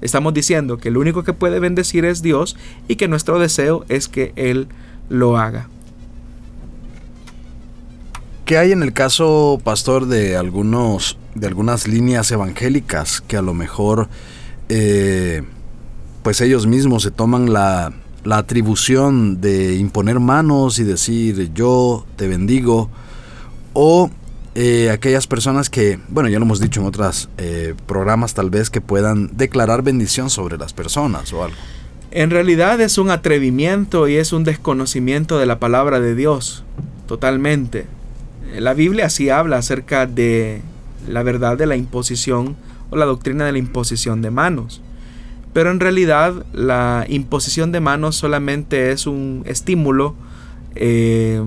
Estamos 0.00 0.34
diciendo 0.34 0.76
que 0.76 0.88
el 0.88 0.96
único 0.96 1.22
que 1.22 1.32
puede 1.32 1.60
bendecir 1.60 2.04
es 2.04 2.20
Dios 2.20 2.56
y 2.88 2.96
que 2.96 3.08
nuestro 3.08 3.38
deseo 3.38 3.84
es 3.88 4.08
que 4.08 4.32
Él 4.36 4.68
lo 5.08 5.36
haga. 5.36 5.68
¿Qué 8.44 8.58
hay 8.58 8.72
en 8.72 8.82
el 8.82 8.92
caso, 8.92 9.60
pastor, 9.64 10.06
de 10.06 10.36
algunos 10.36 11.18
de 11.34 11.46
algunas 11.48 11.88
líneas 11.88 12.30
evangélicas 12.30 13.20
que 13.20 13.36
a 13.36 13.42
lo 13.42 13.54
mejor 13.54 14.08
eh, 14.68 15.42
pues 16.22 16.40
ellos 16.40 16.66
mismos 16.66 17.02
se 17.02 17.10
toman 17.10 17.52
la, 17.52 17.92
la, 18.22 18.38
atribución 18.38 19.40
de 19.40 19.74
imponer 19.74 20.20
manos 20.20 20.78
y 20.78 20.84
decir 20.84 21.52
yo 21.52 22.06
te 22.14 22.28
bendigo 22.28 22.88
o 23.72 24.10
eh, 24.54 24.90
aquellas 24.90 25.26
personas 25.26 25.68
que, 25.68 25.98
bueno, 26.08 26.28
ya 26.28 26.38
lo 26.38 26.44
hemos 26.44 26.60
dicho 26.60 26.80
en 26.80 26.86
otros 26.86 27.28
eh, 27.38 27.74
programas 27.86 28.34
tal 28.34 28.50
vez, 28.50 28.70
que 28.70 28.80
puedan 28.80 29.36
declarar 29.36 29.82
bendición 29.82 30.30
sobre 30.30 30.56
las 30.56 30.72
personas 30.72 31.32
o 31.32 31.42
algo. 31.42 31.56
En 32.14 32.30
realidad 32.30 32.80
es 32.80 32.96
un 32.96 33.10
atrevimiento 33.10 34.06
y 34.06 34.14
es 34.14 34.32
un 34.32 34.44
desconocimiento 34.44 35.36
de 35.36 35.46
la 35.46 35.58
palabra 35.58 35.98
de 35.98 36.14
Dios, 36.14 36.62
totalmente. 37.08 37.86
La 38.56 38.72
Biblia 38.72 39.10
sí 39.10 39.30
habla 39.30 39.56
acerca 39.56 40.06
de 40.06 40.62
la 41.08 41.24
verdad 41.24 41.58
de 41.58 41.66
la 41.66 41.74
imposición 41.74 42.54
o 42.90 42.96
la 42.96 43.04
doctrina 43.04 43.44
de 43.44 43.50
la 43.50 43.58
imposición 43.58 44.22
de 44.22 44.30
manos. 44.30 44.80
Pero 45.52 45.72
en 45.72 45.80
realidad 45.80 46.46
la 46.52 47.04
imposición 47.08 47.72
de 47.72 47.80
manos 47.80 48.14
solamente 48.14 48.92
es 48.92 49.08
un 49.08 49.42
estímulo 49.44 50.14
eh, 50.76 51.42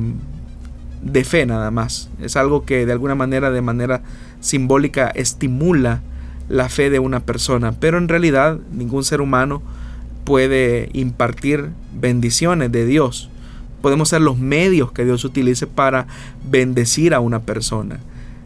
de 1.02 1.24
fe 1.24 1.46
nada 1.46 1.72
más. 1.72 2.10
Es 2.22 2.36
algo 2.36 2.66
que 2.66 2.86
de 2.86 2.92
alguna 2.92 3.16
manera, 3.16 3.52
de 3.52 3.62
manera 3.62 4.02
simbólica, 4.42 5.08
estimula 5.16 6.02
la 6.50 6.68
fe 6.68 6.90
de 6.90 7.00
una 7.00 7.22
persona. 7.22 7.72
Pero 7.72 7.98
en 7.98 8.10
realidad 8.10 8.60
ningún 8.74 9.06
ser 9.06 9.22
humano 9.22 9.62
puede 10.28 10.90
impartir 10.92 11.70
bendiciones 11.94 12.70
de 12.70 12.86
Dios. 12.86 13.30
Podemos 13.82 14.10
ser 14.10 14.20
los 14.20 14.38
medios 14.38 14.92
que 14.92 15.06
Dios 15.06 15.24
utilice 15.24 15.68
para 15.68 16.06
bendecir 16.52 17.14
a 17.14 17.22
una 17.22 17.44
persona. 17.44 18.02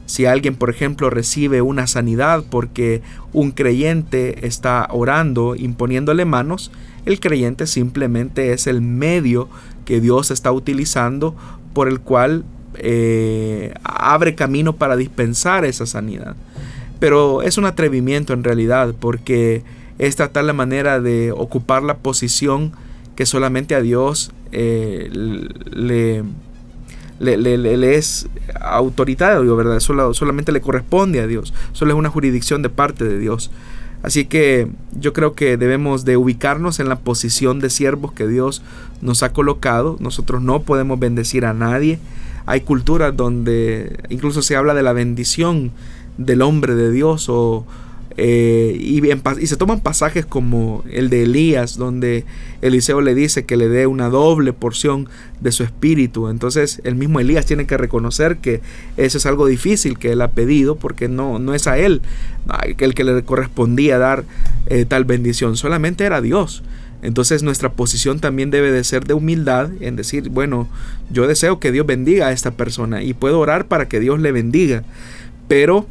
Si 0.06 0.28
alguien, 0.28 0.54
por 0.54 0.70
ejemplo, 0.70 1.10
recibe 1.10 1.64
una 1.64 1.88
sanidad 1.88 2.44
porque 2.48 3.02
un 3.34 3.50
creyente 3.50 4.46
está 4.46 4.88
orando, 4.92 5.56
imponiéndole 5.56 6.24
manos, 6.24 6.72
el 7.08 7.20
creyente 7.20 7.66
simplemente 7.66 8.54
es 8.54 8.68
el 8.68 8.82
medio 8.82 9.50
que 9.84 10.00
Dios 10.00 10.30
está 10.30 10.52
utilizando 10.52 11.36
por 11.74 11.88
el 11.88 12.00
cual 12.00 12.46
eh, 12.76 13.74
abre 13.84 14.36
camino 14.36 14.76
para 14.76 14.98
dispensar 14.98 15.66
esa 15.66 15.88
sanidad. 15.88 16.36
Pero 17.00 17.42
es 17.42 17.58
un 17.58 17.66
atrevimiento 17.66 18.34
en 18.34 18.44
realidad 18.44 18.94
porque 19.00 19.64
es 20.02 20.16
tratar 20.16 20.43
la 20.45 20.54
manera 20.54 20.99
de 20.99 21.32
ocupar 21.32 21.84
la 21.84 21.97
posición 21.97 22.72
que 23.16 23.28
solamente 23.28 23.76
a 23.76 23.82
Dios 23.82 24.32
eh, 24.52 25.12
le, 25.72 26.24
le, 27.20 27.95
es 27.95 28.28
autoritario, 28.60 29.56
¿verdad? 29.56 29.80
Solamente 29.80 30.52
le 30.52 30.60
corresponde 30.60 31.22
a 31.22 31.28
Dios. 31.28 31.54
Solo 31.74 31.91
es 31.91 31.99
una 31.99 32.10
jurisdicción 32.10 32.64
de 32.64 32.70
parte 32.70 33.06
de 33.06 33.20
Dios. 33.20 33.52
Así 34.02 34.26
que 34.26 34.70
yo 34.99 35.14
creo 35.14 35.36
que 35.36 35.56
debemos 35.56 36.04
de 36.04 36.18
ubicarnos 36.18 36.80
en 36.80 36.89
la 36.89 36.97
posición 36.97 37.60
de 37.60 37.70
siervos 37.70 38.12
que 38.12 38.28
Dios 38.28 38.64
nos 39.02 39.22
ha 39.22 39.34
colocado. 39.34 39.97
Nosotros 39.99 40.41
no 40.41 40.64
podemos 40.64 40.97
bendecir 40.99 41.45
a 41.45 41.54
nadie. 41.54 41.99
Hay 42.47 42.62
culturas 42.62 43.16
donde 43.16 43.99
incluso 44.10 44.41
se 44.41 44.56
habla 44.56 44.74
de 44.74 44.82
la 44.82 44.93
bendición 44.93 45.72
del 46.18 46.41
hombre 46.41 46.74
de 46.74 46.91
Dios 46.91 47.30
o, 47.30 47.68
eh, 48.18 48.76
y, 48.80 49.01
se 49.47 49.55
toman 49.57 49.80
pasajes 49.80 50.26
como 50.26 50.84
el 50.91 51.09
de 51.09 51.24
Elías, 51.24 51.78
donde 51.78 52.26
Eliseo 52.62 53.01
le 53.01 53.16
dice 53.16 53.45
que 53.45 53.57
le 53.57 53.70
dé 53.70 53.88
una 53.88 54.09
doble 54.09 54.53
porción 54.53 55.07
de 55.39 55.51
su 55.51 55.64
espíritu. 55.64 56.28
Entonces 56.28 56.82
el 56.84 56.95
mismo 56.95 57.20
Elías 57.20 57.45
tiene 57.45 57.66
que 57.66 57.78
reconocer 57.78 58.38
que 58.38 58.62
eso 58.97 59.18
es 59.18 59.26
algo 59.26 59.47
difícil 59.47 59.97
que 59.97 60.12
él 60.12 60.22
ha 60.22 60.32
pedido, 60.32 60.76
porque 60.76 61.07
no, 61.07 61.39
no 61.39 61.53
es 61.53 61.68
a 61.68 61.78
él 61.78 62.01
el 62.78 62.93
que 62.93 63.03
le 63.03 63.24
correspondía 63.24 63.97
dar 63.97 64.24
eh, 64.68 64.86
tal 64.86 65.05
bendición, 65.05 65.57
solamente 65.57 66.03
era 66.03 66.22
Dios. 66.22 66.64
Entonces 67.01 67.41
nuestra 67.41 67.72
posición 67.72 68.20
también 68.20 68.51
debe 68.51 68.72
de 68.72 68.84
ser 68.84 69.05
de 69.05 69.14
humildad 69.14 69.72
en 69.80 69.95
decir, 69.95 70.30
bueno, 70.30 70.70
yo 71.09 71.28
deseo 71.28 71.59
que 71.59 71.72
Dios 71.72 71.86
bendiga 71.86 72.28
a 72.28 72.32
esta 72.32 72.51
persona 72.51 73.01
y 73.01 73.14
puedo 73.14 73.39
orar 73.39 73.68
para 73.68 73.88
que 73.88 73.99
Dios 73.99 74.20
le 74.20 74.32
bendiga, 74.32 74.84
pero 75.47 75.88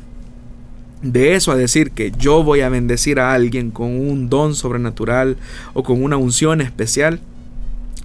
de 1.03 1.35
eso 1.35 1.53
a 1.53 1.57
decir 1.57 1.93
que 1.93 2.13
yo 2.19 2.43
voy 2.43 2.61
a 2.61 2.69
bendecir 2.69 3.21
a 3.21 3.33
alguien 3.33 3.71
con 3.71 3.89
un 3.89 4.29
don 4.29 4.55
sobrenatural 4.55 5.37
o 5.73 5.83
con 5.83 6.03
una 6.03 6.17
unción 6.17 6.61
especial, 6.61 7.21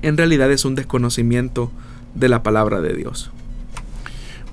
en 0.02 0.18
realidad 0.18 0.52
es 0.52 0.66
un 0.66 0.76
desconocimiento 0.76 1.72
de 2.14 2.30
la 2.30 2.43
palabra 2.43 2.82
de 2.82 2.93
Dios. 2.93 3.32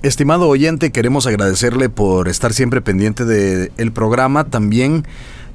Estimado 0.03 0.49
oyente, 0.49 0.91
queremos 0.91 1.29
agradecerle 1.29 1.89
por 1.89 2.29
estar 2.29 2.53
siempre 2.53 2.81
pendiente 2.81 3.25
del 3.25 3.93
programa. 3.93 4.45
También 4.45 5.05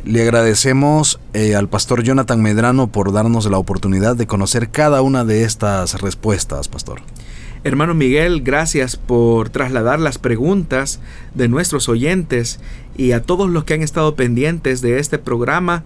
le 0.05 0.21
agradecemos 0.21 1.19
eh, 1.33 1.55
al 1.55 1.67
pastor 1.67 2.01
Jonathan 2.01 2.41
Medrano 2.41 2.87
por 2.87 3.11
darnos 3.11 3.45
la 3.51 3.57
oportunidad 3.57 4.15
de 4.15 4.25
conocer 4.25 4.69
cada 4.69 5.01
una 5.01 5.25
de 5.25 5.43
estas 5.43 5.99
respuestas, 5.99 6.69
pastor. 6.69 7.01
Hermano 7.63 7.95
Miguel, 7.95 8.41
gracias 8.41 8.97
por 8.97 9.49
trasladar 9.49 9.99
las 9.99 10.19
preguntas 10.19 10.99
de 11.33 11.47
nuestros 11.47 11.89
oyentes 11.89 12.59
y 12.95 13.11
a 13.13 13.23
todos 13.23 13.49
los 13.49 13.63
que 13.63 13.73
han 13.73 13.81
estado 13.81 14.15
pendientes 14.15 14.81
de 14.81 14.99
este 14.99 15.17
programa. 15.17 15.83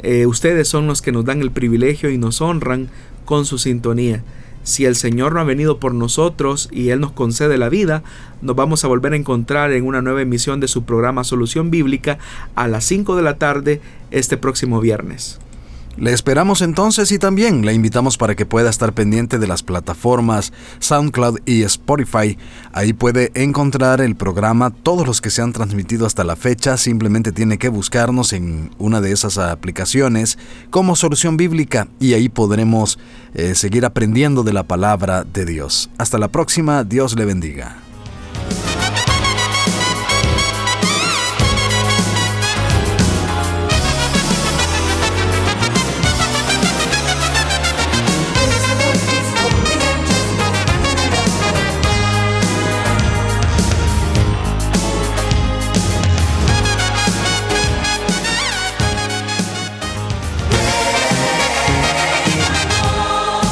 Eh, 0.00 0.26
ustedes 0.26 0.66
son 0.66 0.88
los 0.88 1.00
que 1.00 1.12
nos 1.12 1.24
dan 1.24 1.40
el 1.40 1.52
privilegio 1.52 2.10
y 2.10 2.18
nos 2.18 2.40
honran 2.40 2.88
con 3.24 3.46
su 3.46 3.58
sintonía. 3.58 4.22
Si 4.64 4.84
el 4.84 4.96
Señor 4.96 5.34
no 5.34 5.40
ha 5.40 5.44
venido 5.44 5.78
por 5.78 5.94
nosotros 5.94 6.68
y 6.72 6.90
Él 6.90 7.00
nos 7.00 7.12
concede 7.12 7.56
la 7.56 7.68
vida, 7.68 8.02
nos 8.42 8.56
vamos 8.56 8.84
a 8.84 8.88
volver 8.88 9.12
a 9.12 9.16
encontrar 9.16 9.72
en 9.72 9.86
una 9.86 10.02
nueva 10.02 10.22
emisión 10.22 10.60
de 10.60 10.68
su 10.68 10.84
programa 10.84 11.24
Solución 11.24 11.70
Bíblica 11.70 12.18
a 12.56 12.66
las 12.66 12.84
5 12.84 13.16
de 13.16 13.22
la 13.22 13.38
tarde 13.38 13.80
este 14.10 14.36
próximo 14.36 14.80
viernes. 14.80 15.38
Le 15.96 16.12
esperamos 16.12 16.62
entonces 16.62 17.12
y 17.12 17.18
también 17.18 17.66
le 17.66 17.74
invitamos 17.74 18.16
para 18.16 18.34
que 18.34 18.46
pueda 18.46 18.70
estar 18.70 18.94
pendiente 18.94 19.38
de 19.38 19.46
las 19.46 19.62
plataformas 19.62 20.52
SoundCloud 20.78 21.40
y 21.44 21.62
Spotify. 21.62 22.38
Ahí 22.72 22.94
puede 22.94 23.30
encontrar 23.34 24.00
el 24.00 24.16
programa, 24.16 24.70
todos 24.70 25.06
los 25.06 25.20
que 25.20 25.30
se 25.30 25.42
han 25.42 25.52
transmitido 25.52 26.06
hasta 26.06 26.24
la 26.24 26.34
fecha. 26.34 26.78
Simplemente 26.78 27.30
tiene 27.30 27.58
que 27.58 27.68
buscarnos 27.68 28.32
en 28.32 28.70
una 28.78 29.02
de 29.02 29.12
esas 29.12 29.36
aplicaciones 29.36 30.38
como 30.70 30.96
Solución 30.96 31.36
Bíblica 31.36 31.88
y 32.00 32.14
ahí 32.14 32.30
podremos 32.30 32.98
eh, 33.34 33.54
seguir 33.54 33.84
aprendiendo 33.84 34.42
de 34.44 34.54
la 34.54 34.62
palabra 34.62 35.24
de 35.24 35.44
Dios. 35.44 35.90
Hasta 35.98 36.18
la 36.18 36.28
próxima, 36.28 36.84
Dios 36.84 37.14
le 37.16 37.26
bendiga. 37.26 37.91